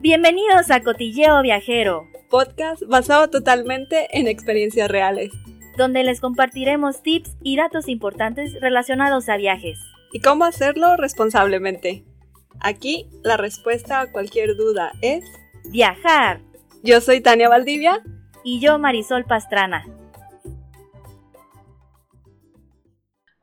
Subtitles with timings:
[0.00, 5.30] Bienvenidos a Cotilleo Viajero, podcast basado totalmente en experiencias reales,
[5.76, 9.78] donde les compartiremos tips y datos importantes relacionados a viajes.
[10.12, 12.04] ¿Y cómo hacerlo responsablemente?
[12.60, 15.24] Aquí la respuesta a cualquier duda es
[15.70, 16.40] viajar.
[16.82, 18.02] Yo soy Tania Valdivia
[18.44, 19.84] y yo Marisol Pastrana.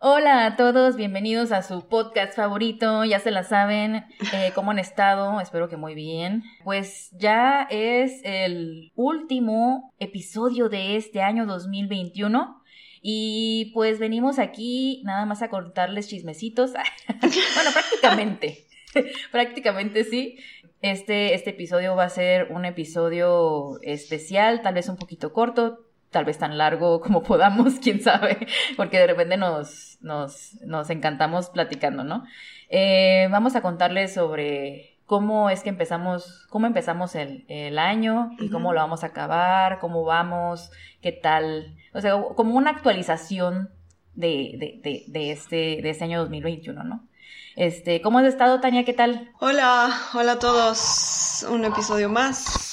[0.01, 4.79] Hola a todos, bienvenidos a su podcast favorito, ya se la saben, eh, ¿cómo han
[4.79, 5.41] estado?
[5.41, 6.43] Espero que muy bien.
[6.63, 12.63] Pues ya es el último episodio de este año 2021
[13.01, 16.71] y pues venimos aquí nada más a contarles chismecitos.
[17.19, 18.67] bueno, prácticamente,
[19.33, 20.37] prácticamente sí.
[20.81, 26.25] Este, este episodio va a ser un episodio especial, tal vez un poquito corto, tal
[26.25, 32.03] vez tan largo como podamos, quién sabe, porque de repente nos, nos, nos encantamos platicando,
[32.03, 32.25] ¿no?
[32.69, 38.49] Eh, vamos a contarles sobre cómo es que empezamos, cómo empezamos el, el año y
[38.49, 40.71] cómo lo vamos a acabar, cómo vamos,
[41.01, 43.71] qué tal, o sea, como una actualización
[44.13, 47.07] de, de, de, de este, de este año 2021, ¿no?
[47.55, 48.85] Este, ¿cómo has estado, Tania?
[48.85, 49.31] ¿Qué tal?
[49.39, 51.45] Hola, hola a todos.
[51.49, 52.68] Un episodio más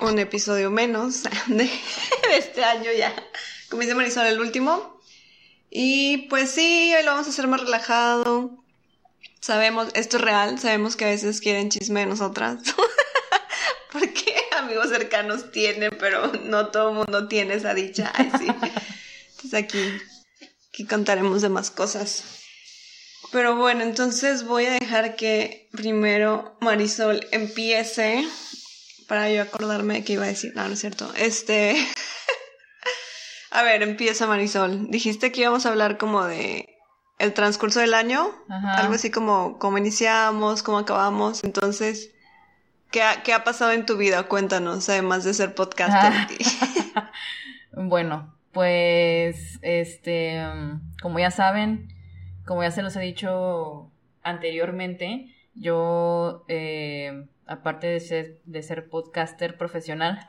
[0.00, 1.70] un episodio menos de,
[2.32, 3.14] este año ya.
[3.68, 5.00] Como dice Marisol, el último.
[5.70, 8.50] Y pues sí, hoy lo vamos a hacer más relajado.
[9.40, 12.58] Sabemos, esto es real, sabemos que a veces quieren chisme de nosotras.
[13.92, 18.12] Porque amigos cercanos tienen, pero no todo el mundo tiene esa dicha.
[18.16, 19.78] Entonces aquí,
[20.68, 22.24] aquí contaremos de más cosas.
[23.32, 28.24] Pero bueno, entonces voy a dejar que primero Marisol empiece
[29.06, 30.52] para yo acordarme de qué iba a decir.
[30.54, 31.12] No, no es cierto.
[31.16, 31.76] Este.
[33.50, 34.90] a ver, empieza Marisol.
[34.90, 36.68] Dijiste que íbamos a hablar como de
[37.18, 38.30] el transcurso del año.
[38.48, 41.44] Algo así como cómo iniciamos, cómo acabamos.
[41.44, 42.12] Entonces,
[42.90, 44.24] ¿qué ha, ¿qué ha pasado en tu vida?
[44.24, 46.12] Cuéntanos, además de ser podcaster.
[47.72, 50.42] bueno, pues, este,
[51.02, 51.92] como ya saben,
[52.44, 53.90] como ya se los he dicho
[54.22, 60.26] anteriormente, yo eh, aparte de ser, de ser podcaster profesional.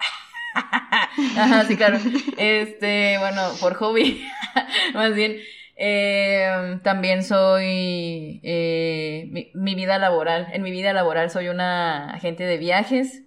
[1.37, 1.99] Ajá, sí, claro.
[2.37, 4.25] Este, bueno, por hobby,
[4.93, 5.37] más bien.
[5.77, 10.47] Eh, también soy eh, mi, vida laboral.
[10.53, 13.23] En mi vida laboral soy una agente de viajes.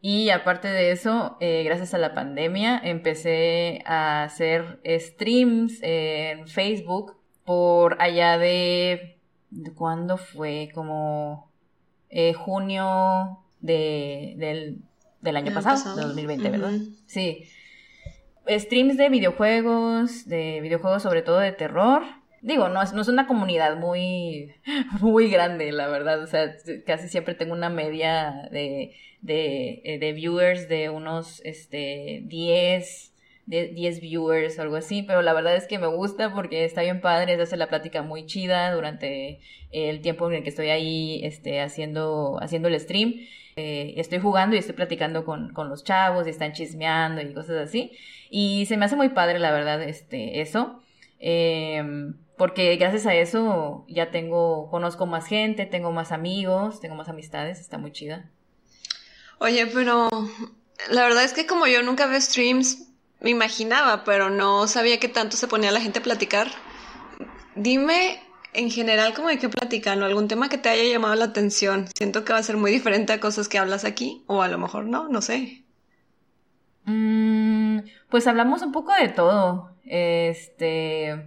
[0.00, 7.16] Y aparte de eso, eh, gracias a la pandemia, empecé a hacer streams en Facebook
[7.44, 8.36] por allá.
[8.36, 9.16] ¿de
[9.74, 10.68] ¿Cuándo fue?
[10.74, 11.53] Como
[12.14, 14.78] eh, junio de, del,
[15.20, 16.72] del año pasado, de 2020, ¿verdad?
[17.06, 17.44] Sí.
[18.48, 22.02] Streams de videojuegos, de videojuegos sobre todo de terror.
[22.40, 24.54] Digo, no es, no es una comunidad muy,
[25.00, 26.22] muy grande, la verdad.
[26.22, 26.54] O sea,
[26.86, 33.12] casi siempre tengo una media de, de, eh, de viewers de unos este, 10,
[33.46, 37.00] 10 viewers o algo así, pero la verdad es que me gusta porque está bien
[37.00, 39.40] padre, se hace la plática muy chida durante
[39.70, 43.14] el tiempo en el que estoy ahí este, haciendo, haciendo el stream.
[43.56, 47.68] Eh, estoy jugando y estoy platicando con, con, los chavos y están chismeando y cosas
[47.68, 47.92] así.
[48.30, 50.82] Y se me hace muy padre, la verdad, este, eso.
[51.20, 57.08] Em, porque gracias a eso ya tengo, conozco más gente, tengo más amigos, tengo más
[57.08, 58.30] amistades, está muy chida.
[59.38, 60.08] Oye, pero
[60.90, 62.93] la verdad es que como yo nunca veo streams,
[63.24, 66.48] me imaginaba, pero no sabía que tanto se ponía la gente a platicar.
[67.56, 68.20] Dime
[68.52, 71.86] en general como de qué platican o algún tema que te haya llamado la atención.
[71.96, 74.58] Siento que va a ser muy diferente a cosas que hablas aquí o a lo
[74.58, 75.64] mejor no, no sé.
[76.84, 77.78] Mm,
[78.10, 79.70] pues hablamos un poco de todo.
[79.86, 81.26] Este,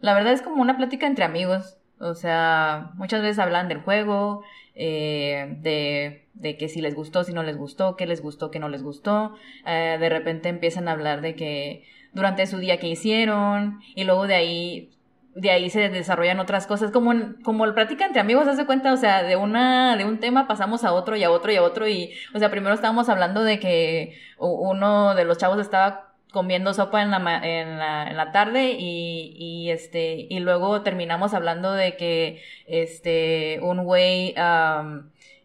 [0.00, 1.78] la verdad es como una plática entre amigos.
[1.98, 4.42] O sea, muchas veces hablan del juego,
[4.74, 8.58] eh, de, de, que si les gustó, si no les gustó, qué les gustó, qué
[8.58, 9.34] no les gustó.
[9.66, 14.26] Eh, de repente empiezan a hablar de que durante su día que hicieron y luego
[14.26, 14.90] de ahí
[15.34, 16.90] de ahí se desarrollan otras cosas.
[16.90, 17.12] Como
[17.42, 20.84] como el práctica entre amigos hace cuenta o sea de una de un tema pasamos
[20.84, 21.88] a otro y a otro y a otro.
[21.88, 27.02] Y o sea primero estábamos hablando de que uno de los chavos estaba comiendo sopa
[27.02, 31.96] en la, en la, en la tarde y, y, este, y luego terminamos hablando de
[31.96, 34.34] que, este, un güey,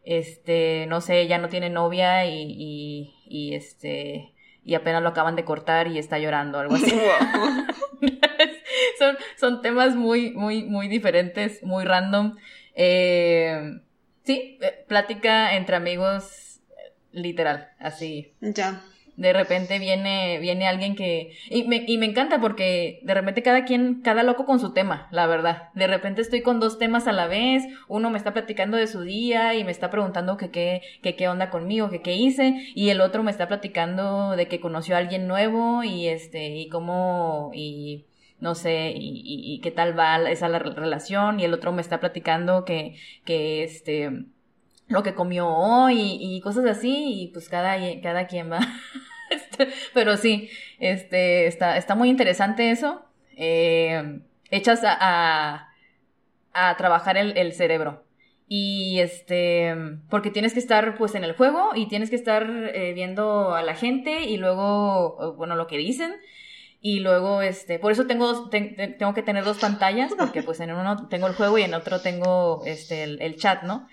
[0.07, 4.33] este, no sé, ya no tiene novia y, y, y, este,
[4.63, 6.92] y apenas lo acaban de cortar y está llorando, algo así.
[9.00, 12.38] son, son temas muy, muy, muy diferentes, muy random.
[12.74, 13.81] Eh,
[14.24, 16.62] sí, eh, plática entre amigos,
[17.12, 18.33] literal, así.
[18.39, 18.81] Ya.
[19.18, 23.66] De repente viene, viene alguien que, y me, y me encanta porque de repente cada
[23.66, 25.69] quien, cada loco con su tema, la verdad.
[25.74, 29.02] De repente estoy con dos temas a la vez, uno me está platicando de su
[29.02, 32.90] día y me está preguntando que qué, que qué onda conmigo, que qué hice, y
[32.90, 37.50] el otro me está platicando de que conoció a alguien nuevo y este, y cómo,
[37.56, 38.06] y
[38.40, 42.00] no sé, y, y, qué tal va esa la relación, y el otro me está
[42.00, 44.12] platicando que, que este,
[44.88, 48.60] lo que comió hoy y, cosas así, y pues cada, cada quien va.
[49.94, 50.50] Pero sí,
[50.80, 53.04] este, está, está muy interesante eso.
[53.36, 54.19] Eh,
[54.50, 55.69] echas a,
[56.54, 58.04] a, trabajar el, el, cerebro.
[58.48, 59.75] Y este,
[60.09, 63.62] porque tienes que estar pues en el juego y tienes que estar eh, viendo a
[63.62, 66.15] la gente y luego, bueno, lo que dicen.
[66.80, 71.07] Y luego, este, por eso tengo, tengo que tener dos pantallas, porque pues en uno
[71.09, 73.88] tengo el juego y en otro tengo este, el chat, ¿no?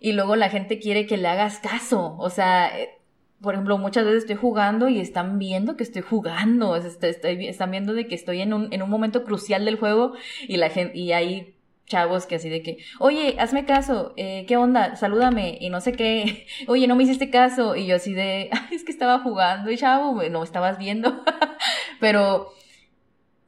[0.00, 2.16] y luego la gente quiere que le hagas caso.
[2.18, 2.95] O sea, eh,
[3.40, 8.06] por ejemplo, muchas veces estoy jugando y están viendo que estoy jugando, están viendo de
[8.06, 10.14] que estoy en un, en un momento crucial del juego
[10.48, 11.54] y la gente, y hay
[11.86, 14.96] chavos que así de que, oye, hazme caso, eh, ¿qué onda?
[14.96, 18.84] Salúdame y no sé qué, oye, no me hiciste caso y yo así de, es
[18.84, 21.22] que estaba jugando y chavo, no estabas viendo,
[22.00, 22.52] pero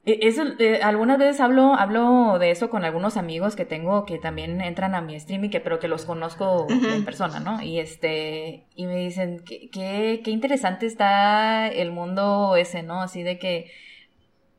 [0.05, 4.61] eso, eh, algunas veces hablo, hablo de eso con algunos amigos que tengo que también
[4.61, 7.61] entran a mi stream y que, pero que los conozco en persona, ¿no?
[7.61, 13.01] Y este, y me dicen, qué, qué, qué interesante está el mundo ese, ¿no?
[13.01, 13.71] Así de que,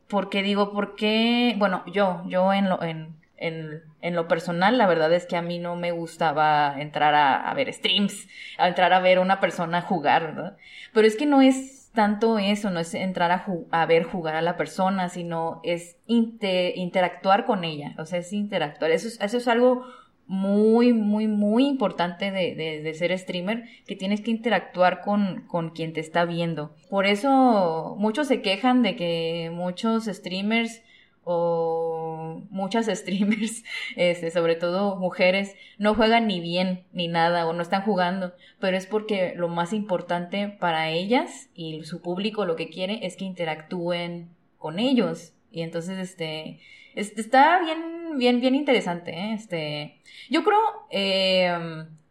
[0.09, 1.55] porque digo, ¿por qué?
[1.59, 5.43] Bueno, yo, yo en lo, en, en, en, lo personal, la verdad es que a
[5.43, 8.29] mí no me gustaba entrar a, a ver streams,
[8.59, 10.57] a entrar a ver a una persona jugar, ¿verdad?
[10.93, 13.31] Pero es que no es tanto eso, no es entrar
[13.71, 18.91] a, ver jugar a la persona, sino es interactuar con ella, o sea, es interactuar.
[18.91, 19.85] Eso es, eso es algo
[20.27, 25.71] muy, muy, muy importante de, de, de, ser streamer, que tienes que interactuar con, con
[25.71, 26.73] quien te está viendo.
[26.89, 30.83] Por eso muchos se quejan de que muchos streamers
[31.25, 33.65] o muchas streamers,
[33.97, 38.77] este, sobre todo mujeres, no juegan ni bien ni nada o no están jugando, pero
[38.77, 43.25] es porque lo más importante para ellas y su público lo que quiere es que
[43.25, 45.33] interactúen con ellos.
[45.53, 46.61] Y entonces, este,
[46.95, 49.35] este está bien, bien, bien interesante, ¿eh?
[49.35, 50.59] este, yo creo,
[50.91, 51.53] eh,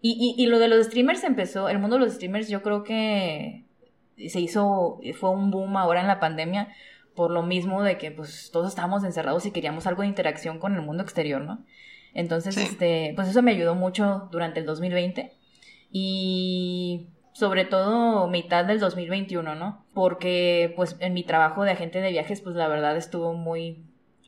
[0.01, 2.83] y, y, y lo de los streamers empezó, el mundo de los streamers yo creo
[2.83, 3.63] que
[4.27, 6.73] se hizo, fue un boom ahora en la pandemia,
[7.19, 10.73] por lo mismo de que pues todos estábamos encerrados y queríamos algo de interacción con
[10.75, 11.65] el mundo exterior, ¿no?
[12.13, 15.33] Entonces, este, pues eso me ayudó mucho durante el 2020
[15.91, 19.85] y sobre todo mitad del 2021, ¿no?
[19.93, 23.83] Porque pues en mi trabajo de agente de viajes, pues la verdad estuvo muy,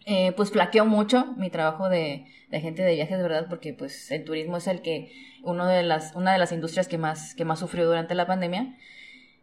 [0.05, 3.45] eh, pues flaqueó mucho mi trabajo de, de, agente de viajes, ¿verdad?
[3.47, 6.97] Porque pues el turismo es el que, uno de las, una de las industrias que
[6.97, 8.75] más, que más sufrió durante la pandemia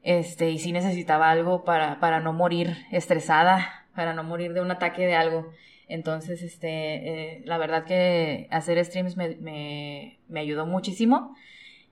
[0.08, 4.70] este, y sí necesitaba algo para, para no morir estresada, para no morir de un
[4.70, 5.52] ataque de algo.
[5.86, 11.36] Entonces, este, eh, la verdad que hacer streams me, me, me ayudó muchísimo.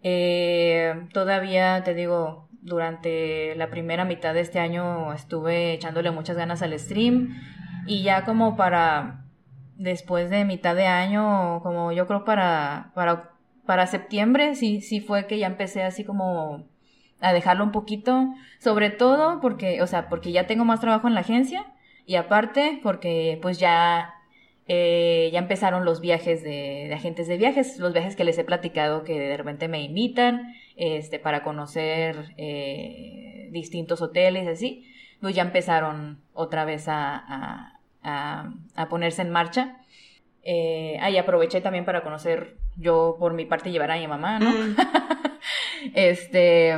[0.02, 6.62] Eh, todavía, te digo, durante la primera mitad de este año estuve echándole muchas ganas
[6.62, 7.38] al stream
[7.86, 9.26] y ya como para
[9.76, 13.32] después de mitad de año, como yo creo para, para,
[13.66, 16.64] para septiembre, sí, sí fue que ya empecé así como
[17.20, 21.14] a dejarlo un poquito, sobre todo porque, o sea, porque ya tengo más trabajo en
[21.14, 21.66] la agencia
[22.04, 24.14] y aparte porque pues ya,
[24.68, 28.44] eh, ya empezaron los viajes de, de, agentes de viajes, los viajes que les he
[28.44, 34.86] platicado que de repente me invitan este, para conocer eh, distintos hoteles, así,
[35.20, 39.78] pues ya empezaron otra vez a, a, a, a ponerse en marcha.
[40.42, 44.50] Eh, ahí aproveché también para conocer, yo por mi parte llevar a mi mamá, ¿no?
[44.50, 44.76] Mm.
[45.94, 46.74] Este,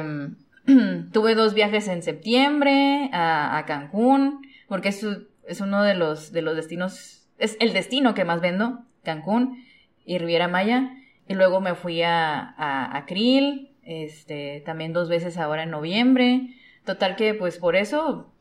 [1.12, 5.06] tuve dos viajes en septiembre a, Cancún, porque es,
[5.46, 9.64] es, uno de los, de los destinos, es el destino que más vendo, Cancún
[10.04, 10.94] y Riviera Maya.
[11.26, 16.54] Y luego me fui a, a, a Krill, este, también dos veces ahora en noviembre.
[16.84, 18.32] Total que pues por eso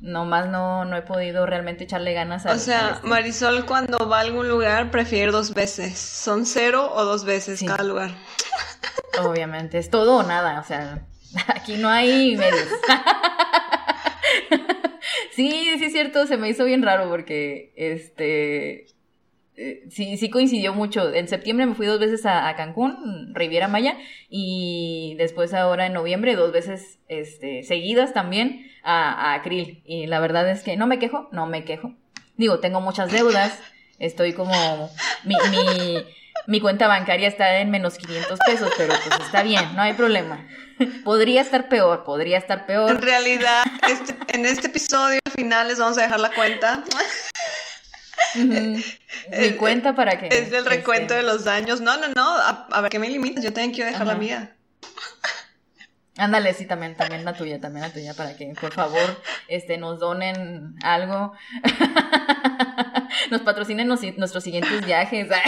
[0.00, 2.52] nomás no, no he podido realmente echarle ganas a...
[2.52, 5.98] O sea, Marisol cuando va a algún lugar prefiere dos veces.
[5.98, 8.10] ¿Son cero o dos veces cada lugar?
[9.20, 11.02] Obviamente, es todo o nada, o sea,
[11.48, 12.68] aquí no hay medios.
[15.34, 18.86] sí, sí es cierto, se me hizo bien raro porque, este,
[19.58, 21.12] eh, sí, sí coincidió mucho.
[21.12, 23.96] En septiembre me fui dos veces a, Cancún, Riviera Maya,
[24.28, 29.82] y después ahora en noviembre dos veces, este, seguidas también a, a Krill.
[29.84, 31.94] Y la verdad es que no me quejo, no me quejo.
[32.36, 33.58] Digo, tengo muchas deudas,
[33.98, 34.90] estoy como,
[35.24, 36.04] mi, mi
[36.46, 40.46] Mi cuenta bancaria está en menos 500 pesos, pero pues está bien, no hay problema.
[41.04, 42.90] Podría estar peor, podría estar peor.
[42.90, 46.84] En realidad, este, en este episodio final les vamos a dejar la cuenta.
[48.36, 50.28] Mi cuenta para qué?
[50.30, 51.80] Es el recuento este, de los daños.
[51.80, 52.36] No, no, no.
[52.36, 53.42] A, ver, ¿qué me limitas?
[53.42, 54.56] Yo tengo que dejar la mía.
[56.18, 60.00] Ándale, sí, también, también la tuya, también la tuya, para que por favor este, nos
[60.00, 61.32] donen algo.
[63.30, 65.28] nos patrocinen nuestros siguientes viajes.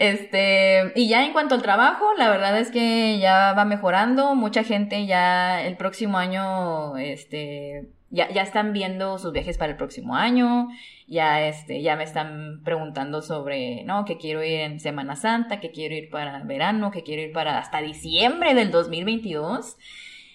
[0.00, 4.36] Este, y ya en cuanto al trabajo, la verdad es que ya va mejorando.
[4.36, 9.76] Mucha gente ya el próximo año, este, ya, ya están viendo sus viajes para el
[9.76, 10.68] próximo año.
[11.06, 15.70] Ya, este, ya me están preguntando sobre, no, que quiero ir en Semana Santa, que
[15.70, 19.76] quiero ir para verano, que quiero ir para hasta diciembre del 2022.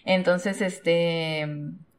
[0.05, 1.47] Entonces, este,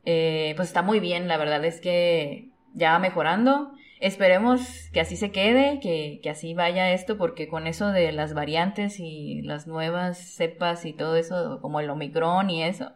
[0.04, 1.28] eh, pues está muy bien.
[1.28, 3.72] La verdad es que ya va mejorando.
[4.00, 8.34] Esperemos que así se quede, que, que, así vaya esto, porque con eso de las
[8.34, 12.92] variantes y las nuevas cepas y todo eso, como el Omicron y eso,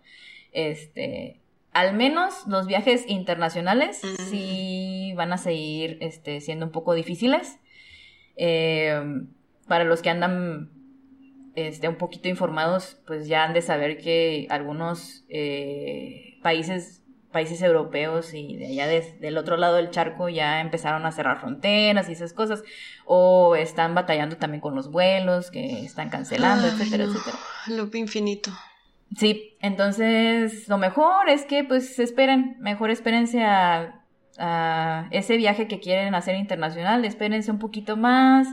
[0.52, 1.40] este,
[1.78, 7.61] al menos los viajes internacionales sí van a seguir este, siendo un poco difíciles.
[8.37, 9.00] Eh,
[9.68, 10.70] para los que andan
[11.54, 18.32] este, un poquito informados, pues ya han de saber que algunos eh, países países europeos
[18.32, 22.32] y de allá del otro lado del charco ya empezaron a cerrar fronteras y esas
[22.32, 22.64] cosas,
[23.04, 27.38] o están batallando también con los vuelos que están cancelando, etcétera, etcétera.
[27.68, 28.50] Loop infinito.
[29.17, 33.95] Sí, entonces lo mejor es que pues esperen, mejor espérense a,
[35.11, 38.47] ese viaje que quieren hacer internacional, espérense un poquito más,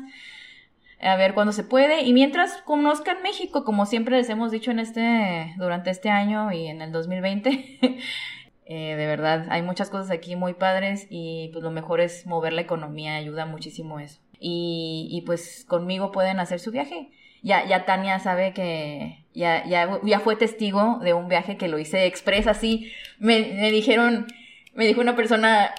[1.00, 2.02] a ver cuándo se puede.
[2.02, 6.66] Y mientras conozcan México, como siempre les hemos dicho en este, durante este año y
[6.68, 7.78] en el 2020,
[8.66, 12.52] Eh, de verdad, hay muchas cosas aquí muy padres y pues lo mejor es mover
[12.54, 14.20] la economía, ayuda muchísimo eso.
[14.40, 17.12] Y, y pues conmigo pueden hacer su viaje.
[17.44, 21.78] Ya, ya Tania sabe que ya, ya, ya fue testigo de un viaje que lo
[21.78, 22.92] hice express así.
[23.20, 24.28] Me, me dijeron,
[24.74, 25.76] me dijo una persona,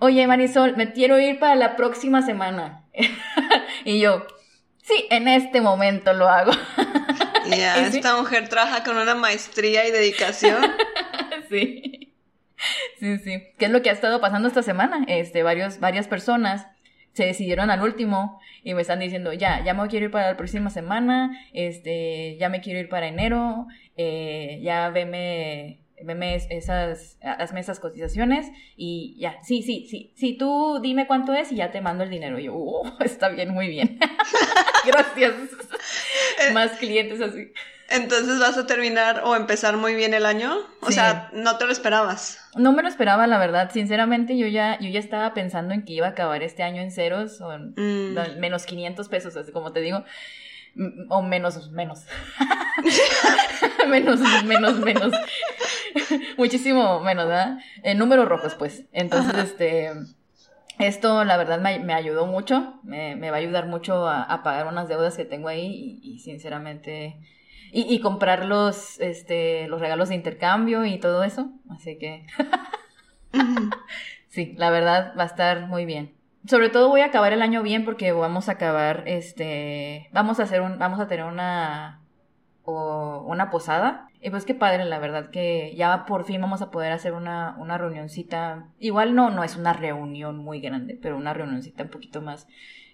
[0.00, 2.84] oye Marisol, me quiero ir para la próxima semana.
[3.84, 4.26] y yo,
[4.82, 6.52] sí, en este momento lo hago.
[7.46, 10.62] Ya, esta mujer trabaja con una maestría y dedicación.
[11.50, 12.12] sí.
[13.00, 13.42] Sí, sí.
[13.58, 15.04] ¿Qué es lo que ha estado pasando esta semana?
[15.08, 16.66] Este, varios, varias personas
[17.12, 20.36] se decidieron al último y me están diciendo, ya, ya me quiero ir para la
[20.36, 27.60] próxima semana, este, ya me quiero ir para enero, eh, ya veme, veme esas, hazme
[27.60, 31.80] esas cotizaciones y ya, sí, sí, sí, sí, tú dime cuánto es y ya te
[31.80, 32.38] mando el dinero.
[32.38, 33.98] Y yo, oh, está bien, muy bien.
[34.86, 35.34] Gracias.
[36.40, 37.52] Eh, Más clientes así.
[37.90, 40.58] Entonces vas a terminar o empezar muy bien el año.
[40.80, 42.38] O sea, no te lo esperabas.
[42.54, 43.70] No me lo esperaba, la verdad.
[43.72, 46.92] Sinceramente, yo ya, yo ya estaba pensando en que iba a acabar este año en
[46.92, 48.38] ceros o en mm.
[48.38, 50.04] menos 500 pesos, así como te digo.
[51.08, 52.06] O menos, menos.
[53.88, 55.12] menos, menos, menos.
[56.36, 57.58] Muchísimo menos, ¿verdad?
[57.82, 58.84] En números rojos, pues.
[58.92, 59.90] Entonces, este.
[60.78, 62.78] Esto, la verdad, me, ayudó mucho.
[62.84, 65.98] Me, va a ayudar mucho a, pagar unas deudas que tengo ahí.
[66.04, 67.18] y sinceramente
[67.72, 71.50] y, y comprar los, este, los regalos de intercambio y todo eso.
[71.70, 72.26] Así que
[74.28, 76.14] sí, la verdad va a estar muy bien.
[76.46, 80.44] Sobre todo voy a acabar el año bien porque vamos a acabar, este, vamos a
[80.44, 82.00] hacer un, vamos a tener una,
[82.64, 84.08] o una posada.
[84.22, 87.56] Y pues qué padre, la verdad, que ya por fin vamos a poder hacer una,
[87.58, 88.68] una reunioncita.
[88.78, 92.46] Igual no, no es una reunión muy grande, pero una reunioncita un poquito más,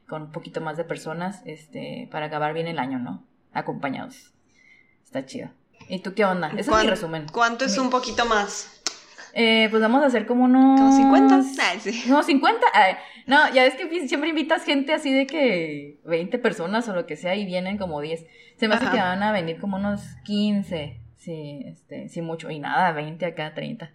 [0.09, 3.25] con un poquito más de personas, este, para acabar bien el año, ¿no?
[3.53, 4.36] Acompañados.
[5.07, 5.51] Está chido.
[5.89, 6.49] ¿Y tú qué onda?
[6.57, 7.27] Ese es mi resumen.
[7.33, 8.83] ¿Cuánto es un poquito más?
[9.33, 10.81] Eh, pues vamos a hacer como unos...
[10.81, 11.43] ¿Como 50?
[11.61, 12.05] Ah, sí.
[12.09, 12.67] No, 50.
[13.27, 17.17] no, ya ves que siempre invitas gente así de que 20 personas o lo que
[17.17, 18.27] sea y vienen como 10.
[18.57, 21.01] Se me hace que van a venir como unos 15.
[21.17, 22.51] Sí, este, sí mucho.
[22.51, 23.93] Y nada, 20 acá, 30.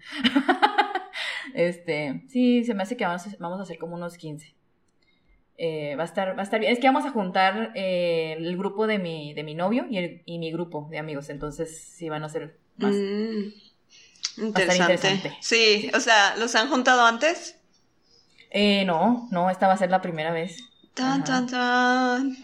[1.56, 4.56] este, sí, se me hace que vamos vamos a hacer como unos 15.
[5.63, 6.72] Eh, va, a estar, va a estar bien.
[6.72, 10.24] Es que vamos a juntar eh, el grupo de mi, de mi novio y, el,
[10.25, 12.96] y mi grupo de amigos, entonces sí van a ser más...
[12.96, 15.38] Mm, interesante.
[15.39, 17.60] Sí, o sea, ¿los han juntado antes?
[18.50, 20.58] Eh, no, no, esta va a ser la primera vez.
[20.96, 22.36] Tan, tan, tan.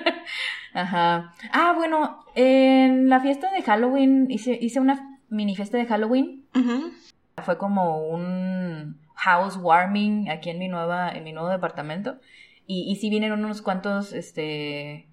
[0.72, 1.34] Ajá.
[1.52, 6.46] Ah, bueno, en la fiesta de Halloween, hice, hice una mini fiesta de Halloween.
[7.44, 12.18] Fue como un housewarming aquí en mi nueva, en mi nuevo departamento.
[12.66, 15.08] Y, y sí vienen unos cuantos, este,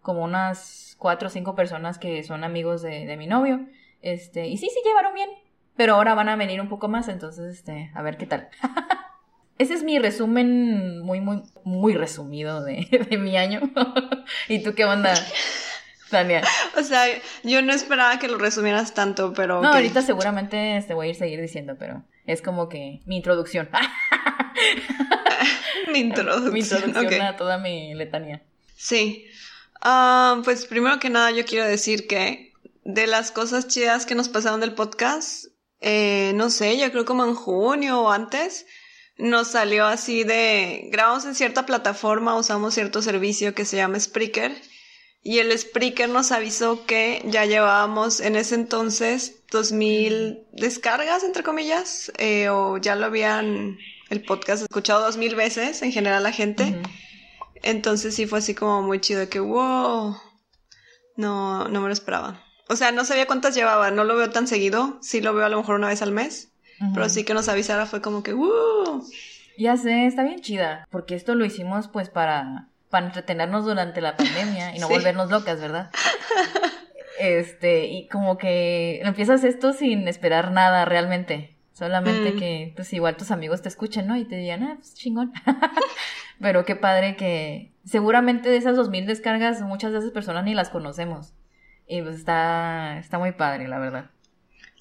[0.00, 3.66] como unas cuatro o cinco personas que son amigos de, de mi novio.
[4.02, 5.30] Este, y sí, sí llevaron bien.
[5.76, 8.48] Pero ahora van a venir un poco más, entonces, este, a ver qué tal.
[9.58, 13.60] ese es mi resumen muy, muy, muy resumido de, de mi año.
[14.48, 15.14] ¿Y tú qué onda,
[16.10, 16.42] Tania?
[16.76, 17.04] O sea,
[17.42, 19.62] yo no esperaba que lo resumieras tanto, pero...
[19.62, 23.68] No, ahorita seguramente te voy a ir seguir diciendo, pero es como que mi introducción.
[26.00, 26.52] Mi introducción.
[26.52, 28.42] mi introducción a toda mi letanía.
[28.76, 29.26] Sí.
[29.80, 32.52] Ah, pues primero que nada yo quiero decir que
[32.84, 35.46] de las cosas chidas que nos pasaron del podcast,
[35.80, 38.66] eh, no sé, yo creo como en junio o antes,
[39.16, 44.52] nos salió así de, grabamos en cierta plataforma, usamos cierto servicio que se llama Spreaker,
[45.22, 52.12] y el Spreaker nos avisó que ya llevábamos en ese entonces 2000 descargas, entre comillas,
[52.18, 53.78] eh, o ya lo habían
[54.10, 56.80] el podcast escuchado dos mil veces en general la gente.
[57.62, 60.16] Entonces sí fue así como muy chido de que, wow,
[61.16, 62.42] no, no me lo esperaba.
[62.68, 65.48] O sea, no sabía cuántas llevaba, no lo veo tan seguido, sí lo veo a
[65.48, 66.52] lo mejor una vez al mes,
[66.94, 69.04] pero sí que nos avisara fue como que, wow.
[69.58, 74.16] Ya sé, está bien chida, porque esto lo hicimos pues para, para entretenernos durante la
[74.16, 74.94] pandemia y no Sí.
[74.94, 75.90] volvernos locas, ¿verdad?
[77.20, 82.38] Este, y como que empiezas esto sin esperar nada realmente, solamente Mm.
[82.38, 84.16] que pues igual tus amigos te escuchen, ¿no?
[84.16, 85.32] Y te digan, ah, pues chingón.
[86.40, 90.54] Pero qué padre que seguramente de esas dos mil descargas muchas de esas personas ni
[90.54, 91.34] las conocemos.
[91.86, 94.10] Y pues está, está muy padre, la verdad.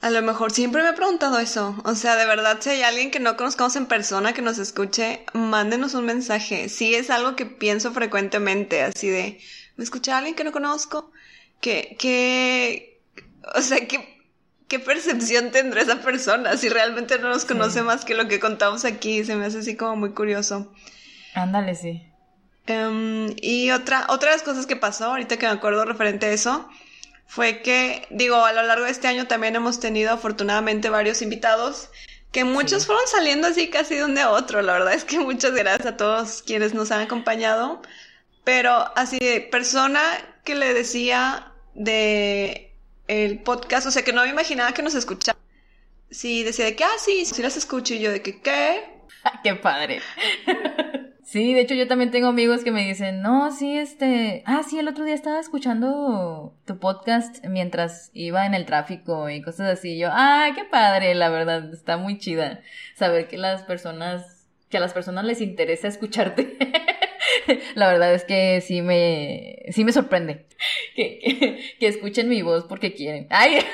[0.01, 1.75] A lo mejor siempre me he preguntado eso.
[1.85, 5.25] O sea, de verdad, si hay alguien que no conozcamos en persona que nos escuche,
[5.33, 6.69] mándenos un mensaje.
[6.69, 9.39] Sí es algo que pienso frecuentemente, así de,
[9.77, 11.11] ¿me escucha alguien que no conozco?
[11.61, 12.99] ¿Qué, qué,
[13.55, 14.12] o sea, qué,
[14.67, 17.85] qué percepción tendrá esa persona si realmente no nos conoce Sí.
[17.85, 19.23] más que lo que contamos aquí?
[19.23, 20.73] Se me hace así como muy curioso.
[21.35, 22.03] Ándale, sí.
[22.65, 26.31] Em, y otra, otra de las cosas que pasó, ahorita que me acuerdo referente a
[26.31, 26.69] eso,
[27.27, 31.89] fue que, digo, a lo largo de este año también hemos tenido afortunadamente varios invitados,
[32.31, 32.87] que muchos Sí.
[32.87, 34.61] fueron saliendo así casi de un a otro.
[34.61, 37.81] La verdad es que muchas gracias a todos quienes nos han acompañado.
[38.43, 40.01] Pero así de persona
[40.43, 42.72] que le decía de
[43.13, 45.37] el podcast, o sea que no me imaginaba que nos escuchaba.
[46.09, 48.83] Sí, decía de que, ah, sí, sí las escucho y yo de que, ¿qué?
[49.43, 50.01] Qué padre.
[51.33, 54.77] Sí, de hecho yo también tengo amigos que me dicen, no, sí, este, ah, sí,
[54.77, 59.93] el otro día estaba escuchando tu podcast mientras iba en el tráfico y cosas así.
[59.93, 62.61] Y yo, ah, qué padre, la verdad, está muy chida
[62.95, 66.55] saber que las personas, que a las personas les interesa escucharte.
[67.75, 70.47] La verdad es que sí me, sí me sorprende
[70.95, 73.27] que, que, que escuchen mi voz porque quieren.
[73.29, 73.65] Ay.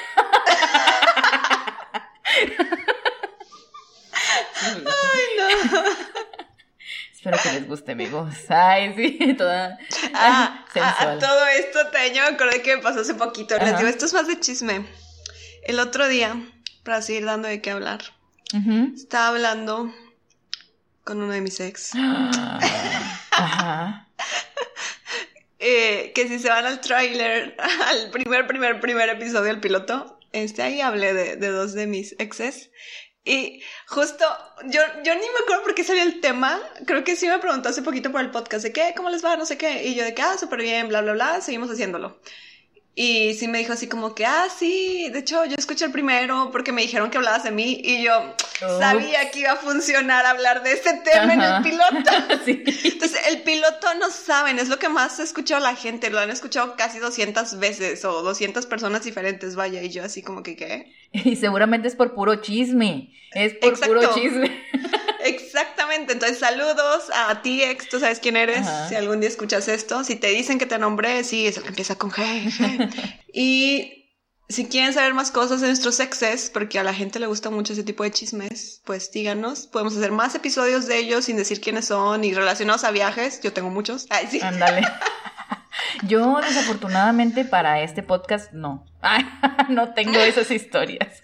[7.14, 8.34] Espero que les guste mi voz.
[8.50, 9.78] Ay, sí, toda
[10.14, 11.18] Ah, a, sensual.
[11.18, 13.58] a todo esto, Teño, me acordé que me pasó hace poquito.
[13.58, 14.86] Les digo, esto es más de chisme.
[15.64, 16.38] El otro día,
[16.84, 18.00] para seguir dando de qué hablar,
[18.96, 19.94] estaba hablando
[21.04, 21.92] con uno de mis ex.
[23.40, 24.08] Ajá.
[25.60, 27.56] eh, que si se van al tráiler,
[27.88, 32.16] al primer, primer, primer episodio del piloto, este, ahí hablé de, de dos de mis
[32.20, 32.70] exes.
[33.26, 34.26] Y justo,
[34.66, 36.60] yo, yo ni me acuerdo por qué salió el tema.
[36.86, 39.38] Creo que sí me preguntó hace poquito por el podcast de qué, cómo les va,
[39.38, 39.88] no sé qué.
[39.88, 42.20] Y yo de que, ah, súper bien, bla, bla, bla, seguimos haciéndolo.
[43.02, 46.50] Y sí me dijo así como que, ah, sí, de hecho yo escuché el primero
[46.52, 50.64] porque me dijeron que hablabas de mí y yo sabía que iba a funcionar hablar
[50.64, 52.12] de ese tema en el piloto.
[52.44, 52.62] Sí.
[52.84, 56.30] Entonces, el piloto no saben, es lo que más ha escuchado la gente, lo han
[56.30, 60.92] escuchado casi 200 veces o 200 personas diferentes, vaya, y yo así como que, ¿qué?
[61.14, 63.14] Y seguramente es por puro chisme.
[63.32, 63.96] Es por Exacto.
[63.96, 64.62] puro chisme.
[65.90, 68.90] Exactamente, entonces saludos a ti, ex, tú sabes quién eres, Ajá.
[68.90, 71.70] si algún día escuchas esto, si te dicen que te nombré, sí, es el que
[71.70, 72.46] empieza con G.
[72.52, 73.20] G.
[73.34, 74.06] y
[74.50, 77.74] si quieren saber más cosas de nuestros exes, porque a la gente le gusta mucho
[77.74, 81.86] ese tipo de chismes, pues díganos, podemos hacer más episodios de ellos sin decir quiénes
[81.86, 84.06] son y relacionados a viajes, yo tengo muchos.
[84.12, 84.40] Ay, sí.
[84.42, 84.82] Ándale.
[86.04, 88.86] Yo, desafortunadamente, para este podcast, no.
[89.02, 89.26] Ay,
[89.70, 91.24] no tengo esas historias.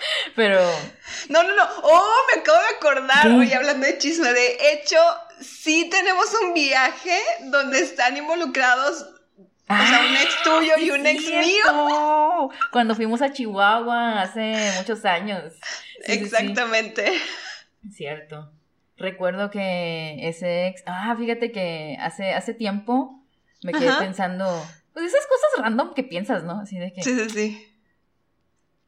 [0.36, 0.60] Pero,
[1.28, 1.64] No, no, no.
[1.82, 3.28] Oh, me acabo de acordar.
[3.32, 4.32] Oye, hablando de chisme.
[4.32, 4.96] De hecho,
[5.40, 9.06] sí tenemos un viaje donde están involucrados.
[9.70, 12.50] O sea, un ex tuyo y un ex mío.
[12.72, 15.52] Cuando fuimos a Chihuahua hace muchos años.
[15.52, 15.60] Sí,
[16.06, 16.12] sí, sí.
[16.24, 17.12] Exactamente.
[17.92, 18.50] Cierto.
[18.96, 23.22] Recuerdo que ese ex, ah, fíjate que hace, hace tiempo
[23.62, 24.00] me quedé Ajá.
[24.00, 26.60] pensando, pues esas cosas random que piensas, ¿no?
[26.60, 27.67] Así de que, Sí, sí, sí.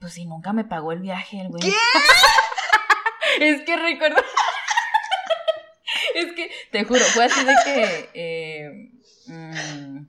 [0.01, 1.63] Pues si nunca me pagó el viaje, el güey.
[1.63, 1.73] ¿Qué?
[3.41, 4.17] es que recuerdo,
[6.15, 8.71] es que, te juro, fue así de que, eh,
[9.27, 10.07] mm,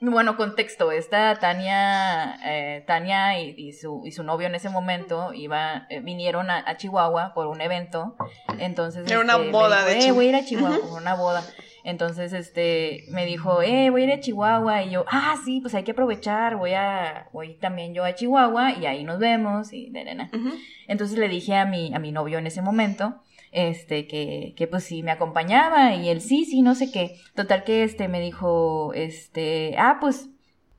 [0.00, 5.86] Bueno, contexto, esta Tania, eh, Tania y, su, y su novio en ese momento iba,
[5.90, 8.16] eh, vinieron a, Chihuahua por un evento,
[8.58, 9.06] entonces...
[9.10, 11.44] Era una este, boda, de eh, voy a ir a Chihuahua por una boda.
[11.84, 15.74] Entonces, este, me dijo, eh, voy a ir a Chihuahua, y yo, ah, sí, pues
[15.74, 19.90] hay que aprovechar, voy a, voy también yo a Chihuahua, y ahí nos vemos, y
[19.90, 20.30] de nena.
[20.88, 24.84] Entonces le dije a mi, a mi novio en ese momento, este, que, que pues
[24.84, 27.16] sí me acompañaba y él sí, sí, no sé qué.
[27.34, 30.28] Total que este me dijo, este, ah, pues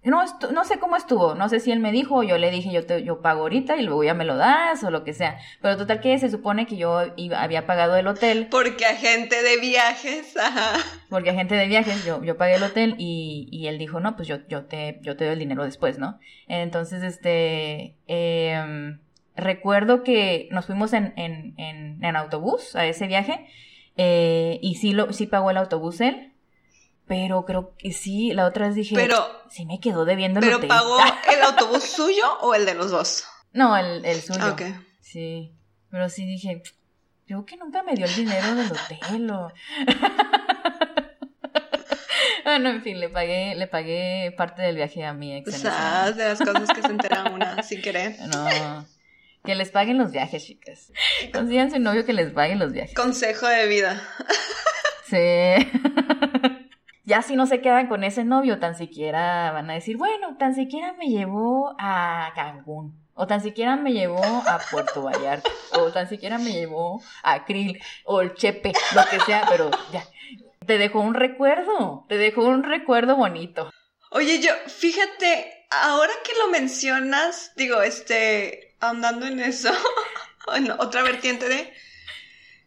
[0.04, 2.72] no, no sé cómo estuvo, no sé si él me dijo o yo le dije
[2.72, 5.38] yo te, yo pago ahorita y luego ya me lo das o lo que sea.
[5.62, 8.48] Pero total que se supone que yo iba, había pagado el hotel.
[8.50, 10.80] Porque agente de viajes, ajá.
[11.10, 14.28] Porque agente de viajes, yo, yo pagué el hotel y, y él dijo, no, pues
[14.28, 16.20] yo, yo te, yo te doy el dinero después, ¿no?
[16.48, 18.98] Entonces, este, eh,
[19.36, 23.48] recuerdo que nos fuimos en, en, en, autobús a ese viaje
[23.98, 26.31] eh, y sí, lo, sí pagó el autobús él,
[27.12, 29.18] pero creo que sí, la otra vez dije, pero,
[29.50, 30.98] sí me quedó debiendo el ¿Pero pagó
[31.30, 33.26] el autobús suyo o el de los dos?
[33.52, 34.40] No, el, el suyo.
[34.42, 34.62] Ah, ok.
[35.02, 35.52] Sí,
[35.90, 36.64] pero sí dije,
[37.28, 39.52] creo que nunca me dio el dinero del hotel o...
[42.46, 45.54] Bueno, en fin, le pagué, le pagué parte del viaje a mi ex.
[45.54, 48.16] O sea, de las cosas que se entera una sin querer.
[48.20, 48.86] No,
[49.44, 50.94] que les paguen los viajes, chicas.
[51.34, 52.96] Consigan su novio que les paguen los viajes.
[52.96, 54.02] Consejo de vida.
[55.10, 56.58] Sí.
[57.04, 60.56] Ya si no se quedan con ese novio, tan siquiera van a decir, bueno, tan
[60.56, 63.00] siquiera me llevó a Cancún.
[63.14, 65.50] O tan siquiera me llevó a Puerto Vallarta.
[65.74, 67.80] O tan siquiera me llevó a Krill.
[68.06, 68.72] O el Chepe.
[68.96, 70.04] Lo que sea, pero ya.
[70.66, 72.06] Te dejó un recuerdo.
[72.08, 73.70] Te dejó un recuerdo bonito.
[74.14, 79.72] Yo, yo, fíjate, ahora que lo mencionas, digo, este, andando en eso,
[80.56, 81.74] en otra vertiente de,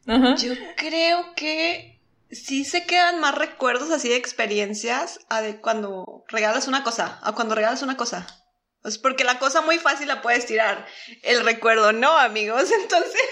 [0.07, 1.94] yo creo que
[2.31, 7.33] sí se quedan más recuerdos así de experiencias a de cuando regalas una cosa, a
[7.33, 8.27] cuando regalas una cosa.
[8.83, 10.87] Pues porque la cosa muy fácil la puedes tirar,
[11.23, 13.23] el recuerdo no, amigos, entonces...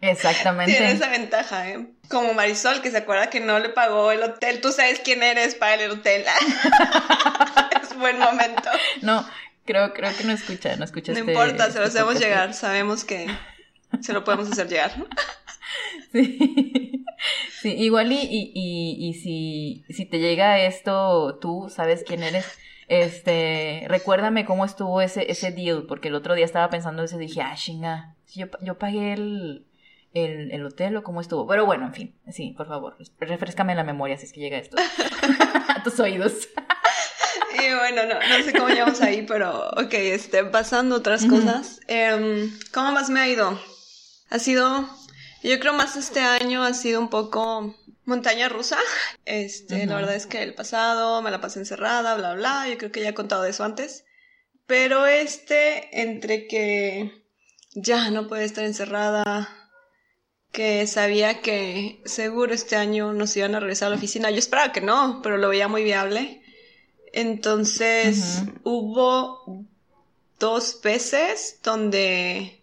[0.00, 0.72] Exactamente.
[0.72, 1.86] Tiene esa ventaja, ¿eh?
[2.08, 4.60] Como Marisol, que se acuerda que no le pagó el hotel.
[4.60, 6.24] Tú sabes quién eres para el hotel.
[7.82, 8.68] es buen momento.
[9.00, 9.24] No,
[9.64, 11.12] creo, creo que no escucha, no escucha.
[11.12, 12.52] No este importa, se lo este hacemos llegar.
[12.52, 13.28] Sabemos que
[14.00, 14.92] se lo podemos hacer llegar.
[16.12, 17.04] Sí.
[17.60, 22.58] Sí, igual y, y, y, si, si te llega esto, tú sabes quién eres.
[22.88, 27.26] Este, recuérdame cómo estuvo ese, ese deal, porque el otro día estaba pensando eso y
[27.26, 29.64] dije, ah, chinga, yo, yo pagué el,
[30.14, 31.46] el, hotel o cómo estuvo.
[31.46, 34.76] Pero bueno, en fin, sí, por favor, refrescame la memoria si es que llega esto
[35.68, 36.32] a tus oídos.
[37.54, 41.80] y bueno, no, no sé cómo llegamos ahí, pero ok, este, pasando otras cosas.
[41.86, 43.58] Em, ¿Cómo más me ha ido?
[44.30, 44.88] Ha sido,
[45.42, 47.74] yo creo más este año ha sido un poco
[48.04, 48.78] montaña rusa.
[49.24, 52.92] Este, la verdad es que el pasado me la pasé encerrada, bla, bla, yo creo
[52.92, 54.04] que ya he contado de eso antes.
[54.66, 57.22] Pero este, entre que
[57.74, 59.48] ya no puede estar encerrada,
[60.52, 64.30] que sabía que seguro este año nos iban a regresar a la oficina.
[64.30, 66.42] Yo esperaba que no, pero lo veía muy viable.
[67.12, 69.66] Entonces hubo
[70.38, 72.61] dos veces donde,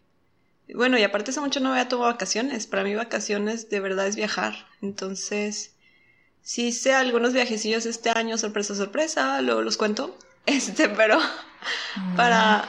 [0.76, 2.68] bueno, y aparte hace mucho no había tomado vacaciones.
[2.68, 4.68] Para mí vacaciones de verdad es viajar.
[4.82, 5.76] Entonces,
[6.42, 10.18] sí hice algunos viajecillos este año, sorpresa, sorpresa, luego los cuento.
[10.46, 11.20] Este, pero
[12.16, 12.68] para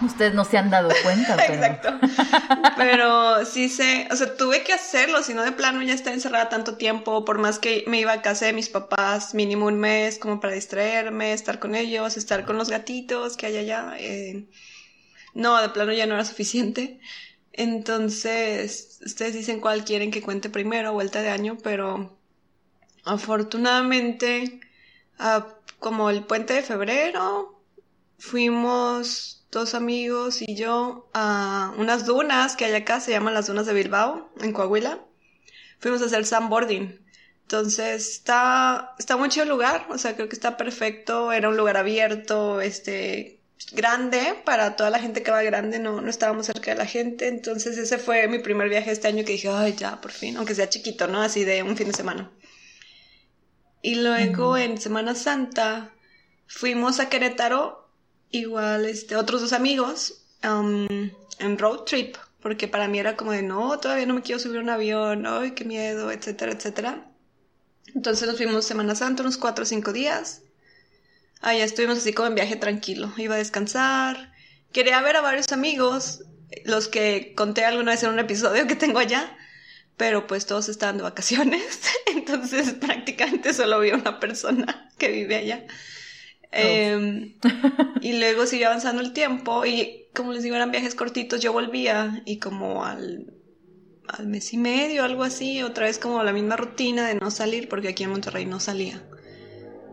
[0.00, 1.36] Ustedes no se han dado cuenta.
[1.46, 1.54] Pero...
[1.54, 1.98] Exacto.
[2.76, 6.48] Pero sí sé, o sea, tuve que hacerlo, si no de plano ya está encerrada
[6.48, 10.18] tanto tiempo, por más que me iba a casa de mis papás mínimo un mes
[10.18, 13.94] como para distraerme, estar con ellos, estar con los gatitos que hay allá.
[13.98, 14.46] Eh,
[15.34, 17.00] no, de plano ya no era suficiente.
[17.52, 22.16] Entonces, ustedes dicen cuál quieren que cuente primero, vuelta de año, pero
[23.04, 24.60] afortunadamente,
[25.18, 25.46] ah,
[25.78, 27.60] como el puente de febrero,
[28.18, 33.66] fuimos dos amigos y yo a unas dunas que hay acá, se llaman las dunas
[33.66, 35.00] de Bilbao, en Coahuila.
[35.78, 37.00] Fuimos a hacer sandboarding.
[37.42, 41.56] Entonces está, está muy chido el lugar, o sea, creo que está perfecto, era un
[41.56, 43.38] lugar abierto, este,
[43.72, 47.28] grande, para toda la gente que va grande, no, no estábamos cerca de la gente,
[47.28, 50.54] entonces ese fue mi primer viaje este año que dije, ay, ya, por fin, aunque
[50.54, 51.22] sea chiquito, ¿no?
[51.22, 52.30] Así de un fin de semana.
[53.82, 55.92] Y luego en Semana Santa
[56.46, 57.86] fuimos a Querétaro
[58.30, 60.86] igual este, otros dos amigos um,
[61.38, 64.58] en road trip, porque para mí era como de, no, todavía no me quiero subir
[64.58, 67.10] a un avión, ay, qué miedo, etcétera, etcétera.
[67.94, 70.43] Entonces nos fuimos Semana Santa, unos cuatro o cinco días.
[71.44, 74.32] Allá estuvimos así como en viaje tranquilo, iba a descansar.
[74.72, 76.24] Quería ver a varios amigos,
[76.64, 79.36] los que conté alguna vez en un episodio que tengo allá,
[79.98, 81.82] pero pues todos estaban de vacaciones,
[82.16, 85.66] entonces prácticamente solo vi a una persona que vive allá.
[86.50, 87.34] Em,
[88.00, 92.22] y luego siguió avanzando el tiempo y como les digo, eran viajes cortitos, yo volvía
[92.24, 93.34] y como al,
[94.08, 97.68] al mes y medio, algo así, otra vez como la misma rutina de no salir,
[97.68, 99.04] porque aquí en Monterrey no salía.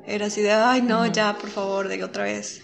[0.06, 2.64] Era así de, ay, no, ya, por favor, de otra vez.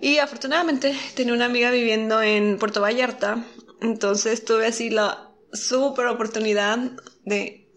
[0.00, 3.44] Y afortunadamente tenía una amiga viviendo en Puerto Vallarta,
[3.80, 6.78] entonces tuve así la súper oportunidad
[7.24, 7.68] de,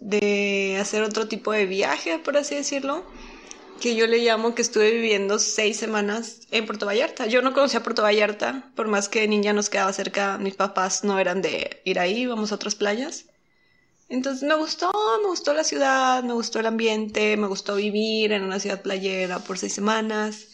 [0.00, 3.04] de hacer otro tipo de viaje, por así decirlo,
[3.80, 7.26] que yo le llamo que estuve viviendo seis semanas en Puerto Vallarta.
[7.26, 11.18] Yo no conocía Puerto Vallarta, por más que niña nos quedaba cerca, mis papás no
[11.18, 13.26] eran de ir ahí, vamos a otras playas.
[14.08, 14.90] Entonces me gustó,
[15.22, 19.38] me gustó la ciudad, me gustó el ambiente, me gustó vivir en una ciudad playera
[19.38, 20.48] por seis semanas.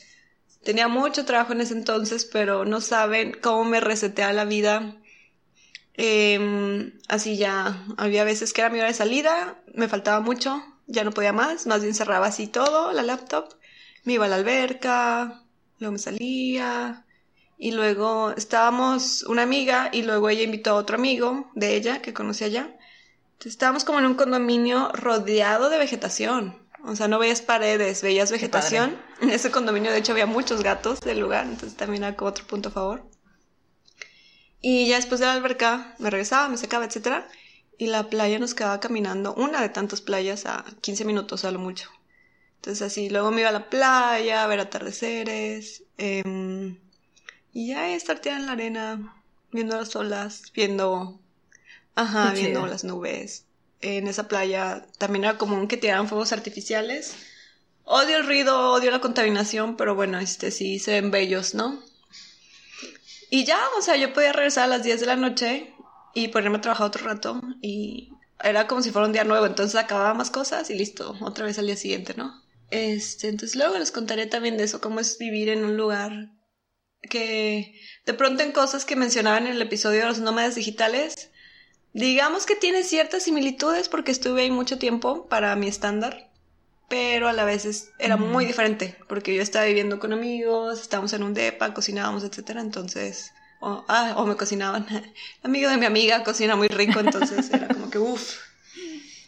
[0.62, 4.96] Tenía mucho trabajo en ese entonces, pero no saben cómo me resetea la vida.
[5.94, 11.02] Em, así ya, había veces que era mi hora de salida, me faltaba mucho, ya
[11.04, 13.54] no podía más, más bien cerraba así todo, la laptop,
[14.04, 15.42] me iba a la alberca,
[15.80, 17.04] luego me salía,
[17.58, 22.14] y luego estábamos una amiga y luego ella invitó a otro amigo de ella que
[22.14, 22.77] conocía allá
[23.44, 26.58] estábamos como en un condominio rodeado de vegetación.
[26.84, 28.96] O sea, no veías paredes, veías vegetación.
[29.20, 32.68] En ese condominio, de hecho, había muchos gatos del lugar, entonces también era otro punto
[32.68, 33.02] a favor.
[34.60, 37.24] Y ya después de la alberca me regresaba, me secaba, etc.
[37.78, 41.58] Y la playa nos quedaba caminando, una de tantas playas, a 15 minutos a lo
[41.58, 41.90] mucho.
[42.56, 45.84] Entonces así, luego me iba a la playa, a ver atardeceres.
[45.96, 46.78] Em,
[47.52, 49.16] y ya estar en la arena,
[49.52, 51.20] viendo las olas, viendo
[51.98, 53.44] Ajá, viendo las nubes.
[53.80, 57.16] En esa playa también era común que tiraran fuegos artificiales.
[57.82, 61.82] Odio el ruido, odio la contaminación, pero bueno, este sí se ven bellos, ¿no?
[63.30, 65.74] Y ya, o sea, yo podía regresar a las 10 de la noche
[66.14, 68.12] y ponerme a trabajar otro rato y
[68.44, 71.58] era como si fuera un día nuevo, entonces acababa más cosas y listo, otra vez
[71.58, 72.40] al día siguiente, ¿no?
[72.70, 76.30] Este, entonces luego les contaré también de eso, cómo es vivir en un lugar
[77.10, 77.74] que
[78.06, 81.30] de pronto en cosas que mencionaba en el episodio de los nómadas digitales,
[81.98, 86.28] Digamos que tiene ciertas similitudes porque estuve ahí mucho tiempo para mi estándar,
[86.88, 91.24] pero a la vez era muy diferente porque yo estaba viviendo con amigos, estábamos en
[91.24, 94.86] un depa, cocinábamos, etcétera, entonces, o, ah, o me cocinaban.
[94.88, 98.42] El amigo de mi amiga cocina muy rico, entonces era como que uff.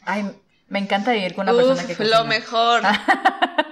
[0.03, 0.31] Ay,
[0.69, 2.21] me encanta vivir con una persona que cocina.
[2.21, 2.83] Lo mejor.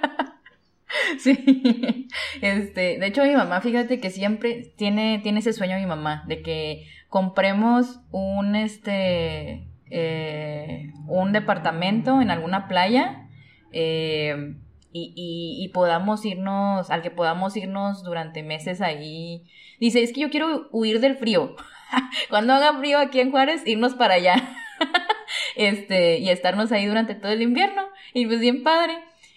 [1.20, 2.08] sí.
[2.40, 6.42] Este, de hecho mi mamá, fíjate que siempre tiene tiene ese sueño mi mamá de
[6.42, 13.28] que compremos un, este, eh, un departamento en alguna playa
[13.72, 14.54] eh,
[14.92, 15.12] y,
[15.60, 19.44] y, podamos irnos, al que podamos irnos durante meses ahí.
[19.78, 21.54] Dice, es que yo quiero huir del frío.
[22.30, 24.56] Cuando haga frío aquí en Juárez, irnos para allá.
[25.56, 27.82] este, y estarnos ahí durante todo el invierno.
[28.14, 28.94] Y pues bien padre.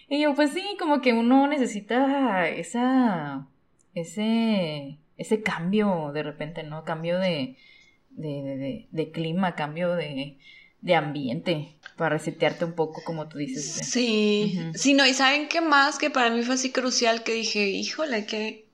[0.09, 3.47] Y yo, pues sí, como que uno necesita esa,
[3.93, 6.83] ese, ese cambio de repente, ¿no?
[6.83, 7.57] Cambio de,
[8.11, 10.37] de, de, clima, cambio de,
[10.81, 13.87] de ambiente para resetearte un poco, como tú dices.
[13.87, 15.97] Sí, sí, no, y ¿saben qué más?
[15.97, 18.65] Que para mí fue así crucial que dije, híjole, qué,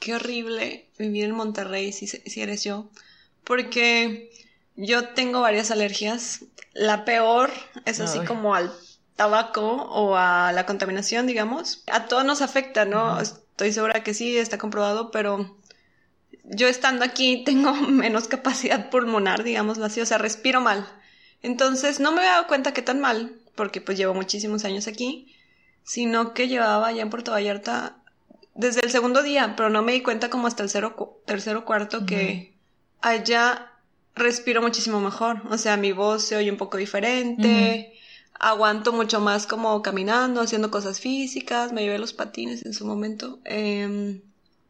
[0.00, 2.90] qué horrible vivir en Monterrey si, si eres yo.
[3.44, 4.30] Porque
[4.76, 6.44] yo tengo varias alergias.
[6.72, 7.50] La peor
[7.84, 8.72] es así como al
[9.16, 11.84] tabaco o a la contaminación, digamos.
[11.86, 13.20] A todos nos afecta, ¿no?
[13.20, 15.56] Estoy segura que sí, está comprobado, pero
[16.44, 20.86] yo estando aquí tengo menos capacidad pulmonar, digámoslo así, o sea, respiro mal.
[21.42, 25.34] Entonces no me había dado cuenta que tan mal, porque pues llevo muchísimos años aquí,
[25.82, 27.96] sino que llevaba ya en Puerto Vallarta
[28.54, 32.06] desde el segundo día, pero no me di cuenta como hasta el cero, tercero cuarto
[32.06, 32.54] que
[33.00, 33.72] allá
[34.14, 35.42] respiro muchísimo mejor.
[35.50, 37.92] O sea, mi voz se oye un poco diferente,
[38.38, 43.40] aguanto mucho más como caminando, haciendo cosas físicas, me llevé los patines en su momento.
[43.44, 44.22] Eh,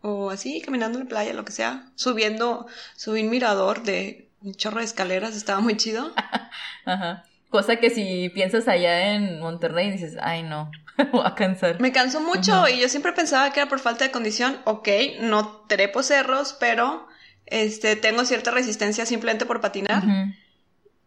[0.05, 4.55] o así, caminando en la playa, lo que sea, subiendo, subí un mirador de un
[4.55, 6.13] chorro de escaleras, estaba muy chido.
[6.85, 7.25] Ajá.
[7.49, 10.71] Cosa que si piensas allá en Monterrey dices, ay no,
[11.13, 11.81] voy a cansar.
[11.81, 14.59] Me canso mucho y yo siempre pensaba que era por falta de condición.
[14.65, 14.89] Ok,
[15.21, 17.09] no trepo cerros, pero
[17.47, 20.05] este, tengo cierta resistencia simplemente por patinar.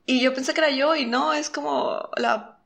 [0.08, 2.58] Y yo pensé que era yo y no, es como la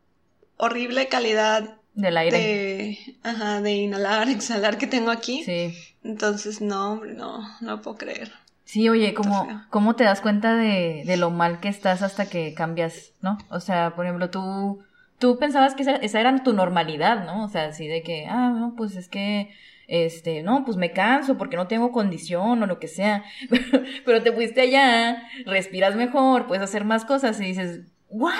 [0.55, 2.37] horrible calidad del aire.
[2.37, 5.43] De, ajá, de inhalar, exhalar que tengo aquí.
[5.43, 5.75] Sí.
[6.03, 8.31] Entonces, no, hombre, no, no puedo creer.
[8.63, 12.53] Sí, oye, ¿cómo, ¿cómo te das cuenta de, de, lo mal que estás hasta que
[12.53, 13.37] cambias, no?
[13.49, 14.81] O sea, por ejemplo, tú,
[15.19, 17.43] tú pensabas que esa, esa era tu normalidad, ¿no?
[17.43, 19.51] O sea, así de que, ah, no, pues es que,
[19.87, 23.25] este, no, pues me canso porque no tengo condición o lo que sea.
[24.05, 28.31] Pero te fuiste allá, respiras mejor, puedes hacer más cosas y dices, wow,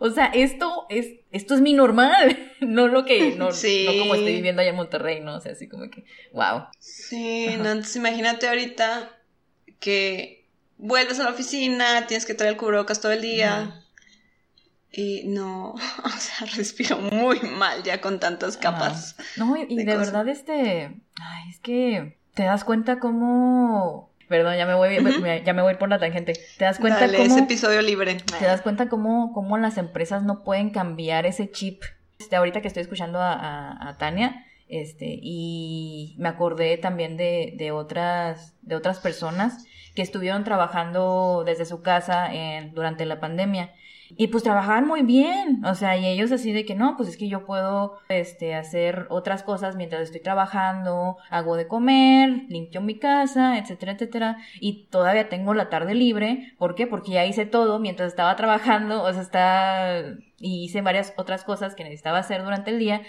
[0.00, 3.84] O sea, esto es, esto es mi normal, no lo que, no, Sí.
[3.86, 5.36] no como estoy viviendo allá en Monterrey, ¿no?
[5.36, 6.66] O sea, así como que, wow.
[6.78, 7.56] Sí, Ajá.
[7.58, 9.10] no, entonces imagínate ahorita
[9.80, 13.78] que vuelves a la oficina, tienes que traer el cubrebocas todo el día.
[14.90, 15.70] Y no,
[16.04, 19.16] o sea, respiro muy mal ya con tantas capas.
[19.36, 24.66] No, y, de de, verdad, este, ay, es que te das cuenta cómo, perdón, ya
[24.66, 24.96] me voy,
[25.44, 26.32] ya me voy por la tangente.
[26.58, 28.16] Te das cuenta Dale, cómo, ese episodio libre.
[28.38, 31.82] te das cuenta cómo, cómo las empresas no pueden cambiar ese chip.
[32.18, 37.54] Este, ahorita que estoy escuchando a, a- a Tania, este, y me acordé también de,
[37.58, 43.72] de otras, de otras personas que estuvieron trabajando desde su casa en, durante la pandemia.
[44.14, 47.16] Y pues trabajaban muy bien, o sea, y ellos así de que no, pues es
[47.16, 52.98] que yo puedo este, hacer otras cosas mientras estoy trabajando, hago de comer, limpio mi
[52.98, 56.86] casa, etcétera, etcétera, y todavía tengo la tarde libre, ¿por qué?
[56.86, 60.02] Porque ya hice todo mientras estaba trabajando, o sea, está,
[60.38, 63.00] y hice varias otras cosas que necesitaba hacer durante el día,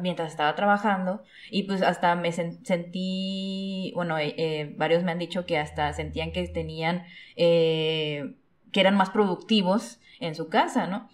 [0.00, 5.18] mientras estaba trabajando, y pues hasta me sen- sentí, bueno, eh, eh, varios me han
[5.18, 7.04] dicho que hasta sentían que tenían,
[7.36, 8.34] eh,
[8.70, 11.08] que eran más productivos en su casa, ¿no?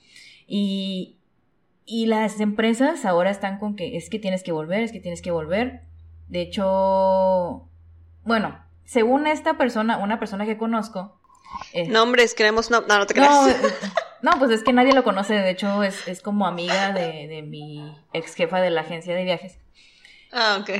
[0.46, 1.18] Y,
[1.84, 5.22] y las empresas ahora están con que es que tienes que volver, es que tienes
[5.22, 5.82] que volver.
[6.28, 7.68] De hecho,
[8.24, 11.18] bueno, según esta persona, una persona que conozco,
[11.72, 13.56] eh, Nombres, queremos no, no, no te creas.
[14.22, 17.42] no, pues es que nadie lo conoce, de hecho es, es como amiga de, de
[17.42, 19.58] mi ex jefa de la agencia de viajes.
[20.32, 20.70] Ah, ok.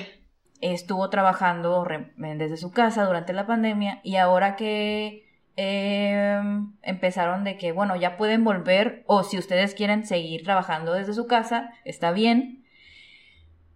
[0.60, 1.86] Estuvo trabajando
[2.16, 5.27] desde su casa durante la pandemia y ahora que
[5.60, 6.40] eh,
[6.82, 11.26] empezaron de que, bueno, ya pueden volver o si ustedes quieren seguir trabajando desde su
[11.26, 12.64] casa, está bien.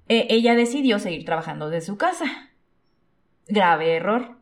[0.08, 2.24] Eh, ella decidió seguir trabajando desde su casa.
[3.48, 4.38] Grave error.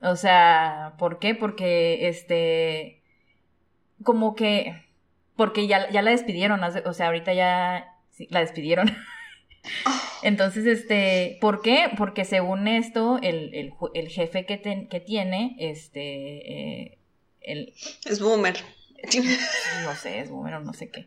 [0.00, 1.36] O sea, ¿por qué?
[1.36, 3.00] Porque este,
[4.02, 4.84] como que,
[5.36, 7.94] porque ya, ya la despidieron, o sea, ahorita ya
[8.28, 8.90] la despidieron.
[10.22, 11.88] Entonces, este, ¿por qué?
[11.96, 16.02] Porque según esto, el, el, jefe que, ten- que tiene, este,
[16.90, 16.98] eh,
[17.40, 17.72] el,
[18.04, 18.56] Es boomer.
[19.84, 21.06] no sé, es boomer o no sé qué.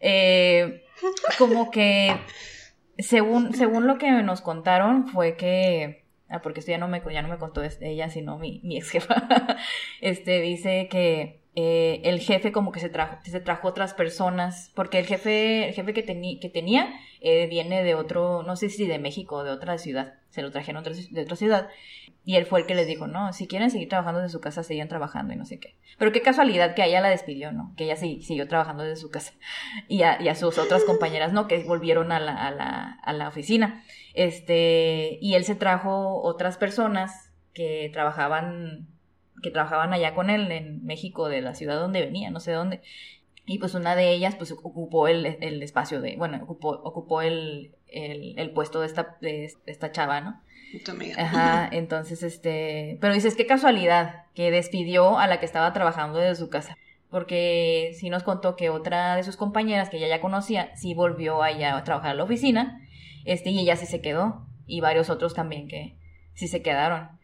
[0.00, 0.84] Eh,
[1.38, 2.16] como que,
[2.98, 7.22] según, según lo que nos contaron, fue que, ah, porque esto ya no me, ya
[7.22, 9.26] no me contó ella, sino mi, mi ex jefa,
[10.00, 15.00] este, dice que eh, el jefe como que se trajo, se trajo otras personas, porque
[15.00, 19.00] el jefe, el jefe que, que tenía eh, viene de otro, no sé si de
[19.00, 21.68] México o de otra ciudad, se lo trajeron de otra ciudad,
[22.24, 24.62] y él fue el que les dijo, no, si quieren seguir trabajando desde su casa,
[24.62, 25.74] sigan trabajando y no sé qué.
[25.98, 27.74] Pero qué casualidad que ella la despidió, ¿no?
[27.76, 29.32] Que ella siguió trabajando desde su casa.
[29.88, 31.48] Y a, y a sus otras compañeras, ¿no?
[31.48, 33.82] Que volvieron a la, a la, a la oficina.
[34.14, 38.86] Este, y él se trajo otras personas que trabajaban,
[39.42, 42.80] que trabajaban allá con él en México, de la ciudad donde venía, no sé dónde.
[43.46, 47.74] Y pues una de ellas, pues ocupó el, el espacio de, bueno, ocupó, ocupó el,
[47.86, 50.42] el, el puesto de esta, de esta chava, ¿no?
[50.84, 51.22] Tu amiga.
[51.22, 56.34] Ajá, entonces, este, pero dices, qué casualidad que despidió a la que estaba trabajando desde
[56.34, 56.76] su casa.
[57.10, 61.42] Porque sí nos contó que otra de sus compañeras que ella ya conocía, sí volvió
[61.42, 62.86] allá a trabajar a la oficina,
[63.24, 65.96] este, y ella sí se quedó, y varios otros también que
[66.34, 67.17] sí se quedaron.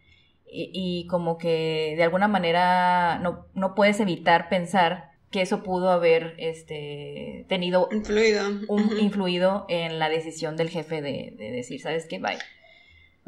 [0.46, 5.90] Y, y como que de alguna manera no, no puedes evitar pensar que eso pudo
[5.90, 8.46] haber, este, tenido Influido.
[8.68, 12.18] un, influido en la decisión del jefe de, de decir, ¿sabes qué?
[12.20, 12.38] Bye.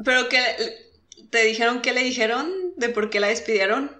[0.05, 0.37] Pero que
[1.29, 3.91] te dijeron qué le dijeron de por qué la despidieron.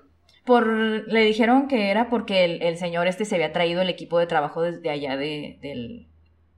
[0.45, 4.17] Por, le dijeron que era porque el, el señor este se había traído el equipo
[4.19, 6.08] de trabajo desde allá de, del-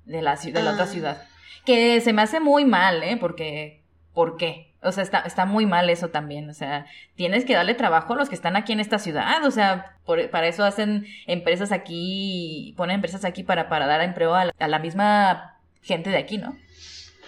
[0.06, 0.88] de la, de la otra Ah.
[0.88, 1.24] ciudad.
[1.66, 3.18] Que se me hace muy mal, ¿eh?
[3.20, 3.82] Porque,
[4.14, 4.69] ¿por qué?
[4.82, 6.50] O sea, está, está muy mal eso también.
[6.50, 9.44] O sea, tienes que darle trabajo a los que están aquí en esta ciudad.
[9.46, 14.34] O sea, por- para eso hacen empresas aquí, ponen empresas aquí para, para dar empleo
[14.36, 16.56] a la, a la misma gente de aquí, ¿no?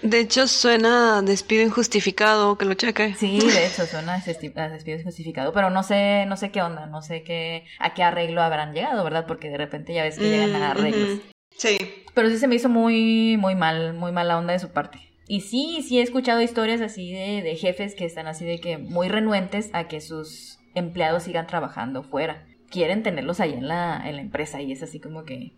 [0.01, 3.13] De hecho, suena despido injustificado, que lo cheque.
[3.13, 7.03] Sí, de hecho, suena a despido justificado, pero no sé, no sé qué onda, no
[7.03, 9.27] sé qué, a qué arreglo habrán llegado, ¿verdad?
[9.27, 11.19] Porque de repente ya ves que llegan a Mm, arreglos.
[11.55, 11.77] Sí.
[12.15, 14.97] Pero sí se me hizo muy, muy mal, muy mala onda de su parte.
[15.31, 18.77] Y sí, sí he escuchado historias así de, de jefes que están así de que
[18.77, 22.45] muy renuentes a que sus empleados sigan trabajando fuera.
[22.69, 25.53] Quieren tenerlos ahí en la, en la empresa y es así como que,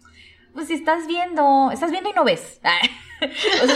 [0.53, 2.62] pues si estás viendo, estás viendo y no ves.
[3.63, 3.75] o sea,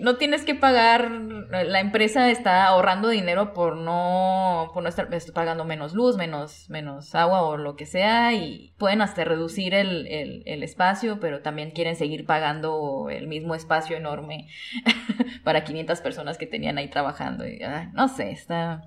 [0.00, 5.34] no tienes que pagar, la empresa está ahorrando dinero por no, por no estar estar
[5.34, 10.06] pagando menos luz, menos, menos agua o lo que sea y pueden hasta reducir el,
[10.06, 14.48] el, el espacio, pero también quieren seguir pagando el mismo espacio enorme
[15.44, 17.46] para 500 personas que tenían ahí trabajando.
[17.46, 18.82] Y, ay, no sé, está...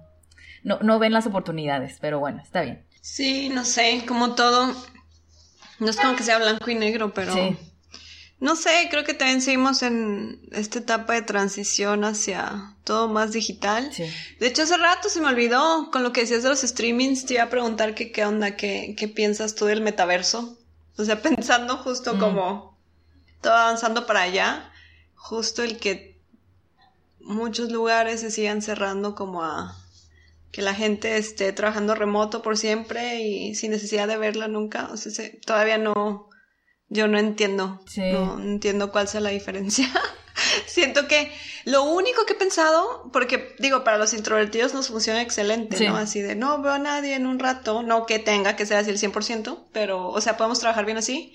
[0.64, 2.86] No, no ven las oportunidades, pero bueno, está bien.
[3.02, 4.68] Sí, no sé, como todo,
[5.80, 7.34] No es como que sea blanco y negro, pero...
[7.34, 7.58] Sí.
[8.42, 13.94] No sé, creo que también seguimos en esta etapa de transición hacia todo más digital.
[13.94, 14.04] Sí.
[14.40, 17.36] De hecho, hace rato se me olvidó con lo que decías de los streamings, te
[17.36, 20.58] iba a preguntar que qué onda, qué, qué piensas tú del metaverso.
[20.98, 22.20] O sea, pensando justo Mm.
[22.20, 22.78] como
[23.42, 24.72] todo avanzando para allá,
[25.16, 26.20] justo el que
[27.20, 29.78] muchos lugares se sigan cerrando como a
[30.52, 34.90] que la gente esté trabajando remoto por siempre y sin necesidad de verla nunca.
[34.92, 36.28] O sea, se- todavía no,
[36.94, 38.02] yo no entiendo, Sí.
[38.02, 39.90] no entiendo cuál sea la diferencia.
[40.66, 41.32] Siento que
[41.66, 45.88] lo único que he pensado, porque digo, para los introvertidos nos funciona excelente, Sí.
[45.88, 45.96] ¿no?
[45.96, 48.90] Así de, no veo a nadie en un rato, no que tenga que ser así
[48.90, 51.34] el 100%, pero, o sea, podemos trabajar bien así.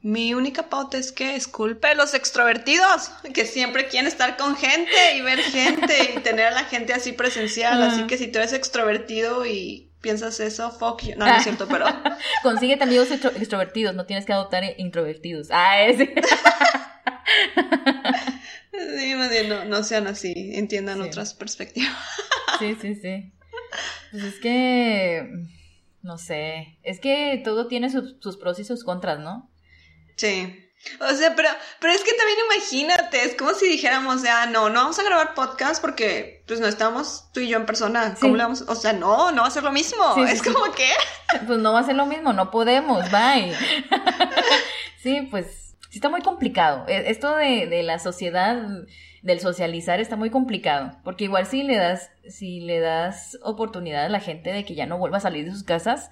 [0.00, 4.56] Mi única pauta es que es culpa de los extrovertidos, que siempre quieren estar con
[4.56, 7.80] gente y ver gente y tener a la gente así presencial.
[7.82, 11.14] Así que si tú eres extrovertido y piensas eso, fuck you.
[11.16, 11.86] No, no es cierto, pero
[12.42, 15.48] Consíguete amigos extro- extrovertidos, no tienes que adoptar introvertidos.
[15.50, 16.12] Ah, ese.
[18.98, 21.08] sí, más bien no, no sean así, entiendan Sí.
[21.08, 21.92] otras perspectivas.
[22.58, 23.32] Sí, sí, sí.
[24.12, 25.26] Pues es que.
[26.02, 26.78] No sé.
[26.84, 29.50] Es que todo tiene sus, sus pros y sus contras, ¿no?
[30.16, 30.68] Sí.
[31.00, 31.48] O sea, pero,
[31.80, 35.04] pero es que también imagínate, es como si dijéramos, o sea, no, no vamos a
[35.04, 38.14] grabar podcast porque pues no estamos tú y yo en persona.
[38.20, 38.36] ¿Cómo Sí.
[38.36, 38.64] le vamos?
[38.68, 40.14] O sea, no, no va a ser lo mismo.
[40.16, 40.52] Sí, es sí.
[40.52, 40.88] como que...
[41.46, 43.54] Pues no va a ser lo mismo, no podemos, bye.
[45.02, 46.84] Sí, pues sí está muy complicado.
[46.88, 48.56] E- Esto de, de la sociedad,
[49.22, 50.92] del socializar está muy complicado.
[51.04, 54.86] Porque igual si le das, si le das oportunidad a la gente de que ya
[54.86, 56.10] no vuelva a salir de sus casas,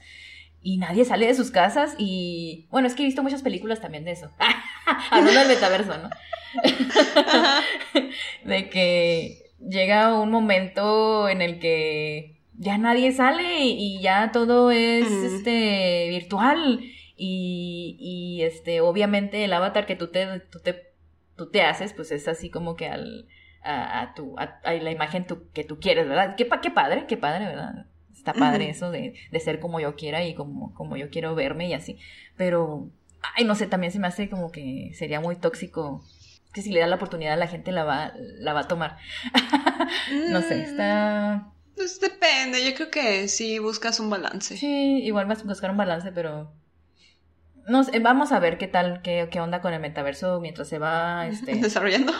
[0.62, 4.04] y nadie sale de sus casas, y bueno, es que he visto muchas películas también
[4.04, 4.30] de eso.
[5.10, 6.10] Hablando del metaverso, ¿no?
[8.44, 15.06] de que llega un momento en el que ya nadie sale y ya todo es
[15.10, 16.80] este virtual
[17.16, 20.90] y, y este obviamente el avatar que tú te, tú te
[21.36, 23.28] tú te haces pues es así como que al
[23.62, 27.06] a, a tu a, a la imagen tu- que tú quieres verdad qué, qué padre
[27.06, 27.86] qué padre verdad
[28.20, 31.68] está padre eso de, de ser como yo quiera y como como yo quiero verme
[31.68, 31.98] y así
[32.36, 32.88] pero
[33.34, 36.04] ay no sé también se me hace como que sería muy tóxico
[36.52, 38.96] que si le da la oportunidad la gente la va la va a tomar
[40.30, 44.56] no sé Mm, está Pues depende, yo creo que sí buscas un balance.
[44.56, 46.52] Sí, igual vas a buscar un balance, pero
[47.68, 50.78] no sé, vamos a ver qué tal, qué, qué onda con el metaverso mientras se
[50.78, 52.12] va, este, Desarrollando.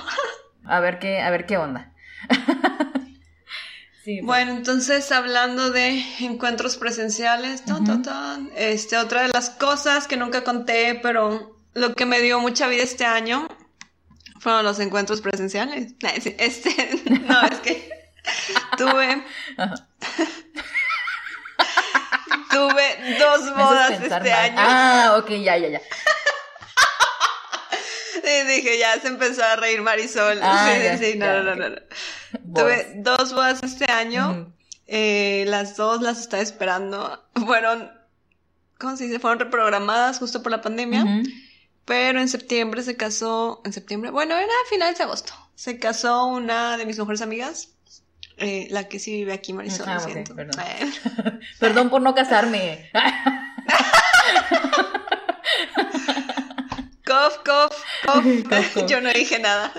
[0.64, 1.92] a ver qué, a ver qué onda.
[4.10, 7.62] sí, pues, Bueno, entonces hablando de encuentros presenciales,
[8.56, 12.82] este, otra de las cosas que nunca conté, pero lo que me dio mucha vida
[12.82, 13.46] este año
[14.40, 15.94] fueron los encuentros presenciales.
[16.38, 17.90] Este, no, es que
[18.76, 19.24] tuve,
[22.50, 24.28] tuve dos bodas este mal.
[24.28, 24.56] año.
[24.58, 25.80] Ah, ok, ya, ya, ya.
[28.22, 30.38] Y dije, ya se empezó a reír Marisol.
[30.42, 31.76] Ah, sí, sí, sí, no, no, no, no.
[32.54, 34.52] Tuve dos bodas este año.
[34.86, 37.22] Eh, las dos las estaba esperando.
[37.34, 37.90] Fueron,
[38.78, 39.18] ¿cómo se dice?
[39.20, 41.04] Fueron reprogramadas justo por la pandemia.
[41.84, 45.32] Pero en septiembre se casó, en septiembre, bueno, era a finales de agosto.
[45.54, 47.70] Se casó una de mis mejores amigas,
[48.36, 50.34] eh, la que sí vive aquí, Marisol, Ah, lo siento.
[50.36, 50.60] perdón.
[51.58, 52.90] Perdón por no casarme.
[57.06, 57.42] Cough.
[57.44, 57.74] Cough,
[58.48, 58.86] cough.
[58.88, 59.72] Yo no dije nada.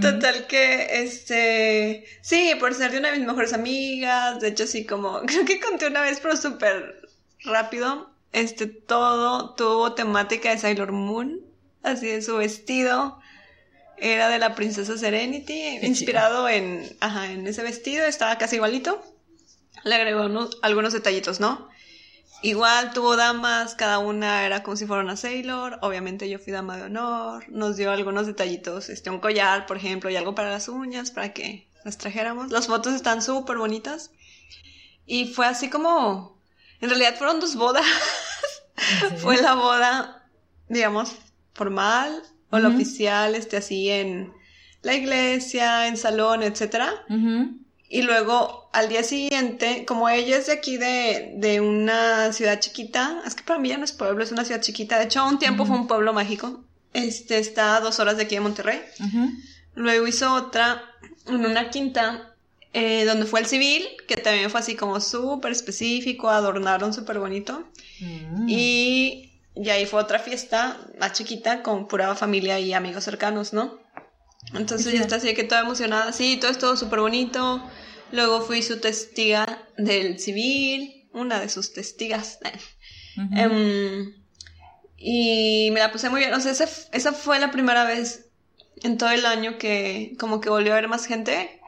[0.00, 4.84] Total que, este, sí, por ser de una de mis mejores amigas, de hecho sí
[4.84, 7.00] como, creo que conté una vez, pero súper
[7.44, 11.40] rápido, este, todo tuvo temática de Sailor Moon,
[11.82, 13.18] así de su vestido,
[13.96, 19.02] era de la princesa Serenity, Qué inspirado en, ajá, en ese vestido, estaba casi igualito,
[19.84, 21.68] le agregó unos- algunos detallitos, ¿no?
[22.42, 25.78] Igual tuvo damas, cada una era como si fuera una Sailor.
[25.82, 27.48] Obviamente yo fui dama de honor.
[27.48, 31.32] Nos dio algunos detallitos, este, un collar, por ejemplo, y algo para las uñas, para
[31.32, 32.50] que las trajéramos.
[32.52, 34.10] Las fotos están súper bonitas.
[35.06, 36.40] Y fue así como,
[36.80, 37.86] en realidad fueron dos bodas.
[39.18, 40.28] Fue la boda,
[40.68, 41.12] digamos,
[41.54, 42.76] formal o la Ujú.
[42.76, 44.32] oficial, este, así en
[44.82, 46.92] la iglesia, en salón, etcétera.
[47.08, 47.65] Ujú.
[47.88, 53.22] Y luego al día siguiente, como ella es de aquí de, de una ciudad chiquita,
[53.24, 54.98] es que para mí ya no es pueblo, es una ciudad chiquita.
[54.98, 56.64] De hecho, un tiempo fue un pueblo mágico.
[56.92, 58.80] Este está a dos horas de aquí de Monterrey.
[59.74, 60.82] Luego hizo otra
[61.26, 62.34] en una quinta,
[62.72, 67.68] eh, donde fue el civil, que también fue así como súper específico, adornaron súper bonito.
[68.00, 68.48] Mm.
[68.48, 73.78] Y, y ahí fue otra fiesta más chiquita con pura familia y amigos cercanos, ¿no?
[74.54, 75.02] Entonces ya chido.
[75.02, 77.62] está así que toda emocionada, sí, todo estuvo súper bonito.
[78.12, 82.38] Luego fui su testiga del civil, una de sus testigas.
[83.34, 84.12] Em,
[84.98, 86.34] y me la puse muy bien.
[86.34, 88.26] O sea, esa fue la primera vez
[88.82, 91.60] en todo el año que como que volvió a ver más gente.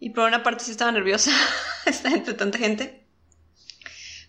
[0.00, 1.30] Y por una parte sí estaba nerviosa
[1.86, 3.04] estar entre tanta gente.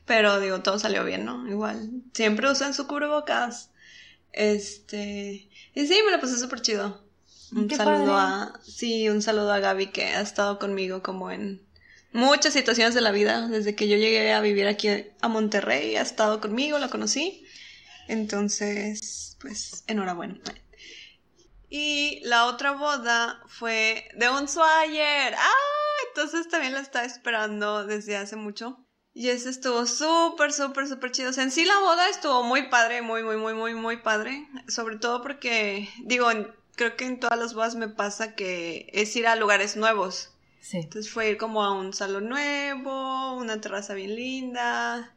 [0.05, 1.47] Pero digo, todo salió bien, ¿no?
[1.49, 2.03] Igual.
[2.13, 3.71] Siempre usan su cubrebocas.
[4.31, 5.49] Este.
[5.73, 7.03] Y sí, me la pasé súper chido.
[7.55, 8.59] Un saludo a.
[8.63, 11.61] Sí, un saludo a Gaby que ha estado conmigo como en
[12.11, 13.47] muchas situaciones de la vida.
[13.47, 14.89] Desde que yo llegué a vivir aquí
[15.21, 17.45] a Monterrey, ha estado conmigo, la conocí.
[18.07, 20.39] Entonces, pues, enhorabuena.
[21.69, 25.33] Y la otra boda fue de un Swagger.
[25.35, 25.73] ¡Ah!
[26.09, 28.79] Entonces también la estaba esperando desde hace mucho.
[29.15, 31.29] Y ese estuvo súper, súper, súper chido.
[31.29, 34.47] O sea, en sí la boda estuvo muy padre, muy, muy, muy, muy, muy padre.
[34.67, 36.29] Sobre todo porque, digo,
[36.75, 40.29] creo que en todas las bodas me pasa que es ir a lugares nuevos.
[40.61, 40.77] Sí.
[40.77, 45.13] Entonces fue ir como a un salón nuevo, una terraza bien linda.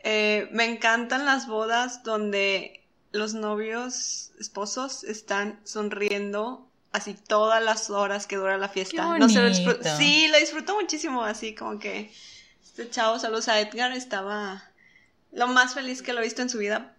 [0.00, 8.26] Eh, me encantan las bodas donde los novios, esposos, están sonriendo así todas las horas
[8.26, 9.18] que dura la fiesta.
[9.18, 9.54] no sé,
[9.98, 12.12] sí, lo disfruto muchísimo, así como que
[12.62, 14.62] este chavo, saludos a Edgar, estaba
[15.32, 16.93] lo más feliz que lo he visto en su vida.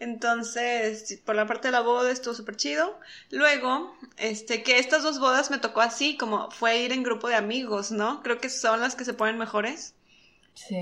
[0.00, 2.98] Entonces, por la parte de la boda estuvo súper chido.
[3.30, 7.34] Luego, este, que estas dos bodas me tocó así, como fue ir en grupo de
[7.36, 8.22] amigos, ¿no?
[8.22, 9.94] Creo que son las que se ponen mejores.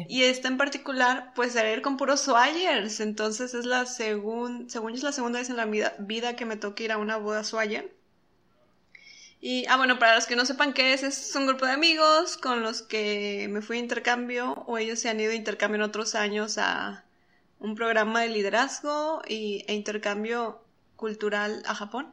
[0.09, 3.01] Y esta en particular, pues era ir con puros Swayers.
[3.01, 6.57] Entonces es la segunda, según es la segunda vez en la vida, vida que me
[6.57, 7.93] toca ir a una boda Swayer.
[9.41, 12.37] Y, ah, bueno, para los que no sepan qué es, es un grupo de amigos
[12.37, 15.83] con los que me fui a intercambio o ellos se han ido a intercambio en
[15.83, 17.05] otros años a
[17.61, 20.63] un programa de liderazgo y, e intercambio
[20.97, 22.13] cultural a Japón.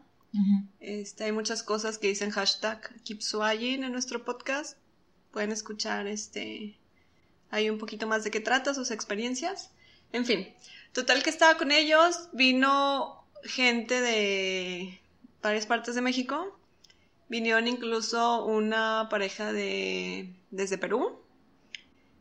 [0.82, 4.78] este, hay muchas cosas que dicen hashtag Keep en nuestro podcast.
[5.32, 6.78] Pueden escuchar este
[7.52, 9.72] hay un poquito más de qué trata, sus experiencias.
[10.12, 10.54] En fin,
[10.92, 15.00] total que estaba con ellos, vino gente de
[15.42, 16.58] varias partes de México,
[17.30, 21.20] vinieron incluso una pareja de desde Perú.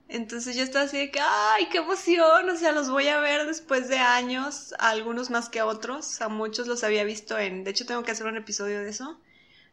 [0.09, 2.49] Entonces yo estaba así de que, ¡ay, qué emoción!
[2.51, 6.21] O sea, los voy a ver después de años, a algunos más que a otros,
[6.21, 9.19] a muchos los había visto en, de hecho tengo que hacer un episodio de eso.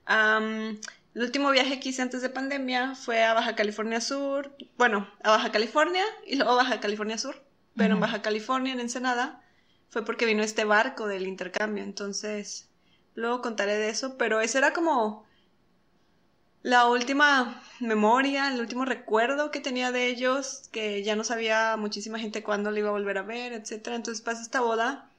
[0.08, 5.32] El último viaje que hice antes de pandemia fue a Baja California Sur, bueno, a
[5.32, 7.44] Baja California y luego a Baja California Sur,
[7.76, 9.44] pero en Baja California, en Ensenada,
[9.90, 12.70] fue porque vino este barco del intercambio, entonces
[13.16, 15.26] luego contaré de eso, pero esa era como
[16.64, 22.20] la última memoria, el último recuerdo que tenía de ellos, que ya no sabía muchísima
[22.20, 25.10] gente cuándo le iba a volver a ver, etcétera, entonces pasa esta boda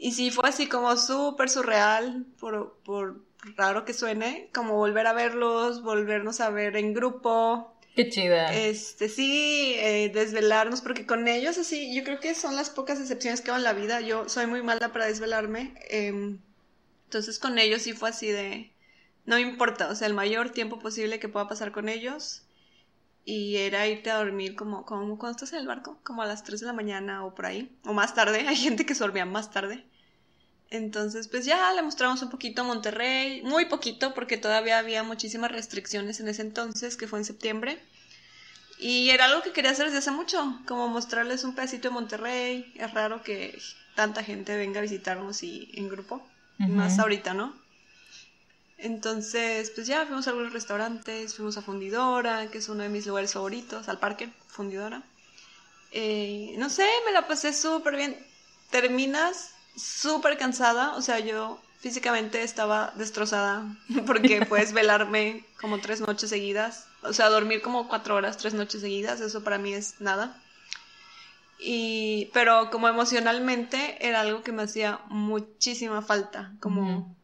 [0.00, 3.20] y sí fue así como súper surreal por, por
[3.56, 7.74] raro que suene, como volver a verlos, volvernos a ver en grupo.
[7.94, 8.54] Qué chida.
[8.54, 13.42] Este, sí, eh, desvelarnos, porque con ellos así, yo creo que son las pocas excepciones
[13.42, 14.00] que hago en la vida.
[14.00, 15.74] Yo soy muy mala para desvelarme.
[15.90, 16.38] Em,
[17.04, 18.70] entonces con ellos sí fue así de,
[19.26, 22.42] no importa, o sea, el mayor tiempo posible que pueda pasar con ellos.
[23.24, 26.42] Y era irte a dormir como, como cuando estás en el barco, como a las
[26.42, 28.44] 3 de la mañana o por ahí, o más tarde.
[28.48, 29.84] Hay gente que se dormía más tarde.
[30.70, 35.50] Entonces, pues ya le mostramos un poquito a Monterrey, muy poquito porque todavía había muchísimas
[35.50, 37.78] restricciones en ese entonces, que fue en septiembre.
[38.78, 42.72] Y era algo que quería hacer desde hace mucho, como mostrarles un pedacito de Monterrey.
[42.76, 43.58] Es raro que
[43.94, 47.54] tanta gente venga a visitarnos y en grupo, más ahorita, ¿no?
[48.82, 53.06] Entonces, pues ya fuimos a algunos restaurantes, fuimos a Fundidora, que es uno de mis
[53.06, 55.02] lugares favoritos, al parque, Fundidora.
[55.92, 58.16] Eh, no sé, me la pasé súper bien.
[58.70, 63.64] Terminas súper cansada, o sea, yo físicamente estaba destrozada
[64.06, 68.80] porque puedes velarme como tres noches seguidas, o sea, dormir como cuatro horas, tres noches
[68.80, 70.40] seguidas, eso para mí es nada.
[71.58, 77.14] Y, pero como emocionalmente era algo que me hacía muchísima falta, como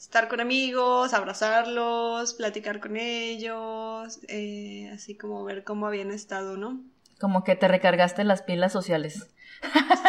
[0.00, 6.80] estar con amigos, abrazarlos, platicar con ellos, eh, así como ver cómo habían estado, ¿no?
[7.20, 9.26] Como que te recargaste las pilas sociales.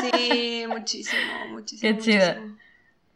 [0.01, 1.21] Sí, muchísimo,
[1.51, 1.81] muchísimo.
[1.81, 2.41] Qué chida.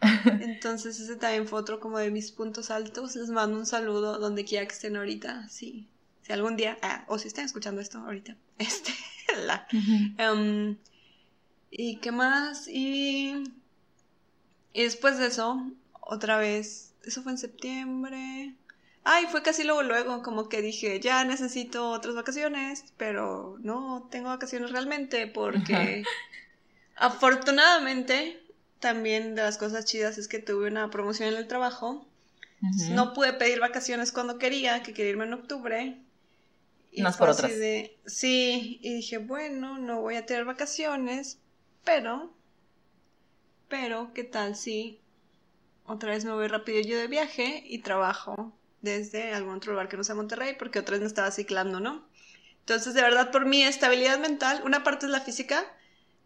[0.41, 3.15] Entonces ese también fue otro como de mis puntos altos.
[3.15, 5.47] Les mando un saludo donde quiera que estén ahorita.
[5.47, 5.87] Sí.
[6.23, 8.35] Si algún día, ah, o si están escuchando esto ahorita.
[8.57, 8.93] Este,
[9.45, 9.67] la.
[10.17, 10.77] Em,
[11.71, 12.67] ¿Y qué más?
[12.67, 13.43] Y,
[14.73, 15.71] y después de eso,
[16.05, 18.53] otra vez, eso fue en septiembre.
[19.03, 24.29] Ay, fue casi luego, luego, como que dije, ya necesito otras vacaciones, pero no tengo
[24.29, 26.03] vacaciones realmente porque
[26.95, 28.41] afortunadamente
[28.79, 32.07] también de las cosas chidas es que tuve una promoción en el trabajo.
[32.89, 36.01] No pude pedir vacaciones cuando quería, que quería irme en octubre.
[36.91, 37.51] Y Más por otras.
[38.05, 41.37] sí, y dije, bueno, no voy a tener vacaciones,
[41.83, 42.33] pero,
[43.67, 44.99] pero, ¿qué tal si
[45.85, 49.97] otra vez me voy rápido yo de viaje y trabajo desde algún otro lugar que
[49.97, 52.05] no sea Monterrey porque otra vez me estaba ciclando, ¿no?
[52.59, 55.63] Entonces, de verdad, por mi estabilidad mental, una parte es la física,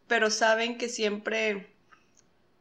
[0.08, 1.74] pero saben que siempre,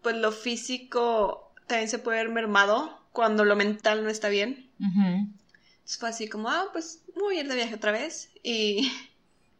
[0.02, 4.68] pues lo físico también se puede ver mermado cuando lo mental no está bien.
[4.80, 8.30] Entonces fue así como, ah, pues voy a ir de viaje otra vez.
[8.42, 8.92] Y,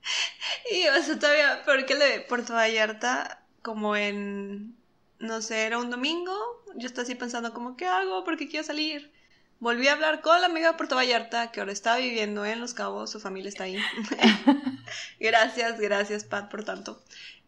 [0.73, 4.78] y o sea, todavía, porque de Puerto Vallarta, como en,
[5.19, 6.35] no sé, era un domingo,
[6.77, 8.25] yo estaba así pensando como, ¿qué hago?
[8.25, 9.13] Porque quiero salir.
[9.61, 12.75] Volví a hablar con la amiga de Puerto Vallarta, que ahora está viviendo en Los
[12.75, 13.77] Cabos, su familia está ahí.
[15.21, 17.03] gracias, gracias, Pat, por tanto.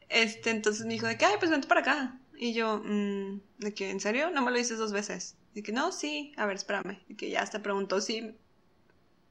[0.08, 2.18] Este, entonces me dijo de que, ay, pues vente para acá.
[2.36, 4.30] Y yo, mm, ¿de que en serio?
[4.30, 5.36] No me lo dices dos veces.
[5.54, 6.98] Y que no, sí, a ver, espérame.
[7.08, 8.34] Y que ya hasta preguntó si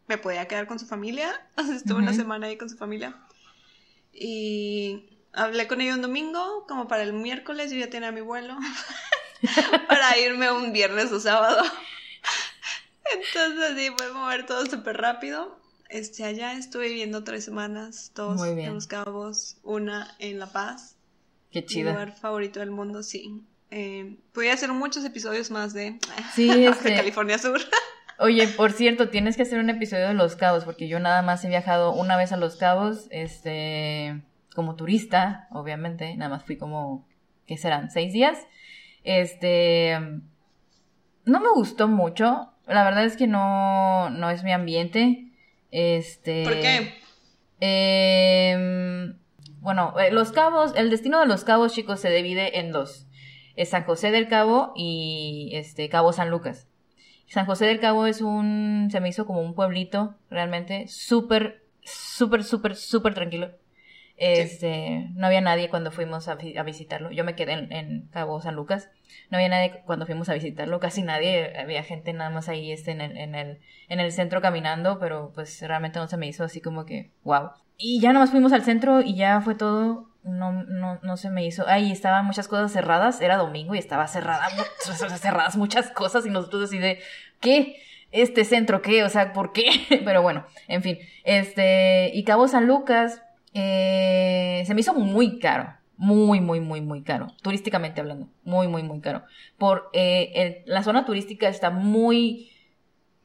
[0.08, 1.30] me podía quedar con su familia.
[1.76, 3.18] Estuve una semana ahí con su familia.
[4.14, 8.58] Y hablé con ella un domingo, como para el miércoles, yo ya tenía mi vuelo
[9.88, 11.64] para irme un viernes o sábado.
[13.14, 15.60] Entonces sí, fue mover todo súper rápido.
[15.90, 20.96] Este, allá estuve viviendo tres semanas, dos en Los Cabos, una en La Paz.
[21.52, 21.90] Qué chido.
[21.90, 23.44] Mi lugar favorito del mundo, sí.
[23.72, 25.98] Eh, podría hacer muchos episodios más de,
[26.36, 26.96] sí, este...
[26.96, 27.60] California Sur.
[28.20, 31.44] Oye, por cierto, tienes que hacer un episodio de Los Cabos, porque yo nada más
[31.46, 34.22] he viajado una vez a Los Cabos, este,
[34.56, 37.08] como turista, obviamente, nada más fui como,
[37.46, 37.92] ¿qué serán?
[37.92, 38.48] ¿Seis días?
[39.04, 39.98] Este,
[41.26, 45.32] no me gustó mucho, la verdad es que no, no es mi ambiente.
[45.72, 46.44] Este.
[46.44, 46.94] ¿Por qué?
[47.60, 49.18] Em,
[49.60, 53.08] bueno, eh, Los Cabos, el destino de Los Cabos, chicos, se divide en dos.
[53.56, 56.68] Es San José del Cabo y este Cabo San Lucas.
[57.28, 62.44] San José del Cabo es un, se me hizo como un pueblito, realmente, súper, súper,
[62.44, 63.52] súper, súper tranquilo.
[64.20, 67.10] Este, no había nadie cuando fuimos a, visitarlo.
[67.10, 68.90] Yo me quedé en, Cabo San Lucas.
[69.32, 71.58] No había nadie cuando fuimos a visitarlo, casi nadie.
[71.58, 75.32] Había gente nada más ahí este, en, el, en, el, en el centro caminando, pero
[75.34, 77.52] pues realmente no se me hizo así como que, wow.
[77.78, 80.10] Y ya nomás fuimos al centro y ya fue todo.
[80.24, 81.66] No, no, no se me hizo.
[81.70, 83.22] Ahí estaban muchas cosas cerradas.
[83.22, 84.50] Era domingo y estaba cerrada,
[85.18, 87.00] cerradas muchas cosas y nosotros así de,
[87.40, 87.78] ¿qué?
[88.12, 89.04] ¿Este centro qué?
[89.04, 89.70] O sea, ¿por qué?
[90.04, 91.00] Pero bueno, en fin.
[91.24, 93.22] Este, y Cabo San Lucas,
[93.54, 95.74] eh, se me hizo muy caro.
[95.98, 97.28] Muy, muy, muy, muy caro.
[97.42, 98.30] Turísticamente hablando.
[98.44, 99.24] Muy, muy, muy caro.
[99.58, 102.52] Por, eh, la zona turística está muy,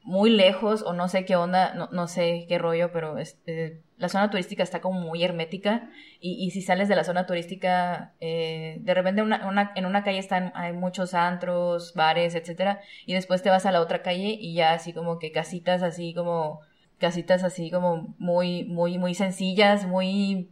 [0.02, 4.08] muy lejos, o no sé qué onda, no, no sé qué rollo, pero este, la
[4.08, 5.88] zona turística está como muy hermética.
[6.20, 10.72] Y, si sales de la zona turística, eh, de repente en una calle están, hay
[10.72, 14.92] muchos antros, bares, etcétera, y después te vas a la otra calle y ya así
[14.92, 16.60] como que casitas así como
[16.98, 20.50] casitas así como muy, muy, muy sencillas, muy...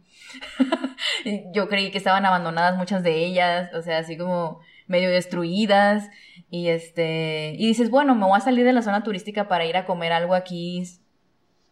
[1.53, 6.09] Yo creí que estaban abandonadas muchas de ellas, o sea, así como medio destruidas.
[6.49, 9.75] Y este, y dices, bueno, me voy a salir de la zona turística para ir
[9.77, 10.83] a comer algo aquí,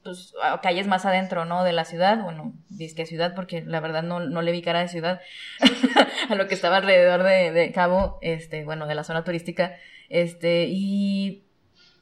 [0.04, 1.64] pues, calles más adentro, ¿no?
[1.64, 2.24] De la ciudad.
[2.24, 5.22] Bueno, que ciudad, porque la verdad no, no le vi cara de ciudad
[6.30, 9.76] a lo que estaba alrededor de, de Cabo, este, bueno, de la zona turística.
[10.10, 11.44] Este, y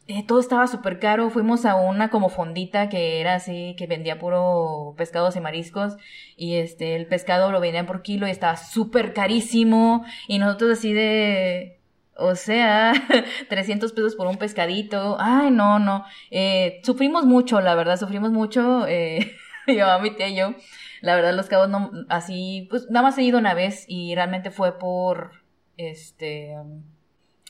[0.10, 1.30] eh, todo estaba súper caro.
[1.30, 5.98] Fuimos a una como fondita que era así, que vendía puro pescados y mariscos.
[6.36, 10.04] Y este, el pescado lo vendían por kilo y estaba súper carísimo.
[10.28, 11.80] Y nosotros así de,
[12.16, 12.94] o sea,
[13.50, 15.18] 300 pesos por un pescadito.
[15.20, 16.06] Ay, no, no.
[16.32, 18.88] Eh, sufrimos mucho, la verdad, sufrimos mucho.
[18.88, 19.36] Eh,
[19.68, 20.56] yo, mi tía y yo.
[21.02, 24.50] La verdad, los cabos no, así, pues nada más he ido una vez y realmente
[24.50, 25.34] fue por,
[25.78, 26.56] este,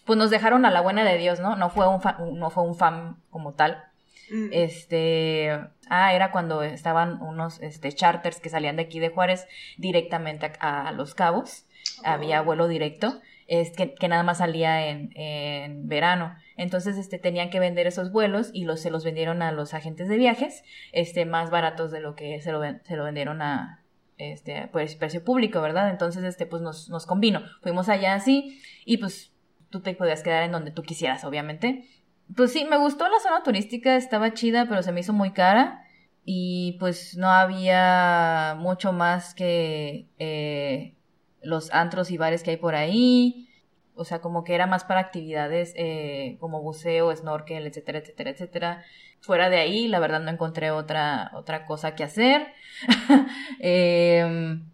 [0.10, 1.55] pues nos dejaron a la buena de Dios, ¿no?
[1.55, 3.84] No fue un fan, no fue un fan como tal.
[4.32, 4.47] Mm.
[4.51, 5.51] Este,
[5.88, 9.45] ah, era cuando estaban unos este, charters que salían de aquí de Juárez
[9.78, 11.68] directamente a, Los Cabos.
[12.03, 16.36] Había vuelo directo, es que, que nada más salía en, en, verano.
[16.57, 20.07] Entonces, este, tenían que vender esos vuelos y los, se los vendieron a los agentes
[20.07, 23.84] de viajes, este, más baratos de lo que se lo, se lo vendieron a,
[24.18, 25.91] este, pues, precio público, ¿verdad?
[25.91, 27.43] Entonces, este, pues nos, nos convino.
[27.62, 29.34] Fuimos allá así y pues
[29.70, 31.88] tú te podías quedar en donde tú quisieras, obviamente.
[32.36, 35.84] Pues sí, me gustó la zona turística, estaba chida, pero se me hizo muy cara.
[36.26, 40.95] Y pues no había mucho más que eh,
[41.41, 43.47] los antros y bares que hay por ahí.
[43.95, 48.84] O sea, como que era más para actividades eh, como buceo, snorkel, etcétera, etcétera, etcétera.
[49.22, 52.47] Fuera de ahí, la verdad no encontré otra, otra cosa que hacer.
[53.59, 54.70] Em,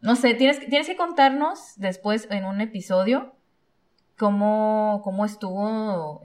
[0.00, 3.34] no sé, tienes, tienes que contarnos después en un episodio
[4.20, 6.20] cómo, cómo estuvo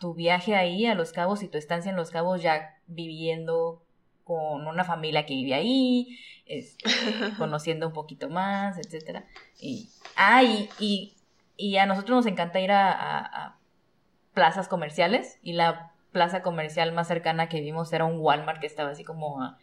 [0.00, 3.80] tu viaje ahí a Los Cabos y tu estancia en Los Cabos ya viviendo
[4.24, 6.18] con una familia que vive ahí,
[7.38, 9.24] conociendo un poquito más, etcétera.
[9.60, 13.56] Y, ah, y, a nosotros nos encanta ir a,
[14.34, 18.90] plazas comerciales y la plaza comercial más cercana que vimos era un Walmart que estaba
[18.90, 19.58] así como a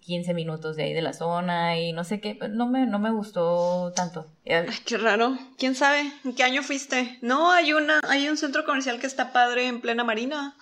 [0.00, 3.10] 15 minutos de ahí de la zona y no sé qué, no me, no me
[3.10, 4.26] gustó tanto.
[4.46, 5.36] Ay, qué raro.
[5.58, 6.12] ¿Quién sabe?
[6.24, 7.18] ¿En qué año fuiste?
[7.22, 10.56] No, hay una, hay un centro comercial que está padre en plena marina.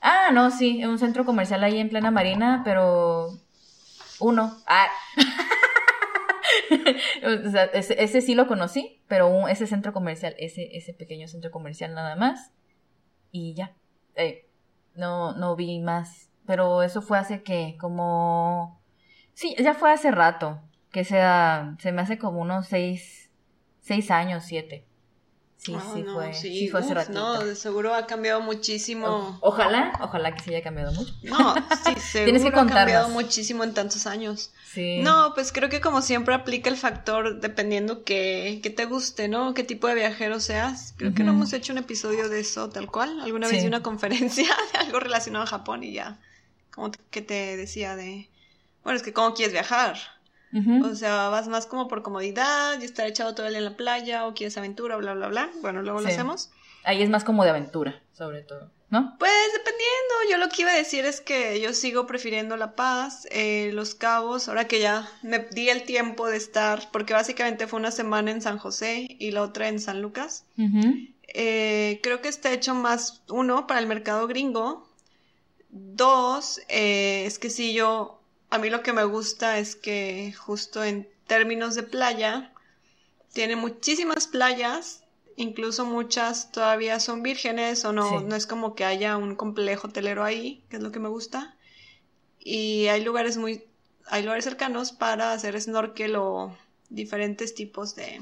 [0.00, 3.38] Ah, no, sí, un centro comercial ahí en plena marina, pero
[4.18, 4.58] uno.
[4.66, 4.88] Ah.
[7.46, 11.94] o sea, ese, sí lo conocí, pero ese centro comercial, ese, ese pequeño centro comercial
[11.94, 12.50] nada más.
[13.30, 13.74] Y ya.
[14.16, 14.46] Eh,
[14.94, 16.31] no, no vi más.
[16.46, 18.80] Pero eso fue hace que, como.
[19.34, 20.60] Sí, ya fue hace rato.
[20.90, 21.76] Que sea.
[21.78, 23.30] Se me hace como unos seis.
[23.80, 24.86] Seis años, siete.
[25.64, 26.68] Sí, ah, sí, fue, sí.
[26.68, 27.20] fue hace ratito.
[27.20, 29.38] No, de seguro ha cambiado muchísimo.
[29.40, 31.14] ojalá, ojalá que se haya cambiado mucho.
[31.22, 34.50] No, sí, seguro Tienes que ha cambiado muchísimo en tantos años.
[34.72, 34.98] Sí.
[35.02, 39.54] No, pues creo que como siempre aplica el factor dependiendo que, que te guste, ¿no?
[39.54, 40.94] Qué tipo de viajero seas.
[40.96, 43.20] Creo que no hemos hecho un episodio de eso tal cual.
[43.20, 46.18] Alguna vez di una conferencia de algo relacionado a Japón y ya.
[46.72, 48.28] Como que te decía de.
[48.82, 49.96] Bueno, es que cómo quieres viajar.
[50.84, 53.76] O sea, vas más como por comodidad y estar echado todo el día en la
[53.76, 55.50] playa o quieres aventura, bla, bla, bla.
[55.62, 56.50] Bueno, luego lo hacemos.
[56.84, 59.16] Ahí es más como de aventura, sobre todo, ¿no?
[59.18, 59.82] Pues dependiendo.
[60.30, 63.94] Yo lo que iba a decir es que yo sigo prefiriendo La Paz, eh, Los
[63.94, 68.30] Cabos, ahora que ya me di el tiempo de estar, porque básicamente fue una semana
[68.30, 70.44] en San José y la otra en San Lucas.
[71.34, 74.86] Eh, creo que está hecho más, uno, para el mercado gringo.
[75.74, 78.20] Dos, eh, es que si yo
[78.50, 82.52] a mí lo que me gusta es que justo en términos de playa,
[83.32, 85.04] tiene muchísimas playas,
[85.36, 90.22] incluso muchas todavía son vírgenes o no, no es como que haya un complejo hotelero
[90.24, 91.56] ahí, que es lo que me gusta.
[92.38, 93.64] Y hay lugares muy,
[94.08, 96.54] hay lugares cercanos para hacer snorkel o
[96.90, 98.20] diferentes tipos de,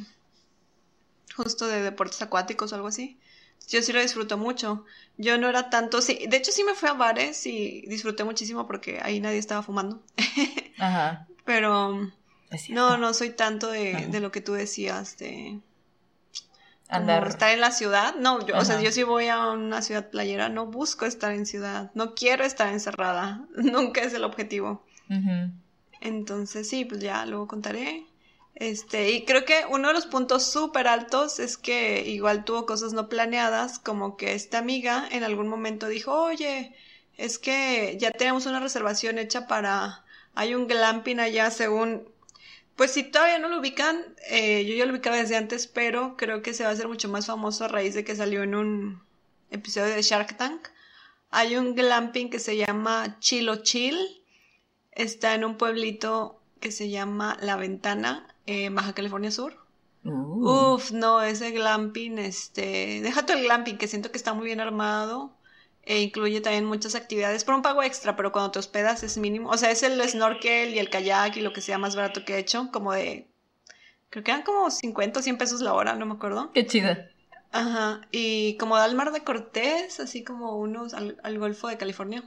[1.34, 3.18] justo de deportes acuáticos o algo así.
[3.68, 4.84] Yo sí lo disfruto mucho.
[5.16, 8.66] Yo no era tanto, sí, de hecho sí me fui a bares y disfruté muchísimo
[8.66, 10.02] porque ahí nadie estaba fumando.
[10.78, 11.26] Ajá.
[11.44, 12.10] Pero
[12.70, 15.60] no, no soy tanto de, de, lo que tú decías de
[16.88, 18.14] andar estar en la ciudad.
[18.16, 21.46] No, yo, o sea, yo si voy a una ciudad playera no busco estar en
[21.46, 24.84] ciudad, no quiero estar encerrada, nunca es el objetivo.
[26.00, 28.06] Entonces sí, pues ya luego contaré.
[28.54, 32.92] Este, y creo que uno de los puntos súper altos es que igual tuvo cosas
[32.92, 36.74] no planeadas, como que esta amiga en algún momento dijo, oye,
[37.16, 42.08] es que ya tenemos una reservación hecha para, hay un glamping allá según,
[42.76, 46.42] pues si todavía no lo ubican, eh, yo ya lo ubicaba desde antes, pero creo
[46.42, 49.02] que se va a hacer mucho más famoso a raíz de que salió en un
[49.50, 50.68] episodio de Shark Tank.
[51.30, 53.98] Hay un glamping que se llama Chilo Chill,
[54.92, 59.56] está en un pueblito que se llama La Ventana, eh, Baja California Sur.
[60.04, 60.74] Uh.
[60.74, 65.36] Uf, no, ese glamping, este, déjate el glamping, que siento que está muy bien armado.
[65.82, 69.50] E incluye también muchas actividades por un pago extra, pero cuando te hospedas es mínimo.
[69.50, 72.34] O sea, es el snorkel y el kayak y lo que sea más barato que
[72.34, 73.28] he hecho, como de.
[74.10, 76.50] Creo que eran como 50 o 100 pesos la hora, no me acuerdo.
[76.52, 77.08] Qué chida.
[77.52, 81.78] Ajá, y como da al mar de Cortés, así como unos, al, al Golfo de
[81.78, 82.24] California,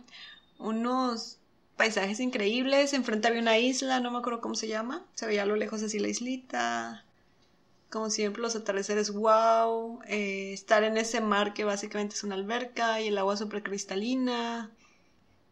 [0.57, 1.39] unos
[1.77, 2.93] paisajes increíbles.
[2.93, 5.05] Enfrente había una isla, no me acuerdo cómo se llama.
[5.13, 7.03] Se veía a lo lejos así la islita.
[7.89, 9.99] Como siempre, los atardeceres, wow.
[10.07, 14.71] Eh, estar en ese mar que básicamente es una alberca y el agua súper cristalina.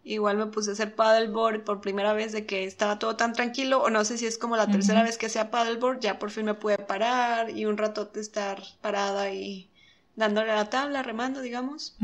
[0.03, 3.83] Igual me puse a hacer paddleboard por primera vez de que estaba todo tan tranquilo,
[3.83, 6.45] o no sé si es como la tercera vez que hacía paddleboard, ya por fin
[6.45, 9.69] me pude parar y un rato de estar parada y
[10.15, 11.95] dándole a la tabla, remando, digamos.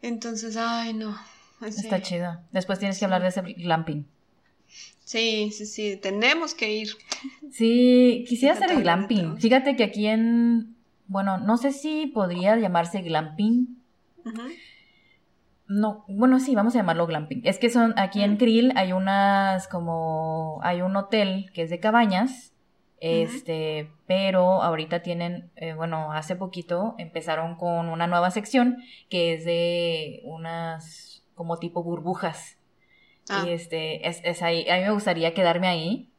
[0.00, 1.18] Entonces, ay, no,
[1.60, 2.38] Está chido.
[2.52, 4.06] Después tienes que hablar de ese glamping.
[5.04, 6.88] Sí, sí, sí, tenemos que ir.
[7.50, 9.38] Sí, quisiera hacer el glamping.
[9.38, 13.78] Fíjate que aquí en, bueno, no sé si podría llamarse glamping.
[15.66, 17.40] No, bueno, sí, vamos a llamarlo glamping.
[17.44, 21.80] Es que son, aquí en Krill hay unas como, hay un hotel que es de
[21.80, 22.52] cabañas,
[23.00, 28.78] este, pero ahorita tienen, eh, bueno, hace poquito empezaron con una nueva sección
[29.08, 32.58] que es de unas como tipo burbujas.
[33.30, 33.44] Ah.
[33.46, 36.10] Y este, es, ahí, a mí me gustaría quedarme ahí,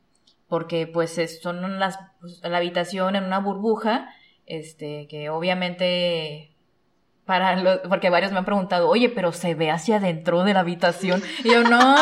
[0.48, 4.10] porque pues son las, pues, la habitación en una burbuja,
[4.48, 6.56] este, que obviamente
[7.26, 10.62] para los, porque varios me han preguntado, oye, pero se ve hacia adentro de la
[10.62, 11.22] habitación.
[11.44, 11.96] Y yo, no,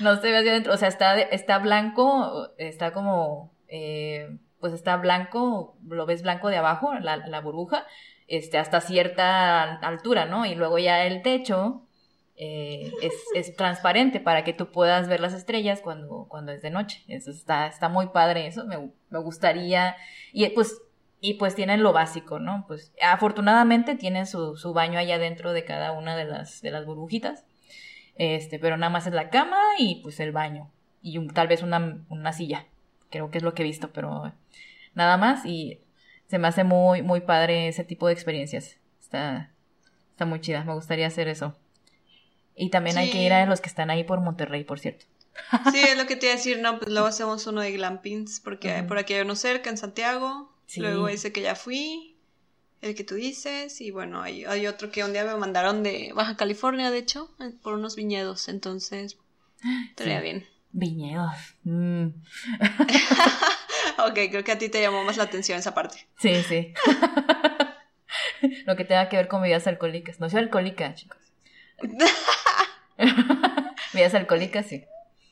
[0.00, 0.74] no se ve hacia adentro.
[0.74, 6.58] O sea, está, está blanco, está como, eh, pues está blanco, lo ves blanco de
[6.58, 7.86] abajo, la, la burbuja,
[8.26, 10.44] este, hasta cierta altura, ¿no?
[10.44, 11.85] Y luego ya el techo,
[12.38, 16.70] eh, es, es, transparente para que tú puedas ver las estrellas cuando, cuando es de
[16.70, 17.02] noche.
[17.08, 19.96] Eso está, está muy padre, eso me, me gustaría.
[20.32, 20.80] Y pues,
[21.20, 22.64] y pues tienen lo básico, ¿no?
[22.66, 26.84] Pues afortunadamente tienen su, su baño allá dentro de cada una de las, de las
[26.84, 27.46] burbujitas.
[28.16, 30.70] Este, pero nada más es la cama y pues el baño.
[31.02, 32.66] Y tal vez una, una silla.
[33.10, 34.32] Creo que es lo que he visto, pero
[34.94, 35.46] nada más.
[35.46, 35.80] Y
[36.26, 38.78] se me hace muy, muy padre ese tipo de experiencias.
[39.00, 39.52] Está,
[40.10, 40.64] está muy chida.
[40.64, 41.56] Me gustaría hacer eso.
[42.56, 45.04] Y también hay que ir a los que están ahí por Monterrey, por cierto.
[45.70, 48.40] Sí, es lo que te iba a decir, no, pues luego hacemos uno de glampings,
[48.40, 52.16] porque por aquí hay uno cerca, en Santiago, luego ese que ya fui,
[52.80, 56.12] el que tú dices, y bueno, hay, hay otro que un día me mandaron de
[56.14, 59.18] Baja California, de hecho, eh, por unos viñedos, entonces,
[59.90, 60.46] estaría bien.
[60.72, 61.34] Viñedos.
[61.64, 62.06] Mm.
[63.98, 66.06] ok, creo que a ti te llamó más la atención esa parte.
[66.18, 66.72] Sí, sí.
[68.66, 70.20] Lo que tenga que ver con bebidas alcohólicas.
[70.20, 71.18] No soy alcohólica, chicos.
[73.92, 74.84] Bebidas alcohólicas, sí.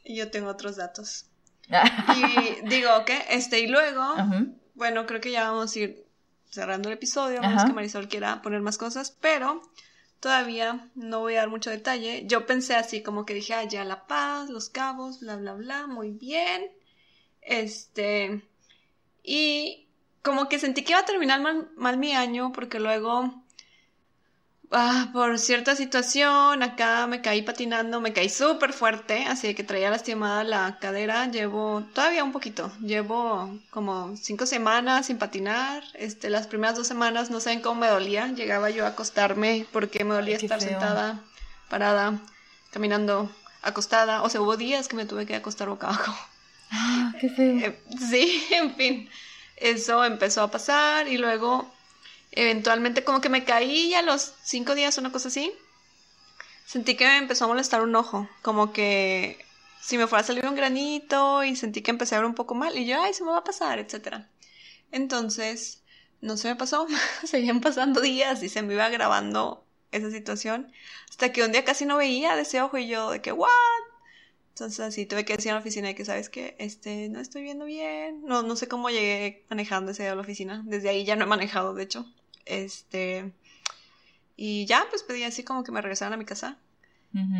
[0.05, 1.27] Y yo tengo otros datos.
[1.69, 4.03] y digo, ok, este, y luego,
[4.75, 6.05] bueno, creo que ya vamos a ir
[6.51, 9.63] cerrando el episodio, vamos que Marisol quiera poner más cosas, pero
[10.21, 12.25] todavía no voy a dar mucho detalle.
[12.27, 15.87] Yo pensé así como que dije, ah, ya La Paz, Los Cabos, bla, bla, bla,
[15.87, 16.71] muy bien.
[17.41, 18.43] Este,
[19.23, 19.89] y
[20.23, 21.41] como que sentí que iba a terminar
[21.77, 23.44] mal mi año porque luego
[24.75, 29.91] ah, por cierta situación, acá me caí patinando, me caí súper fuerte, así que traía
[29.91, 36.47] lastimada la cadera, llevo todavía un poquito, llevo como cinco semanas sin patinar, este, las
[36.47, 40.37] primeras dos semanas no saben cómo me dolía, llegaba yo a acostarme porque me dolía
[40.37, 41.21] estar sentada,
[41.69, 42.21] parada,
[42.71, 43.31] caminando,
[43.63, 46.15] acostada, o sea, hubo días que me tuve que acostar boca abajo.
[46.71, 47.59] Ah, qué feo.
[47.59, 49.11] Eh, sí, en fin,
[49.57, 51.74] eso empezó a pasar y luego
[52.37, 55.53] Eventualmente como que me caí a los cinco días, una cosa así.
[56.67, 59.39] Sentí que me empezó a molestar un ojo, como que
[59.81, 62.55] si me fuera a salir un granito y sentí que empecé a ver un poco
[62.55, 64.27] mal y yo, ay, se me va a pasar, etc.
[64.91, 65.83] Entonces,
[66.21, 66.87] no se me pasó,
[67.25, 70.73] seguían pasando días y se me iba grabando esa situación
[71.09, 73.51] hasta que un día casi no veía de ese ojo y yo de que, ¿what?
[74.55, 77.43] Entonces así tuve que decir a la oficina de que, ¿sabes que Este, no estoy
[77.43, 78.23] viendo bien.
[78.25, 80.63] No, no sé cómo llegué manejando ese día a la oficina.
[80.65, 82.07] Desde ahí ya no he manejado, de hecho.
[82.47, 83.33] Este,
[84.37, 86.59] y ya, pues pedí así como que me regresaran a mi casa.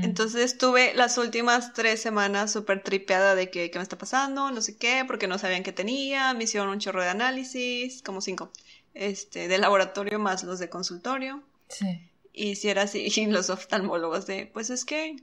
[0.03, 4.63] Entonces estuve las últimas tres semanas súper tripeada de que qué me está pasando, no
[4.63, 8.53] sé qué, porque no sabían qué tenía, me hicieron un chorro de análisis, como cinco,
[8.95, 11.43] este, de laboratorio más los de consultorio.
[11.69, 12.09] Sí.
[12.33, 15.17] Y si era así, y los oftalmólogos de, pues es que,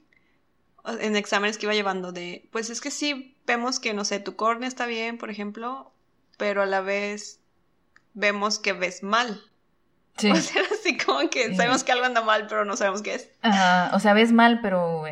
[1.00, 4.36] en exámenes que iba llevando de, pues es que sí, vemos que, no sé, tu
[4.36, 5.94] córnea está bien, por ejemplo,
[6.38, 7.40] pero a la vez
[8.14, 9.42] vemos que ves mal.
[10.32, 10.32] Sí.
[10.32, 13.30] O sea, así como que sabemos que algo anda mal, pero no sabemos qué es.
[13.42, 15.04] Ajá, o sea, ves mal, pero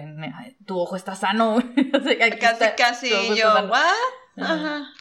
[0.65, 1.57] tu ojo está sano.
[2.39, 4.43] casi, casi, yo, ¿what?
[4.43, 4.93] Ajá.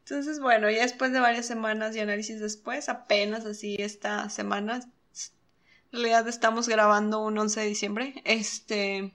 [0.00, 5.92] Entonces, bueno, ya después de varias semanas y análisis después, apenas así esta semana, en
[5.92, 9.14] realidad estamos grabando un 11 de diciembre, este,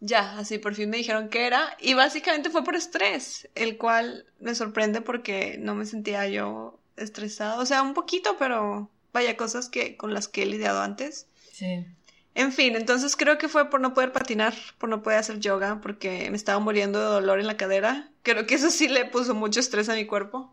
[0.00, 4.26] ya, así por fin me dijeron que era, y básicamente fue por estrés, el cual
[4.40, 9.70] me sorprende porque no me sentía yo estresada, o sea, un poquito, pero vaya, cosas
[9.70, 11.26] que, con las que he lidiado antes.
[11.52, 11.86] Sí.
[12.34, 15.80] En fin, entonces creo que fue por no poder patinar, por no poder hacer yoga,
[15.80, 18.10] porque me estaba muriendo de dolor en la cadera.
[18.22, 20.52] Creo que eso sí le puso mucho estrés a mi cuerpo.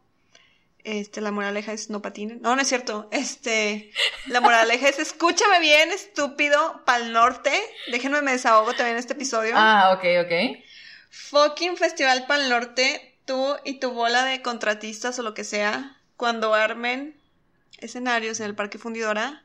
[0.83, 2.39] Este, la moraleja es no patinen.
[2.41, 3.09] No, no es cierto.
[3.11, 3.91] Este,
[4.27, 7.51] la moraleja es escúchame bien, estúpido, pal norte.
[7.91, 9.53] Déjenme me desahogo también en este episodio.
[9.55, 10.63] Ah, ok, ok.
[11.09, 16.53] Fucking Festival Pal Norte, tú y tu bola de contratistas o lo que sea, cuando
[16.53, 17.20] armen
[17.81, 19.43] escenarios en el Parque Fundidora,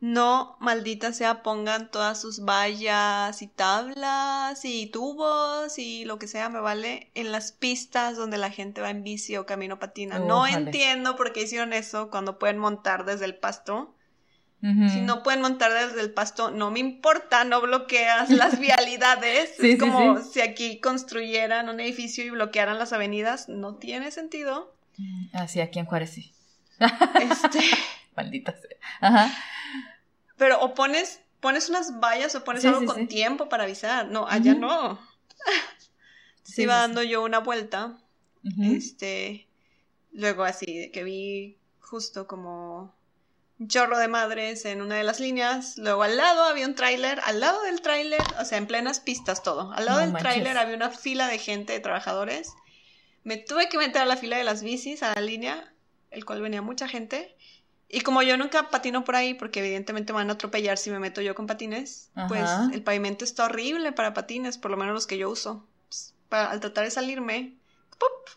[0.00, 6.48] no, maldita sea, pongan todas sus vallas y tablas y tubos y lo que sea,
[6.48, 10.18] me vale, en las pistas donde la gente va en bici o camino patina.
[10.18, 13.94] no entiendo por qué hicieron eso cuando pueden montar desde el pasto.
[14.62, 19.58] Si no pueden montar desde el pasto, no me importa, no bloqueas las vialidades.
[19.58, 23.48] es como si aquí construyeran un edificio y bloquearan las avenidas.
[23.48, 24.76] No tiene sentido.
[25.32, 26.34] Así aquí en Juárez sí.
[26.80, 27.60] Este.
[28.16, 28.76] Maldita sea.
[29.00, 29.30] Ajá.
[30.36, 34.08] Pero o pones, pones unas vallas o pones algo con tiempo para avisar.
[34.08, 34.98] No, allá no.
[36.42, 37.98] sí, iba dando yo una vuelta.
[38.62, 39.46] Este.
[40.12, 42.94] Luego así, que vi justo como
[43.60, 45.76] un chorro de madres en una de las líneas.
[45.76, 49.42] Luego al lado había un tráiler, al lado del tráiler, o sea, en plenas pistas
[49.42, 49.72] todo.
[49.72, 52.54] Al lado del tráiler había una fila de gente, de trabajadores.
[53.22, 55.69] Me tuve que meter a la fila de las bicis, a la línea,
[56.10, 57.36] el cual venía mucha gente.
[57.88, 61.00] Y como yo nunca patino por ahí, porque evidentemente me van a atropellar si me
[61.00, 65.06] meto yo con patines, pues el pavimento está horrible para patines, por lo menos los
[65.08, 65.66] que yo uso.
[65.88, 67.56] Pues, para- al tratar de salirme,
[67.98, 68.28] ¡pop!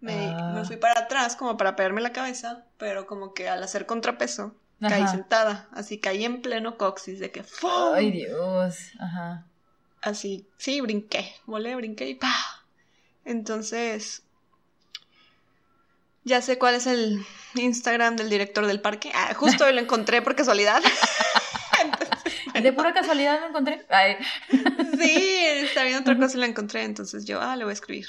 [0.00, 0.52] Me, Ah.
[0.54, 4.54] me fui para atrás como para pegarme la cabeza, pero como que al hacer contrapeso,
[4.80, 5.68] caí sentada.
[5.72, 7.92] Así caí en pleno coxis de que ¡fum!
[7.94, 8.76] Ay, Dios.
[9.00, 9.44] Ajá.
[10.00, 12.32] Así, sí, brinqué, volé, brinqué y ¡pa!
[13.24, 14.22] Entonces,
[16.24, 19.10] ya sé cuál es el Instagram del director del parque.
[19.14, 20.82] Ah, justo hoy lo encontré por casualidad.
[21.84, 23.86] Entonces, De pura casualidad lo encontré.
[23.88, 24.16] Ay.
[25.00, 26.82] sí, está viendo otra cosa y lo encontré.
[26.84, 28.06] Entonces yo, ah, le voy a escribir.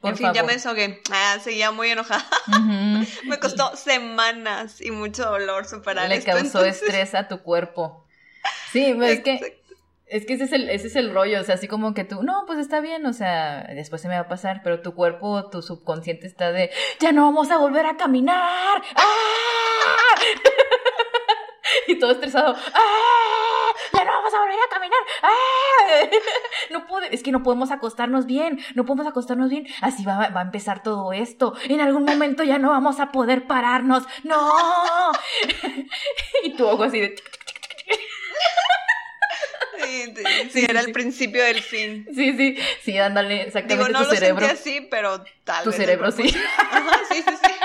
[0.00, 1.02] Por en fin, ya me desahogué.
[1.10, 2.26] Ah, seguía muy enojada.
[3.24, 6.30] Me costó semanas y mucho dolor superar Le esto.
[6.32, 8.06] causó entonces- estrés a tu cuerpo.
[8.72, 9.62] Sí, pues es que.
[10.08, 12.22] Es que ese es, el, ese es el rollo, o sea, así como que tú,
[12.22, 15.50] no, pues está bien, o sea, después se me va a pasar, pero tu cuerpo,
[15.50, 18.82] tu subconsciente está de, ya no vamos a volver a caminar.
[18.94, 20.14] ¡Ah!
[21.88, 23.72] y todo estresado, ¡Ah!
[23.92, 24.98] ya no vamos a volver a caminar.
[25.22, 26.16] ¡Ah!
[26.70, 30.40] no puede, es que no podemos acostarnos bien, no podemos acostarnos bien, así va, va
[30.40, 31.54] a empezar todo esto.
[31.68, 34.52] En algún momento ya no vamos a poder pararnos, no.
[36.44, 37.16] y tu ojo así de...
[39.78, 42.06] Sí, sí, sí, era el principio del fin.
[42.14, 44.46] Sí, sí, sí, ándale, exactamente Digo, no tu lo cerebro.
[44.46, 45.76] sentí así, pero tal Tu vez.
[45.76, 46.24] cerebro, sí.
[46.58, 47.52] Ajá, sí, sí, sí.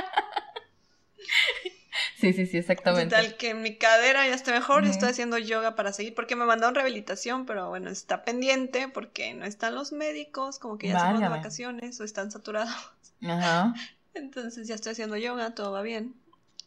[2.17, 3.15] Sí, sí, sí, exactamente.
[3.15, 4.91] Total, que mi cadera ya está mejor, Ujú.
[4.91, 9.45] estoy haciendo yoga para seguir, porque me mandaron rehabilitación, pero bueno, está pendiente porque no
[9.45, 12.75] están los médicos, como que ya se fueron de vacaciones o están saturados.
[13.23, 13.73] Ajá.
[14.13, 16.13] Entonces ya estoy haciendo yoga, todo va bien.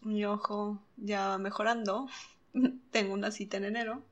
[0.03, 2.09] Mi ojo ya va mejorando.
[2.91, 4.03] Tengo una cita en enero.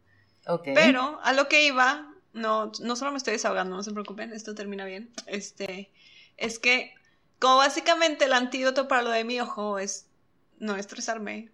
[0.75, 4.55] Pero a lo que iba, no, no solo me estoy desahogando, no se preocupen, esto
[4.55, 5.11] termina bien.
[5.27, 5.91] Este,
[6.37, 6.95] es que,
[7.39, 10.07] como básicamente el antídoto para lo de mi ojo es
[10.59, 11.51] no estresarme,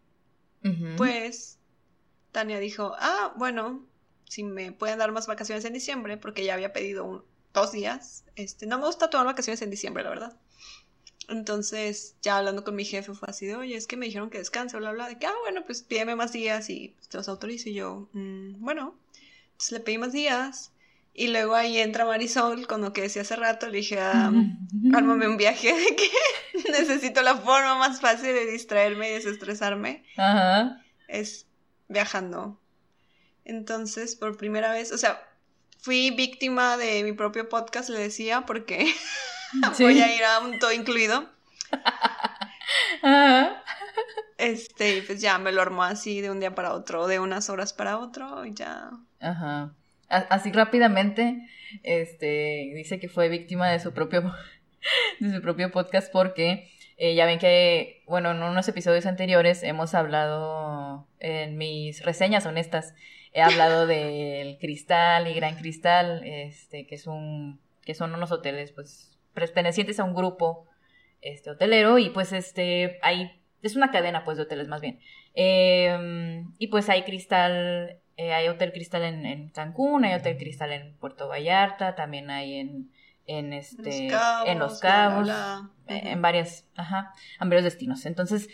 [0.96, 1.58] pues
[2.32, 3.84] Tania dijo, ah, bueno,
[4.24, 7.24] si me pueden dar más vacaciones en diciembre, porque ya había pedido un-
[7.54, 8.24] dos días.
[8.36, 10.36] Este, no me gusta tomar vacaciones en diciembre, la verdad.
[11.28, 14.38] Entonces, ya hablando con mi jefe fue así de, oye, es que me dijeron que
[14.38, 17.28] descanse, bla, bla, de que, ah, bueno, pues pídeme más días y pues, te los
[17.28, 17.68] autorizo.
[17.68, 18.96] Y yo, "Mm, bueno,
[19.52, 20.72] entonces le pedí más días.
[21.12, 24.32] Y luego ahí entra Marisol, con lo que decía hace rato, le dije, ah,
[24.94, 26.10] ármame un viaje de que
[26.70, 30.80] necesito la forma más fácil de distraerme y desestresarme Ajá.
[31.08, 31.46] es
[31.88, 32.60] viajando.
[33.44, 35.20] Entonces, por primera vez, o sea,
[35.80, 38.86] fui víctima de mi propio podcast, le decía, porque
[39.74, 39.82] Sí.
[39.84, 41.28] voy a ir a un todo incluido.
[43.02, 43.62] Ajá.
[44.36, 47.50] Este, y pues ya me lo armó así de un día para otro, de unas
[47.50, 48.90] horas para otro, y ya.
[49.20, 49.74] Ajá.
[50.08, 51.46] Así rápidamente,
[51.82, 54.32] este, dice que fue víctima de su propio,
[55.20, 59.94] de su propio podcast porque eh, ya ven que, bueno, en unos episodios anteriores hemos
[59.94, 62.94] hablado, en mis reseñas honestas,
[63.32, 68.72] he hablado del Cristal y Gran Cristal, este, que es un, que son unos hoteles,
[68.72, 70.66] pues, pertenecientes a un grupo,
[71.20, 75.00] este, hotelero, y pues, este, hay, es una cadena, pues, de hoteles más bien.
[75.34, 80.72] Eh, y pues hay Cristal, eh, hay Hotel Cristal en, en Cancún, hay Hotel Cristal
[80.72, 82.90] en Puerto Vallarta, también hay en,
[83.26, 84.08] en este,
[84.46, 86.10] en Los Cabos, bla, bla, eh, bla.
[86.10, 88.04] en varias, ajá, en varios destinos.
[88.06, 88.48] Entonces,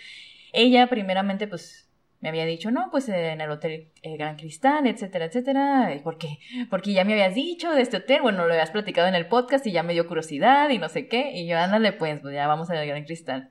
[0.53, 1.84] ella primeramente, pues,
[2.25, 5.95] me había dicho, no, pues en el Hotel eh, Gran Cristal, etcétera, etcétera.
[5.95, 6.39] ¿Y ¿Por qué?
[6.71, 9.67] Porque ya me habías dicho de este hotel, bueno, lo habías platicado en el podcast
[9.67, 11.33] y ya me dio curiosidad y no sé qué.
[11.35, 13.51] Y yo, ándale, pues, pues ya vamos al Gran Cristal.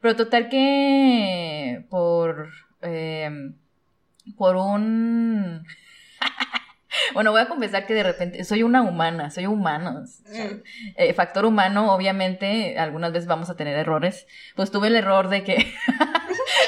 [0.00, 2.50] Pero total que por,
[2.82, 3.28] eh,
[4.36, 5.66] por un...
[7.14, 10.04] Bueno, voy a confesar que de repente soy una humana, soy humano.
[10.26, 10.62] Mm.
[10.96, 14.26] Eh, factor humano, obviamente, algunas veces vamos a tener errores.
[14.56, 15.54] Pues tuve el error de que.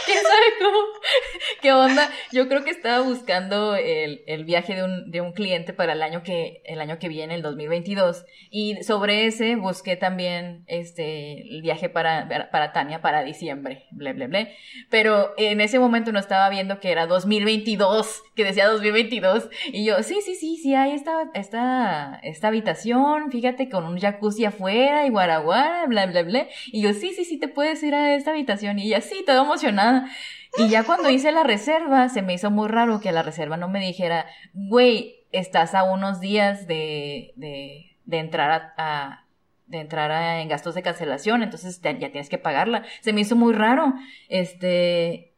[0.06, 0.78] ¿Quién sabe cómo?
[1.62, 2.10] ¿Qué onda?
[2.32, 6.02] Yo creo que estaba buscando el, el viaje de un, de un cliente para el
[6.02, 8.24] año que, el año que viene, el 2022.
[8.50, 13.86] Y sobre ese busqué también este el viaje para, para Tania para diciembre.
[13.90, 14.56] Ble, ble, ble.
[14.90, 19.48] Pero en ese momento no estaba viendo que era 2022, que decía 2022.
[19.66, 24.44] Y yo, sí, sí, sí, sí, hay esta, esta, esta habitación, fíjate, con un jacuzzi
[24.44, 26.46] afuera y guaraguara, bla, bla, bla.
[26.66, 28.78] Y yo, sí, sí, sí, te puedes ir a esta habitación.
[28.78, 30.08] Y ella, sí, toda emocionada.
[30.56, 33.68] Y ya cuando hice la reserva, se me hizo muy raro que la reserva no
[33.68, 39.26] me dijera, güey, estás a unos días de, de, de entrar a,
[39.66, 42.84] de entrar a- en gastos de cancelación, entonces ya tienes que pagarla.
[43.00, 43.94] Se me hizo muy raro.
[44.28, 45.32] Este,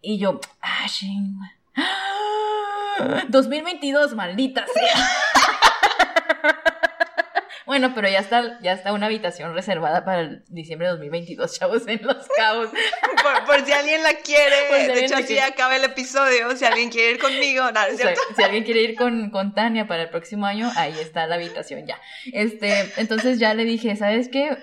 [0.00, 1.36] y yo, ah, ching.
[3.28, 5.08] 2022, maldita sea.
[7.66, 11.88] Bueno, pero ya está, ya está una habitación reservada para el diciembre de 2022, chavos,
[11.88, 12.68] en Los Cabos.
[13.46, 17.18] Por, si alguien la quiere, de hecho así acaba el episodio, si alguien quiere ir
[17.18, 18.20] conmigo, nada, ¿cierto?
[18.36, 21.86] si alguien quiere ir con, con Tania para el próximo año, ahí está la habitación
[21.86, 21.98] ya.
[22.32, 24.58] Este, entonces ya le dije, ¿sabes qué?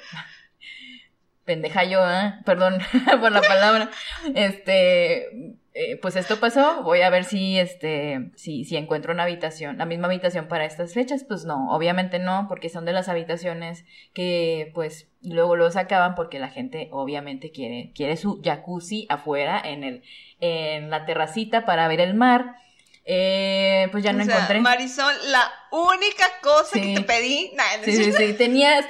[1.43, 2.35] pendeja yo, ¿eh?
[2.45, 2.77] perdón
[3.19, 3.89] por la palabra,
[4.35, 9.77] este, eh, pues esto pasó, voy a ver si, este, si, si encuentro una habitación,
[9.77, 13.85] la misma habitación para estas fechas, pues no, obviamente no, porque son de las habitaciones
[14.13, 19.85] que, pues, luego los acaban porque la gente obviamente quiere, quiere su jacuzzi afuera en
[19.85, 20.03] el,
[20.41, 22.55] en la terracita para ver el mar,
[23.03, 24.59] eh, pues ya no encontré.
[24.59, 27.51] Marisol, la única cosa que te pedí.
[27.83, 28.85] sí, sí, sí, tenías,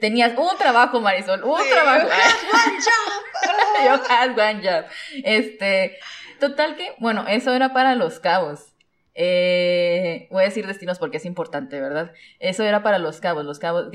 [0.00, 2.06] tenías un trabajo, Marisol, un trabajo.
[2.06, 3.84] one job.
[3.84, 4.84] Yo had one job.
[5.24, 5.98] Este,
[6.38, 8.72] total que, bueno, eso era para los cabos.
[9.14, 12.12] Eh, voy a decir destinos porque es importante, ¿verdad?
[12.38, 13.44] Eso era para los cabos.
[13.44, 13.88] Los cabos,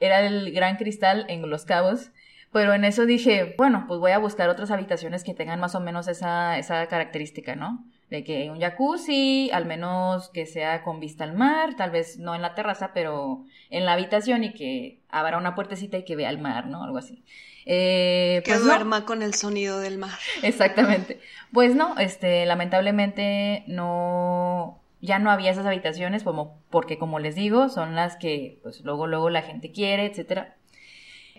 [0.00, 2.10] era el gran cristal en los cabos.
[2.52, 5.80] Pero en eso dije, bueno, pues voy a buscar otras habitaciones que tengan más o
[5.80, 7.84] menos esa, esa característica, ¿no?
[8.10, 12.34] de que un jacuzzi, al menos que sea con vista al mar, tal vez no
[12.34, 16.28] en la terraza, pero en la habitación y que abra una puertecita y que vea
[16.28, 16.82] el mar, ¿no?
[16.82, 17.22] Algo así.
[17.66, 20.18] Eh, que pues duerma con el sonido del mar.
[20.42, 21.20] Exactamente.
[21.52, 27.68] Pues no, este, lamentablemente no, ya no había esas habitaciones como, porque como les digo,
[27.68, 30.56] son las que, pues luego, luego la gente quiere, etcétera.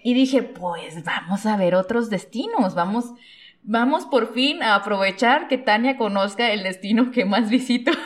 [0.03, 3.13] Y dije, pues vamos a ver otros destinos, vamos,
[3.63, 7.91] Vamos por fin a aprovechar que Tania conozca el destino que más visito.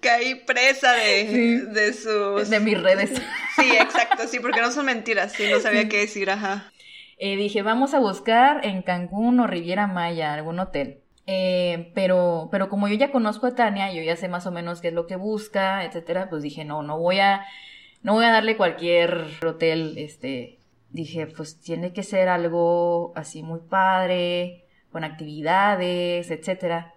[0.00, 2.48] Caí presa de, de sus...
[2.48, 3.20] De mis redes.
[3.56, 6.72] Sí, exacto, sí, porque no son mentiras, sí, no sabía qué decir, ajá.
[7.18, 11.00] Eh, dije, vamos a buscar en Cancún o Riviera Maya algún hotel.
[11.26, 14.80] Eh, pero, pero como yo ya conozco a Tania, yo ya sé más o menos
[14.80, 17.44] qué es lo que busca, etcétera, pues dije, no, no voy a,
[18.02, 20.58] no voy a darle cualquier hotel, este,
[20.90, 26.94] dije, pues tiene que ser algo así muy padre, con actividades, etcétera.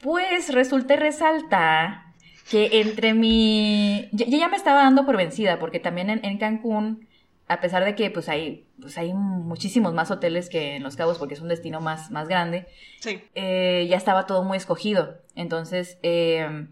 [0.00, 2.14] Pues resulta y resalta
[2.50, 4.08] que entre mi...
[4.12, 7.06] Yo, ya me estaba dando por vencida, porque también en, Cancún,
[7.48, 11.18] a pesar de que pues hay, pues hay muchísimos más hoteles que en Los Cabos,
[11.18, 12.66] porque es un destino más, más grande,
[13.00, 13.22] sí.
[13.34, 15.18] Eh, ya estaba todo muy escogido.
[15.34, 16.66] Entonces, eh,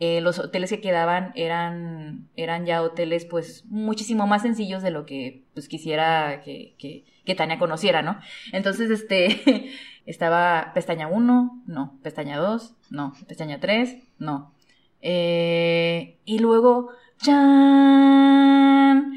[0.00, 5.06] eh, los hoteles que quedaban eran, eran ya hoteles pues muchísimo más sencillos de lo
[5.06, 8.18] que pues quisiera que, que, Tania conociera, ¿no?
[8.52, 9.70] Entonces, este,
[10.06, 14.52] estaba pestaña 1, no, pestaña 2, no, pestaña 3, no.
[15.00, 19.14] Eh, y luego, ¡chan!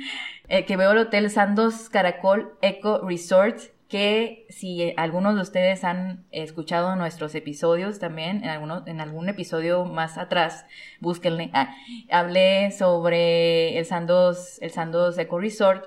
[0.50, 6.26] Eh, que veo el Hotel Sandos Caracol Eco Resort que si algunos de ustedes han
[6.32, 10.66] escuchado nuestros episodios también, en, alguno, en algún episodio más atrás,
[11.00, 11.74] búsquenle, ah,
[12.12, 15.86] hablé sobre el Sandos, el Sandos Eco Resort,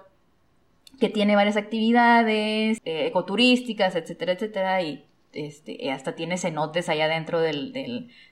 [0.99, 7.41] que tiene varias actividades eh, ecoturísticas, etcétera, etcétera, y este, hasta tiene cenotes allá dentro
[7.41, 7.73] del,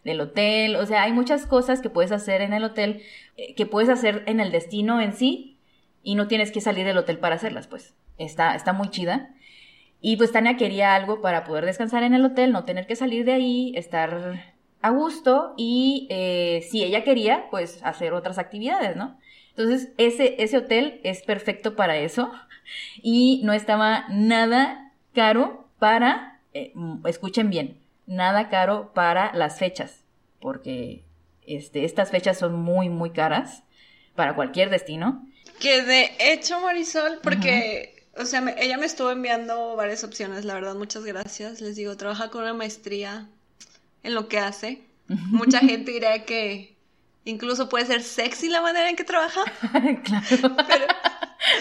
[0.04, 3.02] del, hotel, o sea, hay muchas cosas que puedes hacer en el hotel,
[3.36, 5.58] eh, que puedes hacer en el destino en sí,
[6.02, 7.94] y no tienes que salir del hotel para hacerlas, pues.
[8.16, 9.34] Está, está muy chida.
[10.00, 13.24] Y pues Tania quería algo para poder descansar en el hotel, no tener que salir
[13.24, 14.40] de ahí, estar
[14.80, 19.18] a gusto y eh, si ella quería, pues hacer otras actividades, ¿no?
[19.50, 22.30] Entonces, ese, ese hotel es perfecto para eso
[23.02, 26.72] y no estaba nada caro para, eh,
[27.06, 30.04] escuchen bien, nada caro para las fechas,
[30.40, 31.02] porque
[31.44, 33.64] este, estas fechas son muy, muy caras
[34.14, 35.26] para cualquier destino.
[35.58, 37.97] Que de hecho, Marisol, porque...
[38.18, 41.60] O sea, ella me estuvo enviando varias opciones, la verdad, muchas gracias.
[41.60, 43.28] Les digo, trabaja con una maestría
[44.02, 44.82] en lo que hace.
[45.06, 46.76] Mucha gente dirá que
[47.24, 49.44] incluso puede ser sexy la manera en que trabaja.
[50.04, 50.86] claro.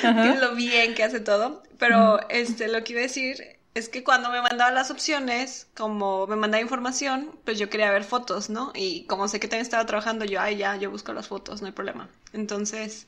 [0.01, 1.63] Pero, lo bien que hace todo.
[1.77, 6.25] Pero este, lo que iba a decir es que cuando me mandaba las opciones, como
[6.25, 8.71] me mandaba información, pues yo quería ver fotos, ¿no?
[8.73, 11.67] Y como sé que también estaba trabajando, yo, ay, ya, yo busco las fotos, no
[11.67, 12.09] hay problema.
[12.33, 13.07] Entonces,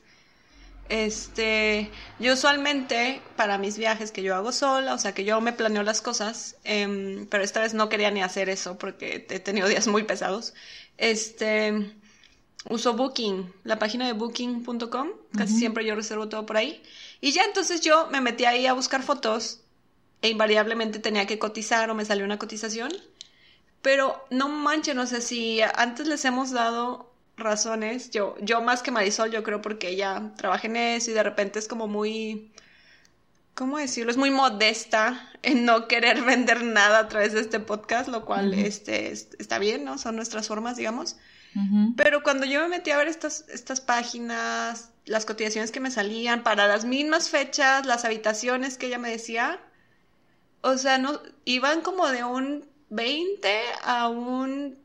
[0.90, 1.88] este,
[2.18, 5.84] yo usualmente para mis viajes que yo hago sola, o sea que yo me planeo
[5.84, 9.86] las cosas, em, pero esta vez no quería ni hacer eso porque he tenido días
[9.86, 10.52] muy pesados.
[10.98, 11.94] Este,
[12.68, 16.82] uso Booking, la página de booking.com, casi siempre yo reservo todo por ahí.
[17.20, 19.60] Y ya entonces yo me metí ahí a buscar fotos
[20.22, 22.90] e invariablemente tenía que cotizar o me salió una cotización.
[23.80, 27.09] Pero no manchen, no sé si antes les hemos dado
[27.40, 28.10] razones.
[28.10, 31.58] Yo, yo más que Marisol, yo creo porque ella trabaja en eso y de repente
[31.58, 32.52] es como muy,
[33.54, 34.10] ¿cómo decirlo?
[34.10, 38.54] Es muy modesta en no querer vender nada a través de este podcast, lo cual
[38.54, 39.98] este, está bien, ¿no?
[39.98, 41.16] Son nuestras formas, digamos.
[41.96, 46.44] Pero cuando yo me metí a ver estas, estas páginas, las cotizaciones que me salían
[46.44, 49.60] para las mismas fechas, las habitaciones que ella me decía,
[50.60, 54.78] o sea, no, iban como de un 20 a un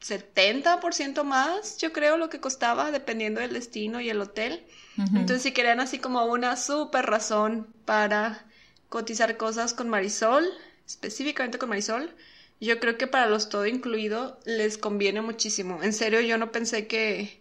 [0.00, 4.64] 70% más, yo creo, lo que costaba, dependiendo del destino y el hotel.
[4.96, 8.44] Entonces, si querían así como una súper razón para
[8.88, 10.44] cotizar cosas con Marisol,
[10.86, 12.12] específicamente con Marisol,
[12.60, 15.82] yo creo que para los todo incluido les conviene muchísimo.
[15.82, 17.40] En serio, yo no pensé que,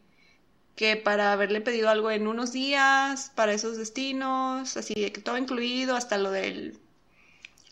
[0.76, 5.38] que para haberle pedido algo en unos días, para esos destinos, así de que todo
[5.38, 6.80] incluido, hasta lo del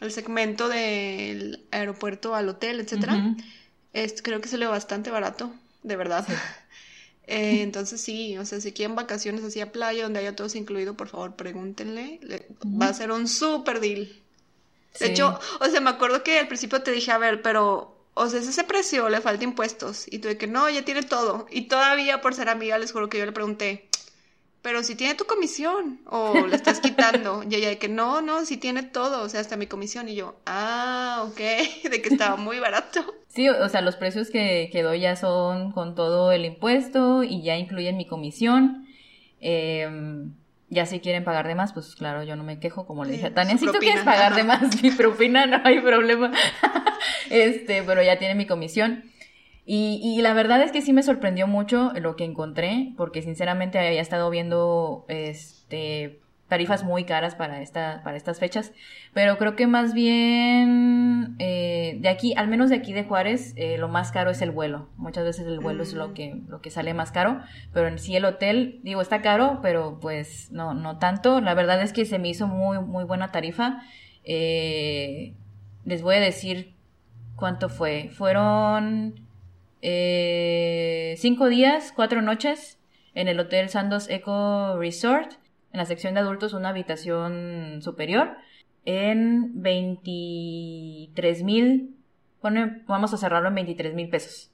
[0.02, 3.36] el segmento del aeropuerto al hotel, etcétera,
[4.24, 5.52] creo que salió bastante barato,
[5.84, 6.28] de verdad.
[7.28, 10.96] Eh, entonces sí, o sea, si quieren vacaciones así a playa donde haya todo incluido,
[10.96, 12.20] por favor pregúntenle.
[12.80, 14.08] Va a ser un súper deal.
[15.00, 18.30] De hecho, o sea, me acuerdo que al principio te dije, a ver, pero, o
[18.30, 20.06] sea, es ese precio, le falta impuestos.
[20.08, 21.48] Y tuve que, no, ya tiene todo.
[21.50, 23.90] Y todavía por ser amiga, les juro que yo le pregunté,
[24.66, 27.44] pero si tiene tu comisión o le estás quitando.
[27.48, 30.10] y ella de que no, no, si tiene todo, o sea, hasta mi comisión.
[30.10, 31.38] Y yo, ah, ok,
[31.92, 33.06] de que estaba muy barato.
[33.28, 37.44] Sí, o sea, los precios que, que doy ya son con todo el impuesto y
[37.44, 38.88] ya incluyen mi comisión.
[39.40, 39.88] Eh,
[40.70, 43.28] ya si quieren pagar de más, pues claro, yo no me quejo, como le dije
[43.28, 46.32] a Tania, si tú quieres pagar de más mi propina, no hay problema.
[47.30, 49.12] este, pero ya tiene mi comisión.
[49.66, 53.80] Y, y, la verdad es que sí me sorprendió mucho lo que encontré, porque sinceramente
[53.80, 58.72] había estado viendo este tarifas muy caras para, esta, para estas fechas,
[59.14, 63.78] pero creo que más bien eh, de aquí, al menos de aquí de Juárez, eh,
[63.78, 64.90] lo más caro es el vuelo.
[64.98, 66.14] Muchas veces el vuelo es lo mm.
[66.14, 67.42] que, lo que sale más caro,
[67.74, 71.42] pero en sí el hotel, digo, está caro, pero pues no, no tanto.
[71.42, 73.82] La verdad es que se me hizo muy, muy buena tarifa.
[74.24, 75.34] Eh,
[75.84, 76.76] les voy a decir
[77.36, 78.10] cuánto fue.
[78.14, 79.25] Fueron
[79.82, 82.80] cinco días, cuatro noches
[83.14, 85.34] en el Hotel Sandos Eco Resort
[85.72, 88.38] en la sección de adultos una habitación superior
[88.86, 91.96] en 23 mil,
[92.88, 94.52] vamos a cerrarlo en 23 mil pesos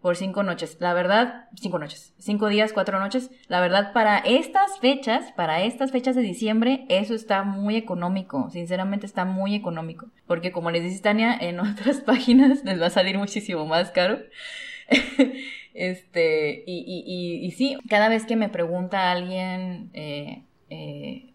[0.00, 0.76] por cinco noches.
[0.80, 3.30] La verdad, cinco noches, cinco días, cuatro noches.
[3.48, 8.50] La verdad, para estas fechas, para estas fechas de diciembre, eso está muy económico.
[8.50, 10.06] Sinceramente está muy económico.
[10.26, 14.18] Porque como les dice Tania, en otras páginas les va a salir muchísimo más caro.
[15.74, 21.32] este, y, y, y, sí, cada vez que me pregunta alguien, eh, eh,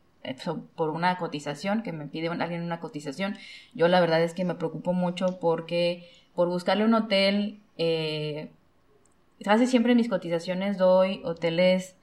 [0.75, 3.37] por una cotización, que me pide alguien una cotización,
[3.73, 8.51] yo la verdad es que me preocupo mucho porque por buscarle un hotel, eh,
[9.43, 11.95] casi siempre en mis cotizaciones doy hoteles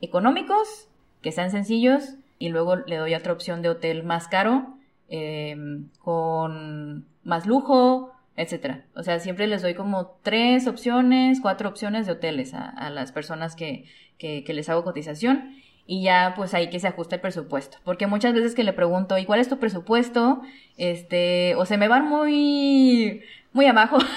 [0.00, 0.88] económicos,
[1.22, 4.76] que sean sencillos, y luego le doy otra opción de hotel más caro,
[5.08, 5.56] eh,
[5.98, 8.84] con más lujo, etcétera.
[8.94, 13.56] O sea, siempre les doy como tres opciones, cuatro opciones de hoteles a, las personas
[13.56, 13.86] que,
[14.18, 17.78] que, que les hago cotización y ya pues ahí que se ajuste el presupuesto.
[17.82, 20.42] Porque muchas veces que le pregunto, ¿y cuál es tu presupuesto?
[20.76, 23.98] Este, o se me van muy, muy abajo.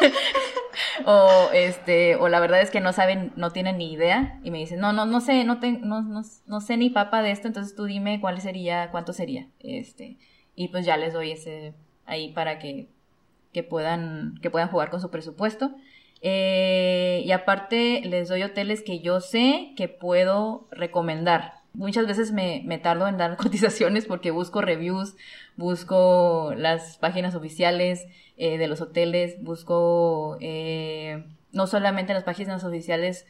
[1.06, 4.58] o este, o la verdad es que no saben, no tienen ni idea y me
[4.58, 7.48] dicen, no, no, no sé, no, te, no, no, no sé ni papa de esto,
[7.48, 9.48] entonces tú dime cuál sería, cuánto sería.
[9.60, 10.18] Este,
[10.54, 11.74] y pues ya les doy ese
[12.06, 12.88] ahí para que,
[13.52, 15.74] que puedan, que puedan jugar con su presupuesto.
[16.22, 21.59] Eh, y aparte les doy hoteles que yo sé que puedo recomendar.
[21.72, 25.16] Muchas veces me, me, tardo en dar cotizaciones porque busco reviews,
[25.56, 28.06] busco las páginas oficiales
[28.36, 33.26] eh, de los hoteles, busco eh, no solamente en las páginas oficiales,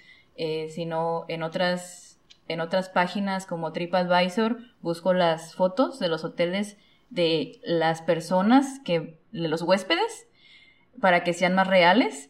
[0.71, 2.19] sino en otras,
[2.49, 6.79] en otras páginas como TripAdvisor, busco las fotos de los hoteles
[7.11, 10.29] de las personas que, de los huéspedes,
[10.99, 12.30] para que sean más reales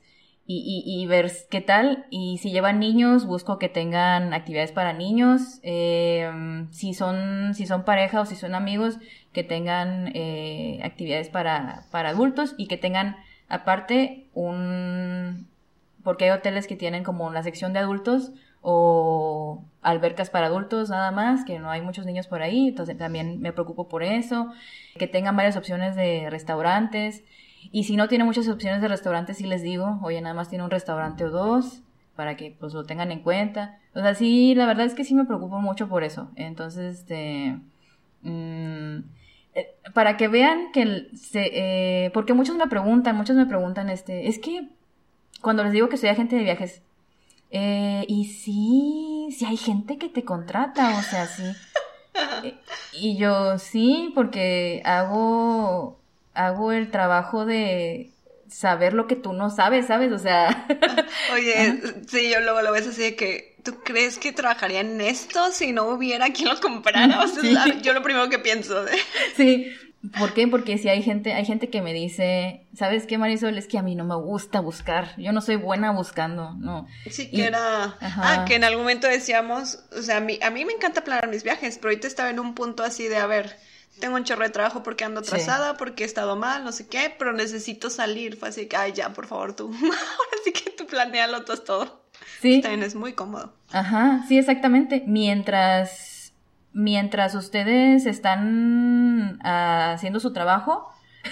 [0.52, 2.06] y, ver qué tal.
[2.10, 5.60] Y si llevan niños, busco que tengan actividades para niños.
[5.62, 8.98] Em, si, son, si son pareja o si son amigos,
[9.32, 13.16] que tengan eh, actividades para, para adultos y que tengan
[13.48, 15.48] aparte un...
[16.02, 18.32] Porque hay hoteles que tienen como la sección de adultos
[18.62, 23.40] o albercas para adultos nada más, que no hay muchos niños por ahí, entonces también
[23.40, 24.52] me preocupo por eso,
[24.98, 27.24] que tengan varias opciones de restaurantes,
[27.72, 30.64] y si no tiene muchas opciones de restaurantes, sí les digo, oye, nada más tiene
[30.64, 31.82] un restaurante o dos,
[32.16, 33.78] para que pues lo tengan en cuenta.
[33.94, 36.30] O sea, sí, la verdad es que sí me preocupo mucho por eso.
[36.36, 37.58] Entonces, este...
[38.22, 38.98] Mm,
[39.54, 41.50] eh, para que vean que se,
[42.06, 44.68] eh, porque muchos me preguntan, muchos me preguntan, este, es que
[45.40, 46.82] cuando les digo que soy agente de viajes,
[47.50, 51.44] eh, y sí, sí hay gente que te contrata, o sea, sí.
[52.92, 55.99] y yo sí, porque hago
[56.34, 58.10] hago el trabajo de
[58.48, 60.12] saber lo que tú no sabes, ¿sabes?
[60.12, 60.66] O sea...
[61.32, 65.52] Oye, sí, yo luego lo ves así de que, ¿tú crees que trabajaría en esto
[65.52, 67.22] si no hubiera quien lo comprara?
[67.22, 68.84] O sea, yo lo primero que pienso.
[69.36, 69.72] Sí,
[70.18, 70.48] ¿Por qué?
[70.48, 73.58] Porque si hay gente, hay gente que me dice, ¿sabes qué, Marisol?
[73.58, 75.14] Es que a mí no me gusta buscar.
[75.18, 76.86] Yo no soy buena buscando, no.
[77.10, 77.96] Sí, que era.
[78.00, 81.28] Ah, que en algún momento decíamos, o sea, a mí, a mí me encanta planear
[81.28, 83.58] mis viajes, pero ahorita estaba en un punto así de, a ver,
[83.98, 87.14] tengo un chorro de trabajo porque ando atrasada, porque he estado mal, no sé qué,
[87.18, 88.36] pero necesito salir.
[88.36, 89.70] Fue así que, ay, ya, por favor, tú.
[89.82, 92.04] Ahora sí que tú planealo todo.
[92.40, 92.62] Sí.
[92.62, 93.52] También es muy cómodo.
[93.70, 95.04] Ajá, sí, exactamente.
[95.06, 96.09] Mientras
[96.72, 100.88] mientras ustedes están haciendo su trabajo,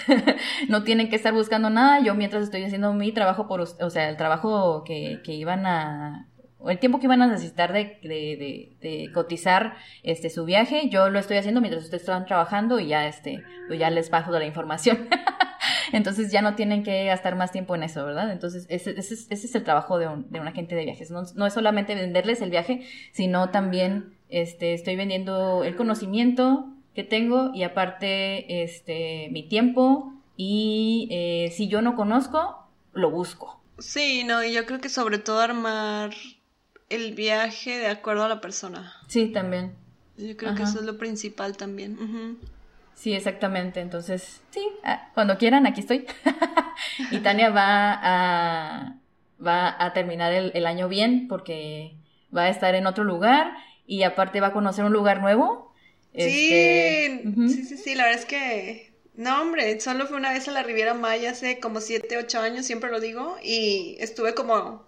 [0.69, 1.99] no tienen que estar buscando nada.
[2.01, 6.27] Yo mientras estoy haciendo mi trabajo por, o sea, el trabajo que, que iban a,
[6.67, 11.19] el tiempo que iban a necesitar de, de, de, cotizar este su viaje, yo lo
[11.19, 14.45] estoy haciendo mientras ustedes están trabajando y ya este, pues ya les bajo de la
[14.45, 15.07] información.
[15.91, 18.31] Entonces ya no tienen que gastar más tiempo en eso, ¿verdad?
[18.31, 21.09] Entonces ese, ese, ese es el trabajo de un, de un agente de viajes.
[21.09, 27.03] No, no es solamente venderles el viaje, sino también este, estoy vendiendo el conocimiento que
[27.03, 33.61] tengo y aparte este, mi tiempo y eh, si yo no conozco, lo busco.
[33.79, 36.11] Sí, no, y yo creo que sobre todo armar
[36.89, 38.93] el viaje de acuerdo a la persona.
[39.07, 39.73] Sí, también.
[40.17, 42.37] Yo creo que eso es lo principal también.
[42.93, 43.79] Sí, exactamente.
[43.79, 46.05] Entonces, sí, ah, cuando quieran, aquí estoy.
[47.11, 48.95] y Tania va a,
[49.45, 51.95] va a terminar el, el año bien porque
[52.35, 53.53] va a estar en otro lugar
[53.89, 55.73] y aparte va a conocer un lugar nuevo.
[56.13, 60.47] Sí, este, sí, sí, sí, la verdad es que, no hombre, solo fue una vez
[60.47, 64.85] a la Riviera Maya hace como siete, ocho años, siempre lo digo, y estuve como,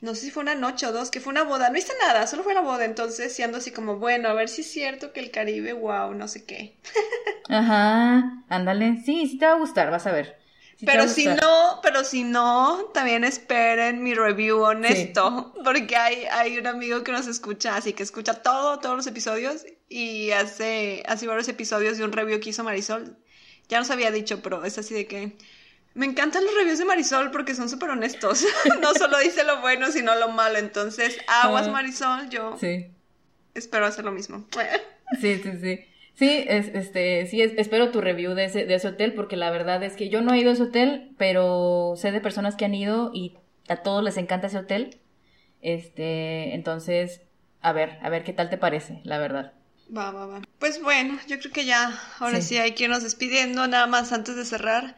[0.00, 2.26] no sé si fue una noche o dos, que fue una boda, no hice nada,
[2.26, 5.20] solo fue la boda, entonces siendo así como, bueno, a ver si es cierto que
[5.20, 6.76] el Caribe, wow, no sé qué.
[7.48, 10.38] Ajá, ándale, sí, sí te va a gustar, vas a ver
[10.84, 16.66] pero si no, pero si no, también esperen mi review honesto, porque hay, hay un
[16.66, 21.48] amigo que nos escucha, así que escucha todo, todos los episodios y hace, hace varios
[21.48, 23.16] episodios de un review que hizo Marisol.
[23.68, 25.36] Ya nos había dicho, pero es así de que
[25.94, 28.44] me encantan los reviews de Marisol porque son súper honestos.
[28.80, 30.58] no solo dice lo bueno, sino lo malo.
[30.58, 31.72] Entonces, aguas ah.
[31.72, 32.86] Marisol, yo sí.
[33.54, 34.46] espero hacer lo mismo.
[35.20, 35.84] sí, sí, sí.
[36.18, 39.80] Sí, es, este, sí, espero tu review de ese, de ese hotel, porque la verdad
[39.84, 42.74] es que yo no he ido a ese hotel, pero sé de personas que han
[42.74, 43.36] ido y
[43.68, 44.98] a todos les encanta ese hotel.
[45.62, 47.20] Este, entonces,
[47.60, 49.52] a ver, a ver qué tal te parece, la verdad.
[49.96, 50.42] Va, va, va.
[50.58, 53.68] Pues bueno, yo creo que ya, ahora sí, hay que irnos despidiendo.
[53.68, 54.96] Nada más antes de cerrar,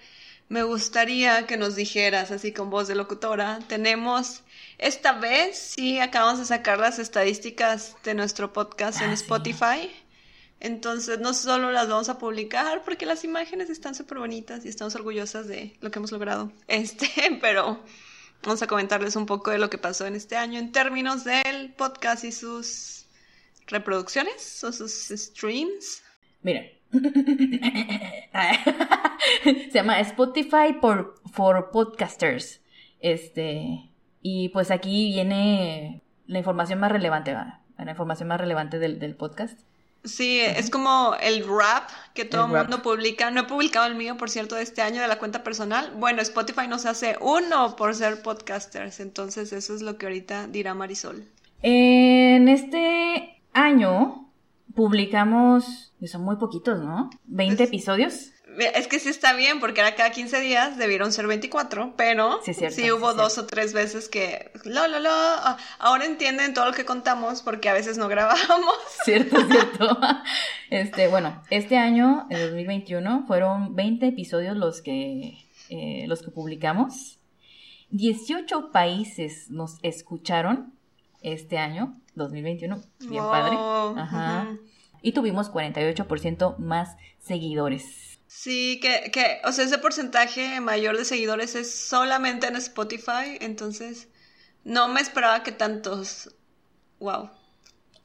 [0.48, 4.42] me gustaría que nos dijeras, así con voz de locutora, tenemos
[4.78, 9.90] esta vez, sí, acabamos de sacar las estadísticas de nuestro podcast en ah, Spotify.
[10.60, 14.94] Entonces, no solo las vamos a publicar porque las imágenes están súper bonitas y estamos
[14.94, 16.52] orgullosas de lo que hemos logrado.
[16.68, 17.08] Este,
[17.40, 17.82] pero
[18.42, 21.72] vamos a comentarles un poco de lo que pasó en este año en términos del
[21.72, 23.06] podcast y sus
[23.68, 26.02] reproducciones o sus streams.
[26.42, 26.70] Miren.
[29.44, 32.60] Se llama Spotify por for podcasters.
[33.00, 37.62] Este, y pues aquí viene la información más relevante, ¿va?
[37.78, 39.58] la información más relevante del podcast.
[40.04, 43.30] Sí, es como el rap que todo el mundo publica.
[43.30, 45.92] No he publicado el mío, por cierto, de este año de la cuenta personal.
[45.96, 50.74] Bueno, Spotify nos hace uno por ser podcasters, entonces eso es lo que ahorita dirá
[50.74, 51.24] Marisol.
[51.62, 54.30] En este año
[54.74, 57.10] publicamos, y son muy poquitos, ¿no?
[57.28, 58.32] ¿20 pues episodios?
[58.58, 62.90] Es que sí está bien, porque era cada 15 días, debieron ser 24, pero sí,
[62.90, 65.10] hubo dos o tres veces que, lo, lo, lo,
[65.78, 68.74] ahora entienden todo lo que contamos porque a veces no grabamos.
[69.04, 69.98] Cierto, cierto.
[70.70, 77.18] Este, bueno, este año, el 2021, fueron 20 episodios los que, eh, los que publicamos.
[77.90, 80.74] 18 países nos escucharon
[81.22, 83.56] este año, 2021, bien padre.
[84.00, 84.56] Ajá.
[85.02, 88.09] Y tuvimos 48% más seguidores.
[88.32, 94.08] Sí, que, que, o sea, ese porcentaje mayor de seguidores es solamente en Spotify, entonces
[94.62, 96.32] no me esperaba que tantos.
[97.00, 97.30] Wow.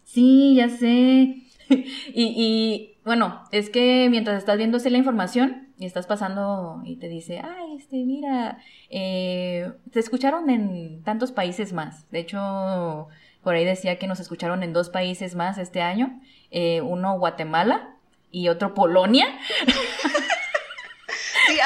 [0.03, 1.43] Sí, ya sé.
[1.69, 1.84] y,
[2.15, 7.41] y bueno, es que mientras estás viendo la información y estás pasando y te dice,
[7.43, 8.57] ay, este, mira,
[8.89, 12.10] eh, te escucharon en tantos países más.
[12.10, 13.10] De hecho,
[13.43, 16.19] por ahí decía que nos escucharon en dos países más este año.
[16.49, 17.95] Eh, uno Guatemala
[18.36, 19.26] y otro Polonia.
[21.48, 21.57] sí,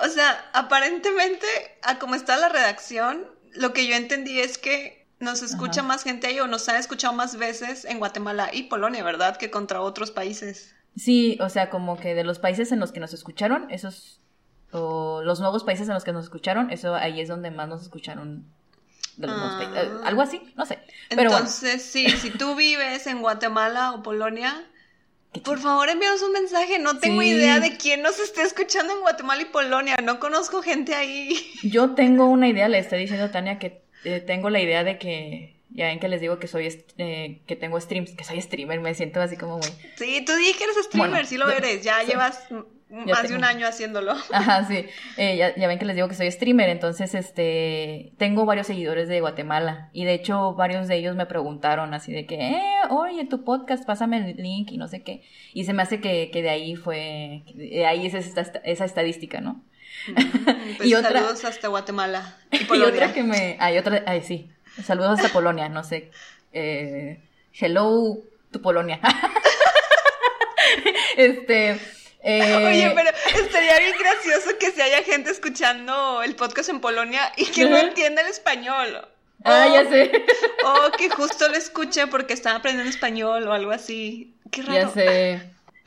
[0.00, 1.46] o sea, aparentemente,
[1.82, 6.26] a como está la redacción, lo que yo entendí es que nos escucha más gente
[6.26, 9.38] ahí o nos han escuchado más veces en Guatemala y Polonia, ¿verdad?
[9.38, 10.74] Que contra otros países.
[10.96, 14.20] Sí, o sea, como que de los países en los que nos escucharon, esos
[14.70, 17.80] o los nuevos países en los que nos escucharon, eso ahí es donde más nos
[17.80, 18.44] escucharon
[19.16, 19.92] de los nuevos países.
[19.94, 20.08] Ah.
[20.08, 20.78] algo así, no sé.
[21.08, 24.68] Pero bueno, Entonces, sí, si tú vives en Guatemala o Polonia,
[25.44, 26.78] por favor envíanos un mensaje.
[26.78, 27.28] No tengo Sí.
[27.28, 29.96] idea de quién nos esté escuchando en Guatemala y Polonia.
[30.02, 31.38] No conozco gente ahí.
[31.62, 34.98] yo tengo una idea, le estoy diciendo a Tania que eh, tengo la idea de
[34.98, 38.80] que, ya ven que les digo que soy, eh, que tengo streams, que soy streamer,
[38.80, 39.68] me siento así como muy...
[39.96, 41.82] Sí, tú dije que eres streamer, Bueno, sí lo eres.
[41.82, 42.06] Ya sí.
[42.08, 42.40] llevas
[42.90, 44.12] Ya más de un año haciéndolo.
[44.32, 44.86] Ajá, sí.
[45.18, 49.08] Eh, ya, ya ven que les digo que soy streamer, entonces este tengo varios seguidores
[49.08, 52.60] de Guatemala y de hecho varios de ellos me preguntaron así de que, eh,
[52.90, 55.22] oye, tu podcast, pásame el link y no sé qué.
[55.52, 59.40] Y se me hace que, que de ahí fue, de ahí es esa, esa estadística,
[59.42, 59.62] ¿no?
[60.06, 60.14] Mm,
[60.78, 64.50] pues Y otra- saludos hasta Guatemala y otra que me, hay otra, ay sí,
[64.82, 66.10] saludos hasta Polonia, no sé,
[66.52, 67.20] eh,
[67.52, 68.18] hello
[68.50, 68.98] to Polonia.
[71.16, 71.78] este,
[72.30, 73.10] eh, Oye, pero
[73.42, 77.76] estaría bien gracioso que si haya gente escuchando el podcast en Polonia y que no
[77.78, 79.08] entienda el español.
[79.44, 80.10] ah, ya sé.
[80.64, 84.34] O que justo lo escuche porque están aprendiendo español o algo así.
[84.50, 84.74] Qué raro.
[84.74, 85.40] Ya sé.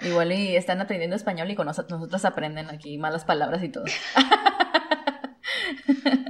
[0.03, 3.85] Igual y están aprendiendo español y con nos- nosotros aprenden aquí malas palabras y todo.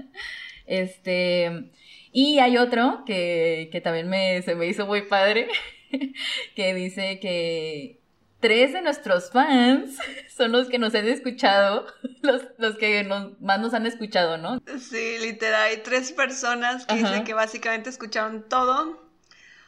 [0.65, 1.71] este.
[2.11, 5.47] Y hay otro que, que también me, se me hizo muy padre,
[6.55, 8.00] que dice que
[8.41, 9.95] tres de nuestros fans
[10.35, 11.85] son los que nos han escuchado,
[12.21, 14.61] los, los que nos- más nos han escuchado, ¿no?
[14.79, 17.07] Sí, literal, hay tres personas que Ajá.
[17.09, 19.09] dicen que básicamente escucharon todo.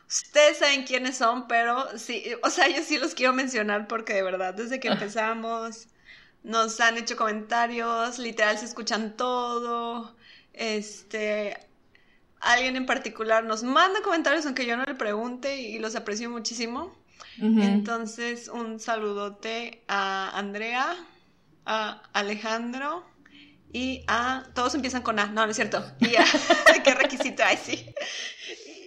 [0.08, 4.24] Ustedes saben quiénes son, pero sí, o sea, yo sí los quiero mencionar porque de
[4.24, 4.94] verdad, desde que Ah.
[4.94, 5.88] empezamos,
[6.44, 10.16] nos han hecho comentarios, literal se escuchan todo.
[10.52, 11.58] Este,
[12.42, 16.94] alguien en particular nos manda comentarios aunque yo no le pregunte y los aprecio muchísimo.
[17.40, 20.96] Entonces, un saludote a Andrea,
[21.66, 23.06] a Alejandro
[23.72, 24.44] y a...
[24.54, 25.84] Todos empiezan con A, no, no es cierto.
[26.00, 26.24] Y a...
[26.84, 27.44] ¿Qué requisito?
[27.46, 27.86] Ay, sí.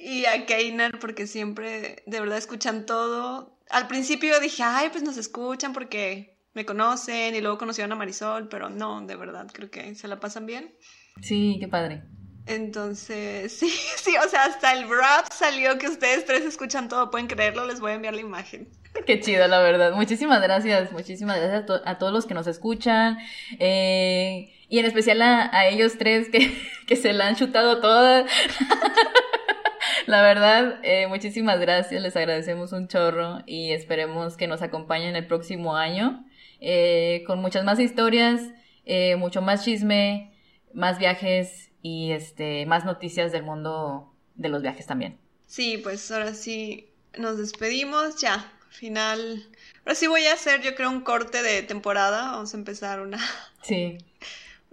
[0.03, 3.59] Y a Keiner, porque siempre de verdad escuchan todo.
[3.71, 8.49] Al principio dije, ay, pues nos escuchan porque me conocen y luego conocieron a Marisol,
[8.49, 10.75] pero no, de verdad, creo que se la pasan bien.
[11.21, 12.05] Sí, qué padre.
[12.47, 17.27] Entonces, sí, sí, o sea, hasta el rap salió que ustedes tres escuchan todo, pueden
[17.27, 18.69] creerlo, les voy a enviar la imagen.
[19.07, 19.93] Qué chido, la verdad.
[19.93, 23.19] Muchísimas gracias, muchísimas gracias a, to- a todos los que nos escuchan.
[23.59, 26.53] eh, y en especial a, a ellos tres que,
[26.89, 28.25] que se la han chutado toda.
[30.07, 35.27] la verdad, eh, muchísimas gracias, les agradecemos un chorro y esperemos que nos acompañen el
[35.27, 36.25] próximo año
[36.61, 38.41] eh, con muchas más historias,
[38.85, 40.33] eh, mucho más chisme,
[40.73, 45.17] más viajes y este más noticias del mundo de los viajes también.
[45.47, 49.49] Sí, pues ahora sí nos despedimos, ya, final.
[49.85, 53.19] Ahora sí voy a hacer, yo creo, un corte de temporada, vamos a empezar una,
[53.63, 53.99] Sí,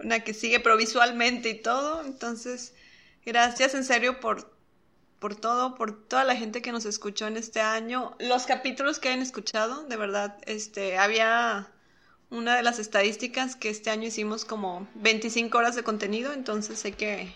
[0.00, 2.04] una que sigue, pero visualmente y todo.
[2.04, 2.74] Entonces,
[3.24, 4.52] gracias en serio por,
[5.20, 9.10] por todo, por toda la gente que nos escuchó en este año, los capítulos que
[9.10, 11.70] han escuchado, de verdad, este, había
[12.30, 16.92] una de las estadísticas que este año hicimos como 25 horas de contenido, entonces sé
[16.92, 17.32] que,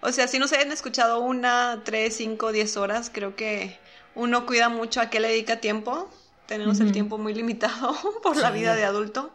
[0.00, 3.78] o sea, si no se hayan escuchado una, tres, cinco, diez horas, creo que
[4.14, 6.10] uno cuida mucho a qué le dedica tiempo.
[6.46, 9.32] Tenemos el tiempo muy limitado por la vida de adulto.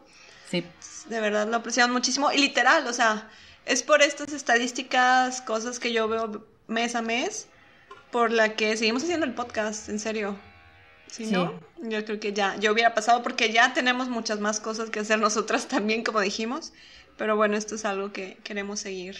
[0.50, 0.64] sí,
[1.08, 2.30] De verdad lo apreciamos muchísimo.
[2.30, 3.30] Y literal, o sea,
[3.64, 7.46] es por estas estadísticas, cosas que yo veo mes a mes,
[8.10, 10.38] por la que seguimos haciendo el podcast, en serio.
[11.10, 11.32] Si Sí.
[11.32, 15.00] no, yo creo que ya, yo hubiera pasado porque ya tenemos muchas más cosas que
[15.00, 16.72] hacer nosotras también, como dijimos.
[17.16, 19.16] Pero bueno, esto es algo que queremos seguir.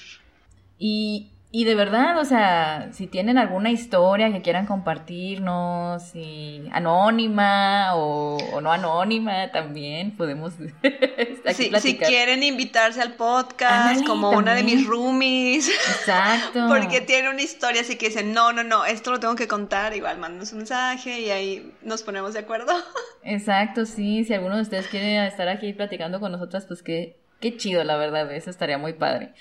[0.78, 7.94] Y, y de verdad, o sea, si tienen alguna historia que quieran compartirnos, si anónima
[7.94, 10.52] o, o no anónima, también podemos
[11.46, 15.66] aquí Si, si quieren invitarse al podcast, como una de mis roomies.
[15.70, 16.66] Exacto.
[16.68, 19.96] Porque tiene una historia así que dicen, no, no, no, esto lo tengo que contar,
[19.96, 22.74] igual mándanos un mensaje y ahí nos ponemos de acuerdo.
[23.22, 24.24] Exacto, sí.
[24.24, 27.96] Si alguno de ustedes quiere estar aquí platicando con nosotras, pues qué, qué chido, la
[27.96, 28.30] verdad.
[28.30, 29.32] Eso estaría muy padre.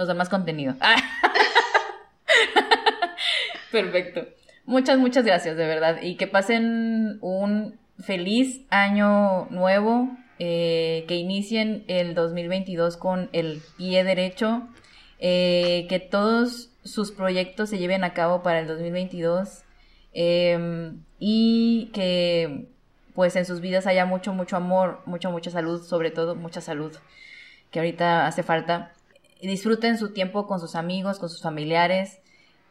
[0.00, 0.76] Nos da más contenido.
[3.70, 4.26] Perfecto.
[4.64, 6.00] Muchas, muchas gracias, de verdad.
[6.00, 10.08] Y que pasen un feliz año nuevo.
[10.38, 14.68] eh, que inicien el 2022 con el pie derecho.
[15.18, 19.64] eh, que todos sus proyectos se lleven a cabo para el 2022.
[20.14, 22.68] eh, y que
[23.14, 26.96] pues en sus vidas haya mucho, mucho amor, mucha, mucha salud, sobre todo mucha salud,
[27.70, 28.92] que ahorita hace falta.
[29.42, 32.18] Disfruten su tiempo con sus amigos, con sus familiares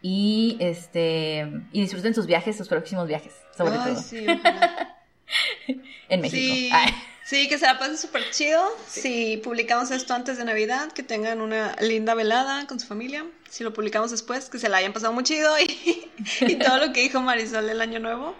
[0.01, 4.25] y este y disfruten sus viajes, sus próximos viajes, sobre Ay, todo sí,
[6.09, 6.53] en México.
[6.55, 6.93] Sí, Ay,
[7.29, 8.59] Sí, que se la pasen súper chido.
[8.87, 13.23] Si publicamos esto antes de Navidad, que tengan una linda velada con su familia.
[13.47, 16.09] Si lo publicamos después, que se la hayan pasado muy chido y,
[16.41, 18.33] y todo lo que dijo Marisol del Año Nuevo.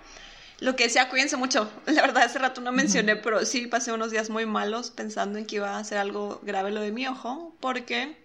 [0.60, 1.72] Lo que decía, cuídense mucho.
[1.86, 5.46] La verdad, hace rato no mencioné, pero sí pasé unos días muy malos pensando en
[5.46, 8.18] que iba a ser algo grave lo de mi ojo, porque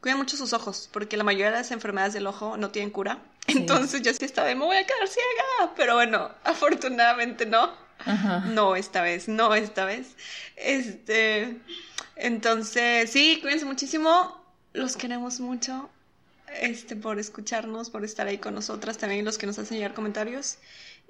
[0.00, 3.18] cuiden mucho sus ojos, porque la mayoría de las enfermedades del ojo no tienen cura.
[3.46, 7.90] Entonces yo sí estaba de, me voy a quedar ciega, pero bueno, afortunadamente no.
[8.46, 10.16] No esta vez, no esta vez.
[10.56, 11.58] Este,
[12.16, 14.42] entonces, sí, cuídense muchísimo.
[14.72, 15.90] Los queremos mucho.
[16.48, 20.56] Este, por escucharnos, por estar ahí con nosotras, también los que nos hacen llegar comentarios.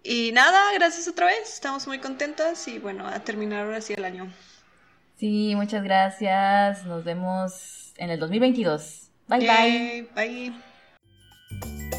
[0.02, 4.04] Y nada, gracias otra vez, estamos muy contentas y bueno, a terminar ahora sí el
[4.04, 4.32] año.
[5.16, 9.10] Sí, muchas gracias, nos vemos en el 2022.
[9.28, 9.98] Bye, bye.
[9.98, 11.89] Eh, bye.